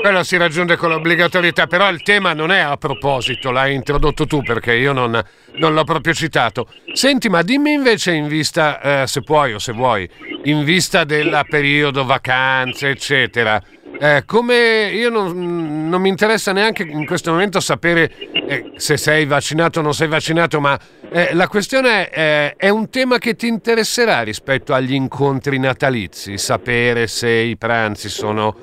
quello 0.00 0.22
si 0.22 0.36
raggiunge 0.36 0.76
con 0.76 0.90
l'obbligatorietà, 0.90 1.57
però 1.66 1.90
il 1.90 2.02
tema 2.02 2.32
non 2.32 2.50
è 2.50 2.60
a 2.60 2.76
proposito, 2.76 3.50
l'hai 3.50 3.74
introdotto 3.74 4.26
tu 4.26 4.42
perché 4.42 4.74
io 4.74 4.92
non, 4.92 5.20
non 5.56 5.74
l'ho 5.74 5.84
proprio 5.84 6.14
citato. 6.14 6.68
Senti, 6.92 7.28
ma 7.28 7.42
dimmi 7.42 7.72
invece 7.72 8.12
in 8.12 8.28
vista, 8.28 9.02
eh, 9.02 9.06
se 9.06 9.22
puoi 9.22 9.54
o 9.54 9.58
se 9.58 9.72
vuoi, 9.72 10.08
in 10.44 10.64
vista 10.64 11.04
del 11.04 11.44
periodo 11.48 12.04
vacanze, 12.04 12.90
eccetera, 12.90 13.62
eh, 14.00 14.22
come 14.26 14.90
io 14.92 15.10
non, 15.10 15.88
non 15.88 16.00
mi 16.00 16.08
interessa 16.08 16.52
neanche 16.52 16.84
in 16.84 17.04
questo 17.04 17.32
momento 17.32 17.58
sapere 17.58 18.12
eh, 18.46 18.72
se 18.76 18.96
sei 18.96 19.24
vaccinato 19.26 19.80
o 19.80 19.82
non 19.82 19.94
sei 19.94 20.06
vaccinato, 20.06 20.60
ma 20.60 20.78
eh, 21.10 21.34
la 21.34 21.48
questione 21.48 22.08
è, 22.08 22.54
è 22.56 22.68
un 22.68 22.90
tema 22.90 23.18
che 23.18 23.34
ti 23.34 23.48
interesserà 23.48 24.22
rispetto 24.22 24.72
agli 24.72 24.92
incontri 24.92 25.58
natalizi, 25.58 26.38
sapere 26.38 27.06
se 27.06 27.28
i 27.30 27.56
pranzi 27.56 28.08
sono 28.08 28.54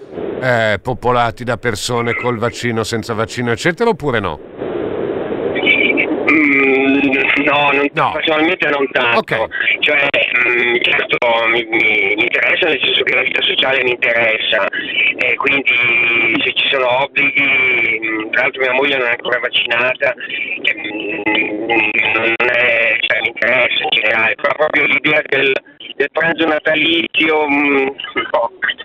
eh, 0.42 0.80
popolati 0.82 1.44
da 1.44 1.58
persone 1.58 2.16
col 2.16 2.38
vaccino, 2.38 2.84
senza 2.84 3.14
vaccino, 3.14 3.52
eccetera, 3.52 3.90
oppure 3.90 4.20
no? 4.20 4.65
No, 7.46 7.70
non- 7.72 7.90
personalmente 8.14 8.68
non 8.70 8.88
tanto. 8.92 9.20
Ok. 9.20 9.80
Cioè, 9.80 10.08
mm, 10.48 10.76
certo, 10.82 11.18
mi, 11.50 11.64
mi- 11.70 12.14
mi 12.16 12.22
interessa 12.24 12.68
nel 12.68 12.80
senso 12.84 13.04
che 13.04 13.16
la 13.16 13.22
vita 13.22 13.42
sociale 13.42 13.84
mi 13.84 13.92
interessa 13.92 14.68
e 15.18 15.36
quindi 15.36 16.42
se 16.44 16.54
ci 16.54 16.68
sono 16.70 17.04
obblighi, 17.04 18.00
mm, 18.04 18.32
tra 18.32 18.42
l'altro 18.44 18.62
mia 18.62 18.74
moglie 18.74 18.98
non 18.98 19.08
è 19.08 19.12
ancora 19.12 19.40
vaccinata, 19.40 20.14
mm, 20.16 21.90
non 22.14 22.50
è, 22.50 22.98
cioè, 23.00 23.22
mi 23.22 23.28
interessa 23.28 23.84
in 23.84 23.90
generale, 23.90 24.36
però 24.36 24.54
proprio 24.56 24.86
l'idea 24.86 25.22
del, 25.28 25.52
del 25.96 26.10
pranzo 26.12 26.46
natalizio, 26.48 27.48
no, 27.48 27.96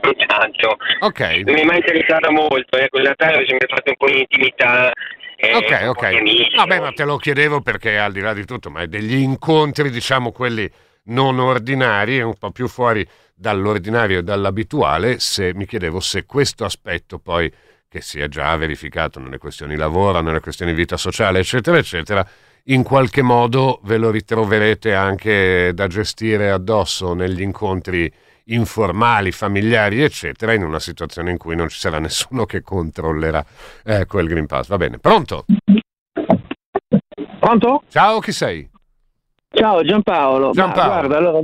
non 0.02 0.16
tanto. 0.26 0.76
Ok. 1.00 1.20
Non 1.44 1.54
mi 1.54 1.60
è 1.60 1.64
mai 1.64 1.76
interessata 1.76 2.30
molto, 2.30 2.78
ecco, 2.78 2.98
il 2.98 3.04
Natale 3.04 3.42
ho 3.42 3.46
sempre 3.46 3.68
fatto 3.68 3.90
un 3.90 3.96
po' 3.96 4.06
di 4.10 4.20
intimità. 4.20 4.92
Eh, 5.40 5.56
Ok, 5.56 5.88
ok. 5.88 6.02
amici, 6.02 6.54
Vabbè, 6.54 6.80
ma 6.80 6.92
te 6.92 7.04
lo 7.04 7.16
chiedevo 7.16 7.60
perché 7.60 7.98
al 7.98 8.12
di 8.12 8.20
là 8.20 8.32
di 8.34 8.44
tutto, 8.44 8.70
ma 8.70 8.82
è 8.82 8.86
degli 8.86 9.14
incontri, 9.14 9.90
diciamo, 9.90 10.32
quelli 10.32 10.70
non 11.04 11.38
ordinari, 11.38 12.20
un 12.20 12.34
po' 12.38 12.50
più 12.50 12.68
fuori 12.68 13.06
dall'ordinario 13.34 14.18
e 14.18 14.22
dall'abituale, 14.22 15.18
se 15.18 15.54
mi 15.54 15.66
chiedevo 15.66 15.98
se 16.00 16.26
questo 16.26 16.64
aspetto 16.64 17.18
poi 17.18 17.50
che 17.88 18.00
si 18.02 18.20
è 18.20 18.28
già 18.28 18.54
verificato 18.56 19.18
nelle 19.18 19.38
questioni 19.38 19.76
lavoro, 19.76 20.20
nelle 20.20 20.40
questioni 20.40 20.74
vita 20.74 20.96
sociale, 20.96 21.40
eccetera, 21.40 21.78
eccetera, 21.78 22.26
in 22.64 22.82
qualche 22.82 23.22
modo 23.22 23.80
ve 23.84 23.96
lo 23.96 24.10
ritroverete 24.10 24.94
anche 24.94 25.72
da 25.74 25.86
gestire 25.86 26.50
addosso 26.50 27.14
negli 27.14 27.40
incontri 27.40 28.12
informali, 28.46 29.32
familiari, 29.32 30.02
eccetera, 30.02 30.52
in 30.52 30.64
una 30.64 30.78
situazione 30.80 31.30
in 31.30 31.38
cui 31.38 31.54
non 31.56 31.68
ci 31.68 31.78
sarà 31.78 31.98
nessuno 31.98 32.44
che 32.46 32.62
controllerà 32.62 33.44
eh, 33.84 34.06
quel 34.06 34.26
Green 34.26 34.46
Pass. 34.46 34.68
Va 34.68 34.76
bene, 34.76 34.98
pronto? 34.98 35.44
Pronto? 37.38 37.82
Ciao, 37.88 38.18
chi 38.20 38.32
sei? 38.32 38.68
Ciao 39.52 39.82
Giampaolo. 39.82 40.46
Ma 40.46 40.52
Giampaolo. 40.52 40.88
guarda, 40.90 41.16
allora, 41.16 41.40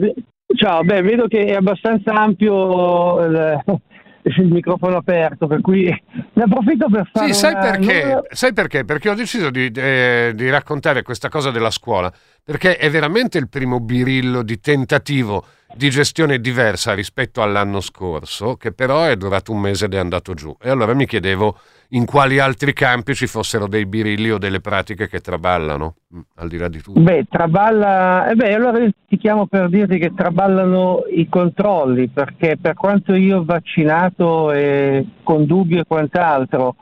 ciao, 0.54 0.82
beh, 0.82 1.02
vedo 1.02 1.26
che 1.26 1.46
è 1.46 1.54
abbastanza 1.54 2.12
ampio 2.12 3.24
il, 3.24 3.64
il 4.22 4.46
microfono 4.46 4.96
aperto, 4.98 5.46
per 5.46 5.60
cui 5.60 5.84
ne 5.86 6.42
approfitto 6.42 6.88
per 6.88 7.08
fare 7.12 7.32
Sì, 7.32 7.34
sai 7.38 7.52
una- 7.52 7.60
perché? 7.62 8.22
Sai 8.30 8.52
perché? 8.52 8.84
Perché 8.84 9.08
ho 9.10 9.14
deciso 9.14 9.50
di, 9.50 9.70
eh, 9.74 10.32
di 10.34 10.48
raccontare 10.50 11.02
questa 11.02 11.28
cosa 11.28 11.50
della 11.50 11.70
scuola, 11.70 12.12
perché 12.44 12.76
è 12.76 12.88
veramente 12.90 13.38
il 13.38 13.48
primo 13.48 13.80
birillo 13.80 14.42
di 14.42 14.60
tentativo 14.60 15.44
di 15.74 15.90
gestione 15.90 16.38
diversa 16.38 16.94
rispetto 16.94 17.42
all'anno 17.42 17.80
scorso, 17.80 18.56
che 18.56 18.72
però 18.72 19.04
è 19.04 19.16
durato 19.16 19.52
un 19.52 19.60
mese 19.60 19.86
ed 19.86 19.94
è 19.94 19.98
andato 19.98 20.34
giù. 20.34 20.56
E 20.60 20.70
allora 20.70 20.94
mi 20.94 21.06
chiedevo 21.06 21.58
in 21.90 22.04
quali 22.04 22.38
altri 22.38 22.72
campi 22.72 23.14
ci 23.14 23.26
fossero 23.26 23.68
dei 23.68 23.86
birilli 23.86 24.30
o 24.30 24.38
delle 24.38 24.60
pratiche 24.60 25.08
che 25.08 25.20
traballano, 25.20 25.96
mm, 26.14 26.20
al 26.36 26.48
di 26.48 26.56
là 26.56 26.68
di 26.68 26.80
tutto. 26.80 27.00
Beh, 27.00 27.26
traballa. 27.28 28.28
E 28.28 28.34
beh, 28.34 28.54
allora 28.54 28.78
ti 29.08 29.16
chiamo 29.18 29.46
per 29.46 29.68
dirti 29.68 29.98
che 29.98 30.12
traballano 30.14 31.04
i 31.14 31.28
controlli, 31.28 32.08
perché 32.08 32.56
per 32.60 32.74
quanto 32.74 33.14
io 33.14 33.38
ho 33.38 33.44
vaccinato 33.44 34.52
e 34.52 35.04
con 35.22 35.46
dubbio 35.46 35.80
e 35.80 35.84
quant'altro, 35.86 36.76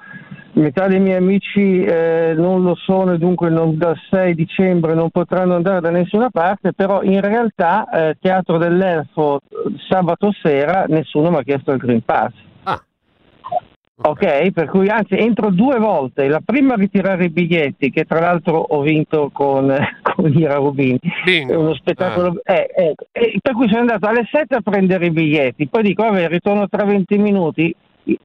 metà 0.55 0.87
dei 0.87 1.01
miei 1.01 1.17
amici 1.17 1.83
eh, 1.83 2.35
non 2.37 2.63
lo 2.63 2.75
sono 2.75 3.13
e 3.13 3.19
dunque 3.19 3.51
non- 3.51 3.77
dal 3.77 3.99
6 4.11 4.35
dicembre 4.35 4.95
non 4.95 5.11
potranno 5.11 5.55
andare 5.55 5.81
da 5.81 5.91
nessuna 5.91 6.31
parte, 6.31 6.73
però 6.73 7.03
in 7.03 7.21
realtà 7.21 7.89
eh, 7.89 8.17
Teatro 8.21 8.59
dell'Elfo 8.59 9.41
eh, 9.41 9.75
sabato 9.89 10.33
sera 10.43 10.85
nessuno 10.89 11.31
mi 11.31 11.37
ha 11.37 11.43
chiesto 11.43 11.73
il 11.73 11.79
Green 11.79 12.05
Pass. 12.05 12.33
Ok, 13.97 14.51
per 14.51 14.69
cui 14.69 14.89
anzi 14.89 15.17
entro 15.17 15.51
due 15.51 15.79
volte, 15.79 16.27
la 16.27 16.41
prima 16.45 16.75
a 16.75 16.77
ritirare 16.77 17.27
i 17.27 17.31
biglietti, 17.31 17.91
che 17.91 18.05
tra 18.05 18.19
l'altro 18.19 18.57
ho 18.57 18.81
vinto 18.81 19.31
con, 19.33 19.73
con 20.03 20.33
Ira 20.37 20.57
Rubini, 20.57 20.99
è 21.25 21.55
uno 21.55 21.75
spettacolo, 21.75 22.41
eh, 22.43 22.69
ecco. 22.75 23.07
E 23.13 23.39
per 23.41 23.53
cui 23.53 23.69
sono 23.69 23.81
andato 23.83 24.07
alle 24.09 24.29
7 24.29 24.57
a 24.57 24.61
prendere 24.63 25.07
i 25.07 25.11
biglietti, 25.13 25.69
poi 25.69 25.85
dico 25.85 26.03
vabbè 26.03 26.27
ritorno 26.27 26.69
tra 26.69 26.85
20 26.85 27.19
minuti 27.19 27.75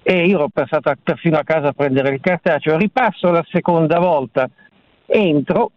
e 0.01 0.25
io 0.25 0.37
ero 0.37 0.49
passato 0.49 0.91
perfino 1.01 1.37
a 1.37 1.43
casa 1.43 1.69
a 1.69 1.73
prendere 1.73 2.13
il 2.13 2.19
cartaceo, 2.19 2.77
ripasso 2.77 3.31
la 3.31 3.45
seconda 3.49 3.99
volta, 3.99 4.49
entro, 5.05 5.71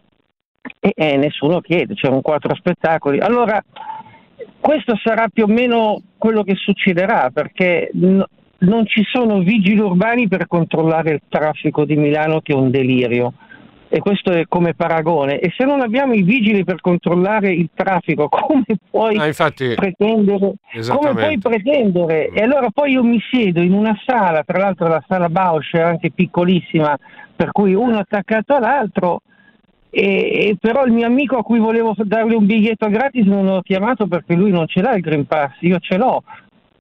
e, 0.79 0.91
e 0.95 1.17
nessuno 1.17 1.61
chiede, 1.61 1.93
c'erano 1.95 2.21
quattro 2.21 2.53
spettacoli. 2.55 3.19
Allora, 3.19 3.63
questo 4.59 4.97
sarà 5.01 5.27
più 5.27 5.43
o 5.43 5.47
meno 5.47 6.01
quello 6.17 6.43
che 6.43 6.55
succederà 6.55 7.29
perché 7.31 7.89
n- 7.93 8.23
non 8.59 8.85
ci 8.85 9.03
sono 9.03 9.39
vigili 9.39 9.79
urbani 9.79 10.27
per 10.27 10.47
controllare 10.47 11.11
il 11.11 11.21
traffico 11.27 11.85
di 11.85 11.95
Milano 11.95 12.41
che 12.41 12.53
è 12.53 12.55
un 12.55 12.71
delirio 12.71 13.33
e 13.93 13.99
questo 13.99 14.31
è 14.31 14.45
come 14.47 14.73
paragone. 14.73 15.37
E 15.37 15.53
se 15.55 15.65
non 15.65 15.81
abbiamo 15.81 16.13
i 16.13 16.23
vigili 16.23 16.63
per 16.63 16.81
controllare 16.81 17.53
il 17.53 17.69
traffico, 17.75 18.25
come 18.33 18.65
puoi 18.89 19.17
Ah, 19.17 19.27
infatti, 19.27 19.75
pretendere? 19.75 20.55
Come 20.87 21.13
puoi 21.13 21.37
pretendere? 21.37 22.29
E 22.29 22.41
allora 22.41 22.71
poi 22.71 22.93
io 22.93 23.03
mi 23.03 23.19
siedo 23.29 23.61
in 23.61 23.71
una 23.71 23.95
sala, 24.03 24.41
tra 24.43 24.57
l'altro 24.57 24.87
la 24.87 25.03
sala 25.07 25.29
Bausch 25.29 25.75
è 25.75 25.81
anche 25.81 26.09
piccolissima, 26.09 26.97
per 27.35 27.51
cui 27.51 27.75
uno 27.75 27.99
attaccato 27.99 28.55
all'altro. 28.55 29.21
E, 29.91 30.01
e 30.01 30.57
però 30.59 30.85
il 30.85 30.91
mio 30.91 31.05
amico 31.05 31.37
a 31.37 31.43
cui 31.43 31.59
volevo 31.59 31.93
dargli 31.95 32.33
un 32.33 32.47
biglietto 32.47 32.89
gratis 32.89 33.27
non 33.27 33.45
l'ho 33.45 33.61
chiamato 33.61 34.07
perché 34.07 34.33
lui 34.33 34.49
non 34.49 34.65
ce 34.65 34.81
l'ha 34.81 34.95
il 34.95 35.01
Green 35.01 35.27
Pass, 35.27 35.51
io 35.59 35.77
ce 35.77 35.97
l'ho. 35.97 36.23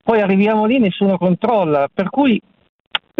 Poi 0.02 0.22
arriviamo 0.22 0.64
lì, 0.64 0.78
nessuno 0.78 1.18
controlla, 1.18 1.90
per 1.92 2.08
cui 2.08 2.40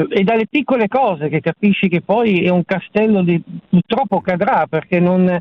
è 0.09 0.23
dalle 0.23 0.47
piccole 0.47 0.89
cose 0.89 1.29
che 1.29 1.41
capisci 1.41 1.89
che 1.89 2.01
poi 2.01 2.45
è 2.45 2.49
un 2.49 2.65
castello 2.65 3.23
di 3.23 3.43
purtroppo 3.69 4.21
cadrà 4.21 4.67
perché 4.69 5.01
non 5.01 5.41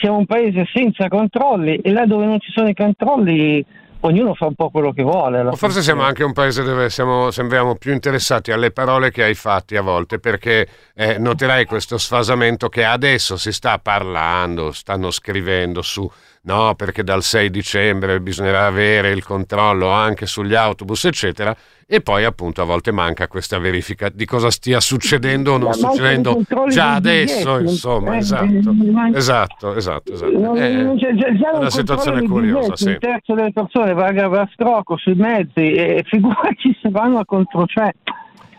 siamo 0.00 0.18
un 0.18 0.26
paese 0.26 0.66
senza 0.72 1.08
controlli 1.08 1.76
e 1.76 1.92
là 1.92 2.06
dove 2.06 2.26
non 2.26 2.38
ci 2.40 2.50
sono 2.52 2.68
i 2.68 2.74
controlli 2.74 3.64
ognuno 4.00 4.34
fa 4.34 4.46
un 4.46 4.54
po' 4.54 4.70
quello 4.70 4.92
che 4.92 5.02
vuole. 5.02 5.40
O 5.40 5.56
forse 5.56 5.82
siamo 5.82 6.02
anche 6.02 6.22
un 6.22 6.32
paese 6.32 6.62
dove 6.62 6.90
siamo, 6.90 7.30
sembriamo 7.30 7.74
più 7.76 7.92
interessati 7.92 8.52
alle 8.52 8.70
parole 8.70 9.10
che 9.10 9.24
ai 9.24 9.34
fatti 9.34 9.76
a 9.76 9.82
volte, 9.82 10.18
perché 10.18 10.68
eh, 10.94 11.18
noterai 11.18 11.64
questo 11.64 11.98
sfasamento 11.98 12.68
che 12.68 12.84
adesso 12.84 13.36
si 13.36 13.52
sta 13.52 13.78
parlando, 13.78 14.72
stanno 14.72 15.10
scrivendo 15.10 15.82
su, 15.82 16.08
no, 16.42 16.74
perché 16.74 17.02
dal 17.02 17.22
6 17.22 17.50
dicembre 17.50 18.20
bisognerà 18.20 18.66
avere 18.66 19.10
il 19.10 19.24
controllo 19.24 19.88
anche 19.88 20.26
sugli 20.26 20.54
autobus, 20.54 21.06
eccetera, 21.06 21.56
e 21.90 22.02
poi 22.02 22.24
appunto 22.24 22.60
a 22.60 22.66
volte 22.66 22.92
manca 22.92 23.28
questa 23.28 23.58
verifica 23.58 24.10
di 24.10 24.26
cosa 24.26 24.50
stia 24.50 24.78
succedendo 24.78 25.52
o 25.52 25.56
non 25.56 25.72
succedendo 25.72 26.38
già 26.68 26.92
adesso, 26.96 27.58
insomma, 27.60 28.14
Eh, 28.14 28.18
esatto, 28.18 29.14
esatto, 29.14 29.74
esatto, 29.74 30.12
esatto. 30.12 30.54
Già 30.54 31.50
è 31.50 31.56
una 31.56 31.70
situazione 31.70 32.22
curiosa, 32.28 32.76
sì. 32.76 32.88
Un 32.90 32.98
terzo 32.98 33.32
delle 33.34 33.52
persone 33.52 33.94
va 33.94 34.06
a, 34.08 34.48
scrocco 34.52 34.98
sui 34.98 35.14
mezzi 35.14 35.72
e 35.72 36.04
figurati 36.06 36.76
se 36.82 36.90
vanno 36.90 37.20
a 37.20 37.24
controllo. 37.24 37.64
Cioè, 37.66 37.90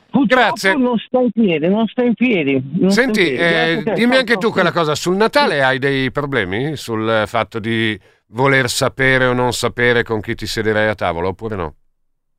purtroppo 0.10 0.78
non 0.80 0.98
sta 0.98 1.20
in 1.20 1.30
piedi, 1.32 1.68
non 1.68 1.86
sta 1.86 2.04
in 2.04 2.16
piedi. 2.16 2.64
sta 2.78 2.84
in 2.84 2.90
Senti, 2.90 3.22
piedi. 3.22 3.36
eh, 3.36 3.38
Grazie 3.38 3.84
te. 3.84 3.94
dimmi 3.94 4.16
anche 4.16 4.38
tu 4.38 4.50
quella 4.52 4.72
cosa, 4.72 4.96
sul 4.96 5.16
Natale 5.16 5.62
hai 5.64 5.78
dei 5.78 6.12
problemi 6.12 6.76
sul 6.76 7.26
fatto 7.28 7.60
di 7.60 7.96
voler 8.30 8.70
sapere 8.70 9.28
o 9.28 9.34
non 9.34 9.54
sapere 9.54 10.02
con 10.02 10.20
chi 10.20 10.34
ti 10.34 10.48
siederai 10.48 10.88
a 10.88 10.96
tavola 10.96 11.28
oppure 11.28 11.56
no? 11.56 11.74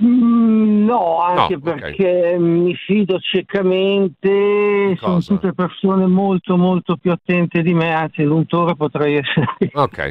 Mm, 0.03 0.59
No, 0.85 1.20
anche 1.20 1.55
No, 1.55 1.61
perché 1.61 2.37
mi 2.39 2.74
fido 2.74 3.18
ciecamente, 3.18 4.97
sono 4.99 5.20
tutte 5.20 5.53
persone 5.53 6.07
molto 6.07 6.57
molto 6.57 6.97
più 6.97 7.11
attente 7.12 7.62
di 7.62 7.74
me, 7.74 7.93
anzi 7.93 8.22
l'untore 8.22 8.74
potrei 8.76 9.16
essere. 9.16 9.47
Ok, 9.72 10.09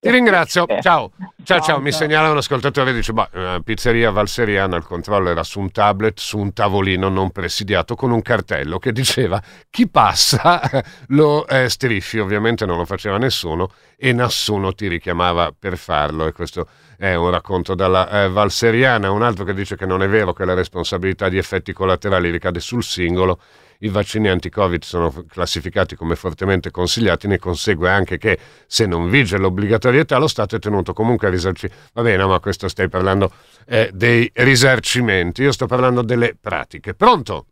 ti 0.00 0.10
ringrazio, 0.10 0.66
Eh. 0.66 0.80
ciao. 0.82 1.12
Ciao, 1.44 1.60
ciao, 1.60 1.60
Ciao, 1.60 1.80
mi 1.80 1.92
segnala 1.92 2.30
un 2.30 2.36
ascoltatore, 2.36 2.92
dice, 2.92 3.12
bah, 3.12 3.30
eh, 3.32 3.60
pizzeria 3.64 4.10
Valseriana, 4.10 4.76
il 4.76 4.84
controllo 4.84 5.30
era 5.30 5.42
su 5.42 5.60
un 5.60 5.70
tablet, 5.70 6.18
su 6.18 6.36
un 6.38 6.52
tavolino 6.52 7.08
non 7.08 7.30
presidiato, 7.30 7.94
con 7.94 8.10
un 8.10 8.20
cartello 8.20 8.78
che 8.78 8.92
diceva 8.92 9.40
chi 9.70 9.88
passa 9.88 10.60
lo 11.08 11.46
eh, 11.46 11.68
strisci, 11.68 12.18
ovviamente 12.18 12.66
non 12.66 12.76
lo 12.76 12.84
faceva 12.84 13.16
nessuno 13.18 13.70
e 13.96 14.12
nessuno 14.12 14.72
ti 14.74 14.88
richiamava 14.88 15.52
per 15.58 15.76
farlo 15.76 16.26
e 16.26 16.32
questo 16.32 16.68
è 16.98 17.14
un 17.14 17.30
racconto 17.30 17.76
dalla 17.76 18.24
eh, 18.24 18.28
Valseriana, 18.28 19.12
un 19.12 19.22
altro 19.22 19.44
che 19.44 19.54
dice 19.54 19.76
che 19.76 19.86
non 19.86 20.02
è 20.02 20.08
vero 20.08 20.32
che 20.32 20.44
la 20.44 20.54
responsabilità 20.54 21.28
di 21.28 21.38
effetti 21.38 21.72
collaterali 21.72 22.28
ricade 22.28 22.58
sul 22.58 22.82
singolo, 22.82 23.38
i 23.80 23.88
vaccini 23.88 24.28
anti-Covid 24.28 24.82
sono 24.82 25.12
classificati 25.28 25.94
come 25.94 26.16
fortemente 26.16 26.72
consigliati, 26.72 27.28
ne 27.28 27.38
consegue 27.38 27.88
anche 27.88 28.18
che 28.18 28.36
se 28.66 28.86
non 28.86 29.08
vige 29.08 29.38
l'obbligatorietà 29.38 30.18
lo 30.18 30.26
Stato 30.26 30.56
è 30.56 30.58
tenuto 30.58 30.92
comunque 30.92 31.28
a 31.28 31.30
risarcire. 31.30 31.72
Va 31.92 32.02
bene, 32.02 32.24
ma 32.24 32.40
questo 32.40 32.66
stai 32.66 32.88
parlando 32.88 33.30
eh, 33.66 33.90
dei 33.94 34.28
risarcimenti, 34.34 35.42
io 35.42 35.52
sto 35.52 35.66
parlando 35.66 36.02
delle 36.02 36.36
pratiche. 36.38 36.94
Pronto? 36.94 37.46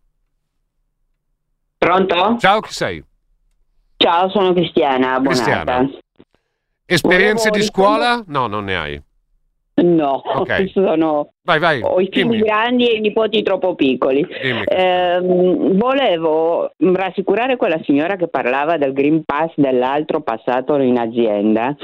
Pronto? 1.78 2.36
Ciao, 2.40 2.58
chi 2.62 2.72
sei? 2.72 3.04
Ciao, 3.96 4.28
sono 4.30 4.52
Cristiana. 4.52 5.20
Cristiana. 5.22 5.88
Esperienze 6.84 7.50
Volevo 7.50 7.56
di 7.56 7.62
scuola? 7.62 8.24
No, 8.26 8.48
non 8.48 8.64
ne 8.64 8.76
hai. 8.76 9.02
No, 9.82 10.22
Ok. 10.24 10.70
sono... 10.70 11.32
Vai, 11.42 11.58
vai, 11.58 11.80
ho 11.82 12.00
i 12.00 12.08
figli 12.10 12.38
grandi 12.40 12.88
e 12.88 12.96
i 12.96 13.00
nipoti 13.00 13.42
troppo 13.42 13.74
piccoli. 13.74 14.26
Ehm, 14.64 15.76
volevo 15.76 16.72
rassicurare 16.78 17.56
quella 17.56 17.78
signora 17.84 18.16
che 18.16 18.28
parlava 18.28 18.78
del 18.78 18.94
Green 18.94 19.22
Pass 19.24 19.52
dell'altro 19.54 20.20
passato 20.22 20.76
in 20.78 20.98
azienda. 20.98 21.76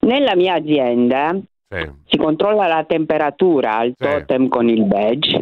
Nella 0.00 0.36
mia 0.36 0.54
azienda 0.54 1.36
Sì. 1.68 1.90
si 2.06 2.16
controlla 2.16 2.68
la 2.68 2.84
temperatura 2.86 3.78
al 3.78 3.94
totem 3.98 4.46
con 4.48 4.68
il 4.68 4.84
badge, 4.84 5.40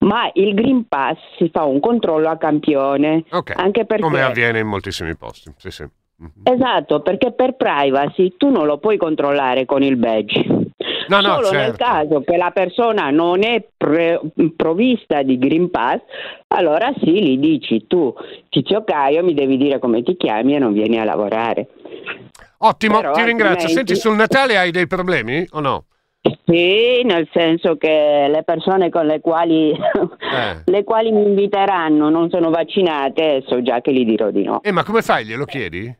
ma 0.00 0.28
il 0.34 0.52
Green 0.54 0.88
Pass 0.88 1.16
si 1.36 1.48
fa 1.52 1.62
un 1.64 1.78
controllo 1.78 2.28
a 2.28 2.36
campione. 2.38 3.22
Ok, 3.30 3.52
Anche 3.56 3.84
perché 3.84 4.02
Come 4.02 4.22
avviene 4.22 4.58
in 4.58 4.66
moltissimi 4.66 5.14
posti. 5.14 5.52
Sì, 5.58 5.70
sì. 5.70 5.84
Esatto, 6.42 7.00
perché 7.00 7.32
per 7.32 7.54
privacy 7.54 8.34
tu 8.36 8.50
non 8.50 8.66
lo 8.66 8.78
puoi 8.78 8.96
controllare 8.98 9.64
con 9.64 9.82
il 9.82 9.96
badge. 9.96 10.44
No, 11.10 11.20
no, 11.20 11.42
Solo 11.42 11.50
nel 11.50 11.74
certo. 11.76 11.84
caso 11.84 12.20
che 12.22 12.36
la 12.36 12.52
persona 12.52 13.10
non 13.10 13.42
è 13.44 13.64
pre- 13.76 14.20
provvista 14.54 15.22
di 15.22 15.38
Green 15.38 15.68
Pass, 15.68 15.98
allora 16.48 16.92
sì, 17.02 17.20
gli 17.20 17.36
dici 17.38 17.86
tu, 17.88 18.14
Tizio 18.48 18.84
Caio, 18.84 19.24
mi 19.24 19.34
devi 19.34 19.56
dire 19.56 19.80
come 19.80 20.04
ti 20.04 20.16
chiami 20.16 20.54
e 20.54 20.58
non 20.60 20.72
vieni 20.72 21.00
a 21.00 21.04
lavorare. 21.04 21.66
Ottimo, 22.58 23.00
Però 23.00 23.12
ti 23.12 23.22
ringrazio. 23.24 23.54
altrimenti- 23.66 23.94
Senti, 23.94 23.94
sul 23.96 24.14
Natale 24.14 24.56
hai 24.56 24.70
dei 24.70 24.86
problemi 24.86 25.44
o 25.50 25.60
no? 25.60 25.84
Sì, 26.44 27.02
nel 27.04 27.26
senso 27.32 27.76
che 27.76 28.26
le 28.30 28.42
persone 28.44 28.90
con 28.90 29.06
le 29.06 29.20
quali, 29.20 29.70
Eh. 29.72 30.62
le 30.66 30.84
quali 30.84 31.10
mi 31.10 31.22
inviteranno 31.22 32.08
non 32.10 32.28
sono 32.30 32.50
vaccinate 32.50 33.42
so 33.48 33.62
già 33.62 33.80
che 33.80 33.92
gli 33.92 34.04
dirò 34.04 34.30
di 34.30 34.44
no. 34.44 34.60
Eh, 34.62 34.70
ma 34.70 34.84
come 34.84 35.00
fai? 35.02 35.24
Glielo 35.24 35.44
chiedi? 35.46 35.92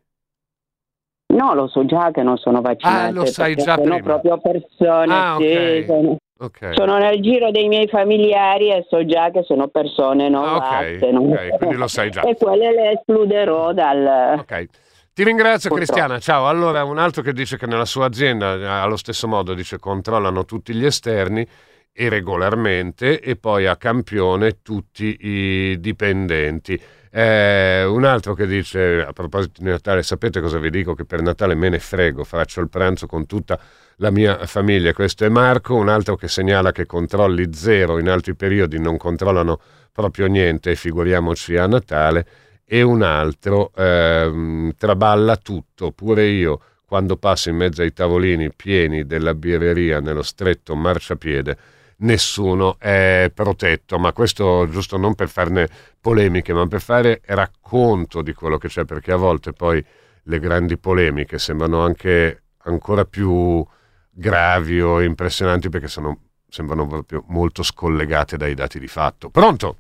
No, 1.31 1.55
lo 1.55 1.69
so 1.69 1.85
già 1.85 2.11
che 2.13 2.23
non 2.23 2.37
sono 2.39 2.61
vaccinate. 2.61 3.09
Ah, 3.09 3.11
lo 3.13 3.25
sai 3.27 3.55
già 3.55 3.75
sono 3.77 3.97
prima. 3.97 4.01
proprio 4.01 4.39
persone, 4.41 5.13
Ah, 5.15 5.37
sì, 5.39 5.45
ok. 5.45 5.85
sono- 5.87 6.17
Ok. 6.43 6.71
Sono 6.73 6.97
nel 6.97 7.21
giro 7.21 7.51
dei 7.51 7.69
miei 7.69 7.87
familiari 7.87 8.71
e 8.71 8.87
so 8.89 9.05
già 9.05 9.31
che 9.31 9.43
sono 9.43 9.69
persone 9.69 10.29
non 10.31 10.45
Ah, 10.45 10.57
ok, 10.57 10.63
vatte, 10.99 11.11
non- 11.13 11.33
ok, 11.33 11.57
quindi 11.59 11.77
lo 11.77 11.87
sai 11.87 12.11
già. 12.11 12.23
e 12.29 12.35
quelle 12.37 12.73
le 12.73 12.93
escluderò 12.93 13.73
dal... 13.75 14.39
Ok. 14.39 14.67
Ti 15.13 15.25
ringrazio 15.25 15.69
Purtroppo. 15.69 15.75
Cristiana, 15.93 16.19
ciao. 16.19 16.47
Allora, 16.49 16.83
un 16.85 16.97
altro 16.99 17.21
che 17.21 17.33
dice 17.35 17.59
che 17.59 17.67
nella 17.67 17.85
sua 17.85 18.07
azienda, 18.07 18.55
eh, 18.55 18.65
allo 18.65 18.97
stesso 18.97 19.29
modo, 19.29 19.53
dice 19.53 19.79
controllano 19.79 20.45
tutti 20.47 20.73
gli 20.73 20.85
esterni 20.87 21.47
e 21.93 22.09
regolarmente 22.09 23.21
e 23.21 23.37
poi 23.37 23.67
a 23.67 23.77
campione 23.77 24.63
tutti 24.63 25.17
i 25.21 25.79
dipendenti. 25.79 26.81
Eh, 27.13 27.85
un 27.85 28.05
altro 28.05 28.35
che 28.35 28.47
dice, 28.47 29.05
a 29.05 29.13
proposito 29.13 29.63
di 29.63 29.69
Natale, 29.69 30.03
sapete 30.03 30.41
cosa 30.41 30.59
vi 30.59 30.71
dico? 30.71 30.95
Che 30.95 31.05
per 31.05 31.23
Natale 31.23 31.55
me 31.55 31.69
ne 31.69 31.81
frego, 31.81 32.23
faccio 32.23 32.61
il 32.61 32.69
pranzo 32.69 33.07
con 33.07 33.27
tutta 33.27 33.59
la 33.97 34.11
mia 34.11 34.47
famiglia. 34.47 34.93
Questo 34.93 35.25
è 35.25 35.29
Marco. 35.29 35.75
Un 35.75 35.89
altro 35.89 36.17
che 36.17 36.29
segnala 36.29 36.73
che 36.73 36.87
controlli 36.87 37.53
zero, 37.53 37.99
in 37.99 38.09
altri 38.09 38.35
periodi 38.35 38.79
non 38.79 38.97
controllano 38.97 39.61
proprio 39.93 40.27
niente, 40.27 40.77
figuriamoci 40.77 41.57
a 41.57 41.67
Natale 41.67 42.27
e 42.65 42.83
un 42.83 43.03
altro 43.03 43.73
ehm, 43.75 44.75
traballa 44.79 45.37
tutto, 45.37 45.91
pure 45.91 46.27
io 46.27 46.61
quando 46.85 47.17
passo 47.17 47.51
in 47.51 47.57
mezzo 47.57 47.83
ai 47.83 47.93
tavolini 47.93 48.53
pieni 48.53 49.05
della 49.05 49.35
birreria 49.35 50.01
nello 50.01 50.23
stretto 50.23 50.75
marciapiede, 50.77 51.57
nessuno 52.01 52.77
è 52.79 53.31
protetto, 53.35 53.99
ma 53.99 54.13
questo 54.13 54.69
giusto 54.69 54.97
non 54.97 55.15
per 55.15 55.29
farne 55.29 55.69
polemiche, 56.01 56.53
ma 56.53 56.67
per 56.67 56.81
fare 56.81 57.21
racconto 57.27 58.23
di 58.23 58.33
quello 58.33 58.59
che 58.59 58.69
c'è, 58.69 58.85
perché 58.85 59.13
a 59.13 59.17
volte 59.17 59.53
poi 59.53 59.85
le 60.25 60.39
grandi 60.39 60.79
polemiche 60.79 61.39
sembrano 61.39 61.83
anche 61.83 62.43
ancora 62.65 63.05
più 63.05 63.65
gravi 64.11 64.81
o 64.81 65.01
impressionanti 65.01 65.69
perché 65.69 65.89
sono, 65.89 66.19
sembrano 66.49 66.87
proprio 66.87 67.25
molto 67.29 67.63
scollegate 67.63 68.37
dai 68.37 68.55
dati 68.55 68.79
di 68.79 68.89
fatto. 68.89 69.31
Pronto? 69.31 69.77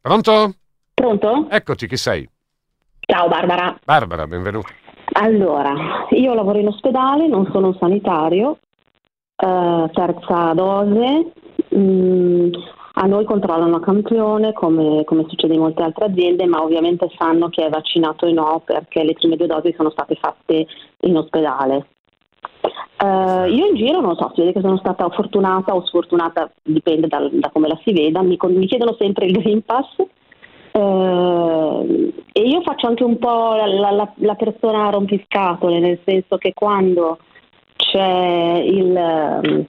Pronto? 0.00 0.54
Pronto? 0.94 1.48
Eccoti, 1.50 1.86
chi 1.86 1.96
sei? 1.96 2.28
Ciao 3.00 3.28
Barbara. 3.28 3.78
Barbara, 3.84 4.26
benvenuta. 4.26 4.68
Allora, 5.12 6.06
io 6.10 6.34
lavoro 6.34 6.58
in 6.58 6.68
ospedale, 6.68 7.26
non 7.26 7.48
sono 7.50 7.68
un 7.68 7.76
sanitario, 7.78 8.58
eh, 9.38 9.90
terza 9.92 10.52
dose. 10.54 11.32
Mm, 11.74 12.50
a 13.00 13.06
noi 13.06 13.24
controllano 13.24 13.76
a 13.76 13.80
campione 13.80 14.52
come, 14.52 15.04
come, 15.04 15.24
succede 15.28 15.54
in 15.54 15.60
molte 15.60 15.82
altre 15.82 16.06
aziende, 16.06 16.46
ma 16.46 16.62
ovviamente 16.62 17.08
sanno 17.16 17.48
chi 17.48 17.62
è 17.62 17.68
vaccinato 17.68 18.26
e 18.26 18.32
no 18.32 18.60
perché 18.64 19.04
le 19.04 19.12
prime 19.12 19.36
due 19.36 19.46
dosi 19.46 19.72
sono 19.76 19.90
state 19.90 20.16
fatte 20.16 20.66
in 21.02 21.16
ospedale. 21.16 21.86
Uh, 23.00 23.44
io 23.44 23.66
in 23.66 23.76
giro 23.76 24.00
non 24.00 24.16
so, 24.16 24.32
si 24.34 24.40
vede 24.40 24.54
che 24.54 24.60
sono 24.60 24.78
stata 24.78 25.08
fortunata 25.10 25.72
o 25.72 25.86
sfortunata, 25.86 26.50
dipende 26.64 27.06
da, 27.06 27.28
da 27.30 27.50
come 27.50 27.68
la 27.68 27.78
si 27.84 27.92
veda, 27.92 28.22
mi, 28.22 28.36
mi, 28.40 28.66
chiedono 28.66 28.96
sempre 28.98 29.26
il 29.26 29.38
Green 29.38 29.62
Pass 29.62 29.94
uh, 30.72 32.12
e 32.32 32.40
io 32.40 32.60
faccio 32.62 32.88
anche 32.88 33.04
un 33.04 33.18
po' 33.18 33.54
la, 33.54 33.92
la, 33.92 34.12
la 34.16 34.34
persona 34.34 34.90
rompiscatole, 34.90 35.78
nel 35.78 36.00
senso 36.04 36.36
che 36.38 36.52
quando 36.52 37.18
c'è 37.90 38.62
il, 38.64 39.66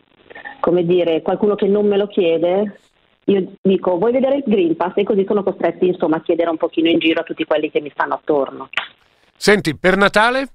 come 0.59 0.85
dire, 0.85 1.21
qualcuno 1.21 1.55
che 1.55 1.67
non 1.67 1.87
me 1.87 1.97
lo 1.97 2.07
chiede, 2.07 2.79
io 3.25 3.51
dico 3.61 3.97
vuoi 3.97 4.11
vedere 4.11 4.37
il 4.37 4.43
Green 4.45 4.75
Pass 4.75 4.93
e 4.95 5.03
così 5.03 5.23
sono 5.27 5.43
costretti 5.43 5.87
insomma 5.87 6.17
a 6.17 6.21
chiedere 6.21 6.49
un 6.49 6.57
pochino 6.57 6.89
in 6.89 6.99
giro 6.99 7.21
a 7.21 7.23
tutti 7.23 7.45
quelli 7.45 7.69
che 7.69 7.81
mi 7.81 7.91
stanno 7.91 8.15
attorno. 8.15 8.69
Senti, 9.35 9.77
per 9.77 9.95
Natale? 9.95 10.47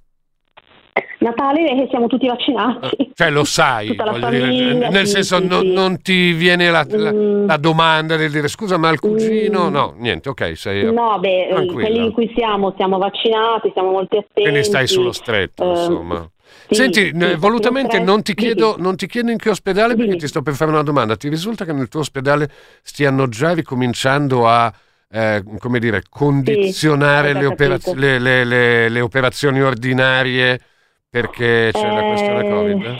Natale 1.18 1.70
e 1.70 1.86
siamo 1.88 2.06
tutti 2.06 2.26
vaccinati. 2.26 2.96
Eh, 2.96 3.10
cioè 3.14 3.30
lo 3.30 3.44
sai, 3.44 3.94
famiglia, 3.96 4.28
dire, 4.28 4.88
nel 4.90 5.06
sì, 5.06 5.14
senso 5.14 5.38
sì, 5.38 5.46
no, 5.46 5.60
sì. 5.60 5.72
non 5.72 6.02
ti 6.02 6.32
viene 6.32 6.70
la, 6.70 6.86
la, 6.88 7.12
mm. 7.12 7.46
la, 7.46 7.56
domanda 7.56 8.16
del 8.16 8.30
dire 8.30 8.46
scusa 8.46 8.76
ma 8.76 8.90
il 8.90 9.00
cugino, 9.00 9.68
mm. 9.68 9.72
no, 9.72 9.94
niente, 9.96 10.28
ok, 10.28 10.56
sei 10.56 10.92
No, 10.92 11.18
beh, 11.18 11.48
tranquilla. 11.50 11.88
quelli 11.88 12.04
in 12.04 12.12
cui 12.12 12.32
siamo, 12.36 12.74
siamo 12.76 12.98
vaccinati, 12.98 13.70
siamo 13.72 13.90
molto 13.90 14.18
attenti. 14.18 14.42
Quindi 14.42 14.62
stai 14.62 14.86
sullo 14.86 15.12
stretto, 15.12 15.64
uh, 15.64 15.70
insomma. 15.70 16.30
Sì, 16.68 16.74
Senti, 16.74 17.12
sì, 17.12 17.34
volutamente 17.36 17.98
non 18.00 18.22
ti, 18.22 18.34
chiedo, 18.34 18.76
non 18.78 18.96
ti, 18.96 19.06
chiedo, 19.06 19.30
in 19.30 19.38
che 19.38 19.50
ospedale 19.50 19.94
perché 19.94 20.16
ti 20.16 20.28
sto 20.28 20.42
per 20.42 20.54
fare 20.54 20.70
una 20.70 20.82
domanda. 20.82 21.16
Ti 21.16 21.28
risulta 21.28 21.64
che 21.64 21.72
nel 21.72 21.88
tuo 21.88 22.00
ospedale 22.00 22.50
stiano 22.82 23.28
già 23.28 23.52
ricominciando 23.52 24.48
a 24.48 24.72
eh, 25.14 25.44
come 25.58 25.78
dire, 25.78 26.02
condizionare 26.08 27.34
le, 27.34 27.46
operaz- 27.46 27.94
le, 27.94 28.18
le, 28.18 28.88
le, 28.88 29.00
operazioni 29.00 29.62
ordinarie 29.62 30.60
perché 31.08 31.70
c'è 31.72 31.88
eh, 31.88 31.94
la 31.94 32.02
questione 32.02 32.48
Covid? 32.48 32.96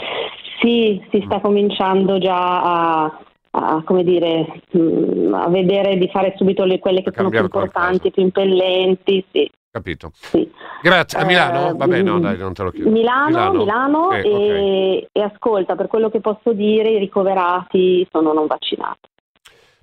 Sì, 0.61 1.05
si 1.11 1.23
sta 1.27 1.39
mm. 1.39 1.41
cominciando 1.41 2.19
già 2.19 3.03
a, 3.05 3.21
a, 3.51 3.83
come 3.85 4.05
dire, 4.05 4.61
mm, 4.79 5.35
a 5.35 5.49
vedere 5.49 5.97
di 5.99 6.09
fare 6.09 6.35
subito 6.37 6.65
quelle 6.79 7.03
che 7.03 7.11
sono 7.13 7.31
più 7.31 7.41
importanti, 7.41 8.13
più 8.13 8.23
impellenti. 8.23 9.25
Sì. 9.33 9.51
Capito. 9.75 10.13
Sì. 10.15 10.49
Grazie. 10.83 11.19
A 11.19 11.25
Milano? 11.25 11.71
Eh, 11.71 11.75
Vabbè, 11.75 12.03
no, 12.03 12.21
dai, 12.21 12.39
non 12.39 12.53
te 12.55 12.63
lo 12.63 12.71
chiedo. 12.71 12.91
Milano, 12.91 13.27
Milano, 13.27 13.59
Milano 13.59 14.13
eh, 14.13 14.21
e, 14.21 14.29
okay. 14.29 15.09
e, 15.11 15.21
ascolta, 15.23 15.75
per 15.75 15.89
quello 15.89 16.11
che 16.11 16.21
posso 16.21 16.53
dire, 16.53 16.91
i 16.91 16.99
ricoverati 16.99 18.07
sono 18.13 18.33
non 18.33 18.47
vaccinati. 18.47 19.01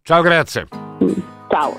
Ciao, 0.01 0.21
grazie. 0.21 0.65
Mm, 1.03 1.09
ciao. 1.49 1.77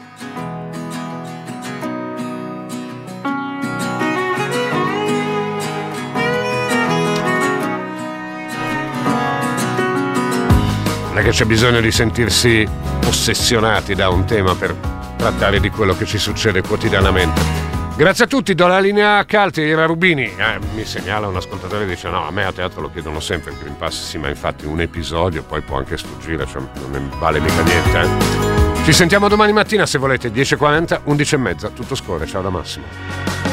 Non 11.09 11.19
è 11.19 11.23
che 11.23 11.31
c'è 11.31 11.47
bisogno 11.47 11.81
di 11.81 11.91
sentirsi 11.91 12.69
ossessionati 13.07 13.95
da 13.95 14.11
un 14.11 14.27
tema 14.27 14.55
per 14.55 14.75
trattare 15.17 15.61
di 15.61 15.71
quello 15.71 15.95
che 15.95 16.05
ci 16.05 16.19
succede 16.19 16.61
quotidianamente. 16.61 17.72
Grazie 17.95 18.25
a 18.25 18.27
tutti, 18.27 18.55
do 18.55 18.67
la 18.67 18.79
linea 18.81 19.19
a 19.19 19.25
Calti, 19.25 19.61
era 19.61 19.85
Rubini. 19.85 20.25
Eh, 20.25 20.59
mi 20.75 20.85
segnala 20.85 21.29
un 21.29 21.37
ascoltatore 21.37 21.85
e 21.85 21.87
dice 21.87 22.09
no, 22.09 22.27
a 22.27 22.31
me 22.31 22.45
a 22.45 22.53
teatro 22.53 22.81
lo 22.81 22.91
chiedono 22.91 23.21
sempre 23.21 23.53
il 23.53 23.59
Green 23.59 23.77
Pass, 23.77 24.03
sì, 24.03 24.17
ma 24.19 24.29
infatti 24.29 24.65
un 24.65 24.81
episodio 24.81 25.43
poi 25.43 25.61
può 25.61 25.77
anche 25.77 25.99
sfuggire, 25.99 26.47
cioè 26.47 26.63
non 26.91 27.11
vale 27.19 27.39
mica 27.39 27.63
niente. 27.63 28.01
Eh. 28.01 28.85
Ci 28.85 28.93
sentiamo 28.93 29.29
domani 29.29 29.53
mattina 29.53 29.85
se 29.85 29.99
volete, 29.99 30.31
10.40, 30.31 31.03
11.30, 31.07 31.73
tutto 31.75 31.95
scorre, 31.95 32.27
ciao 32.27 32.43
da 32.43 32.51
Massimo. 32.51 33.52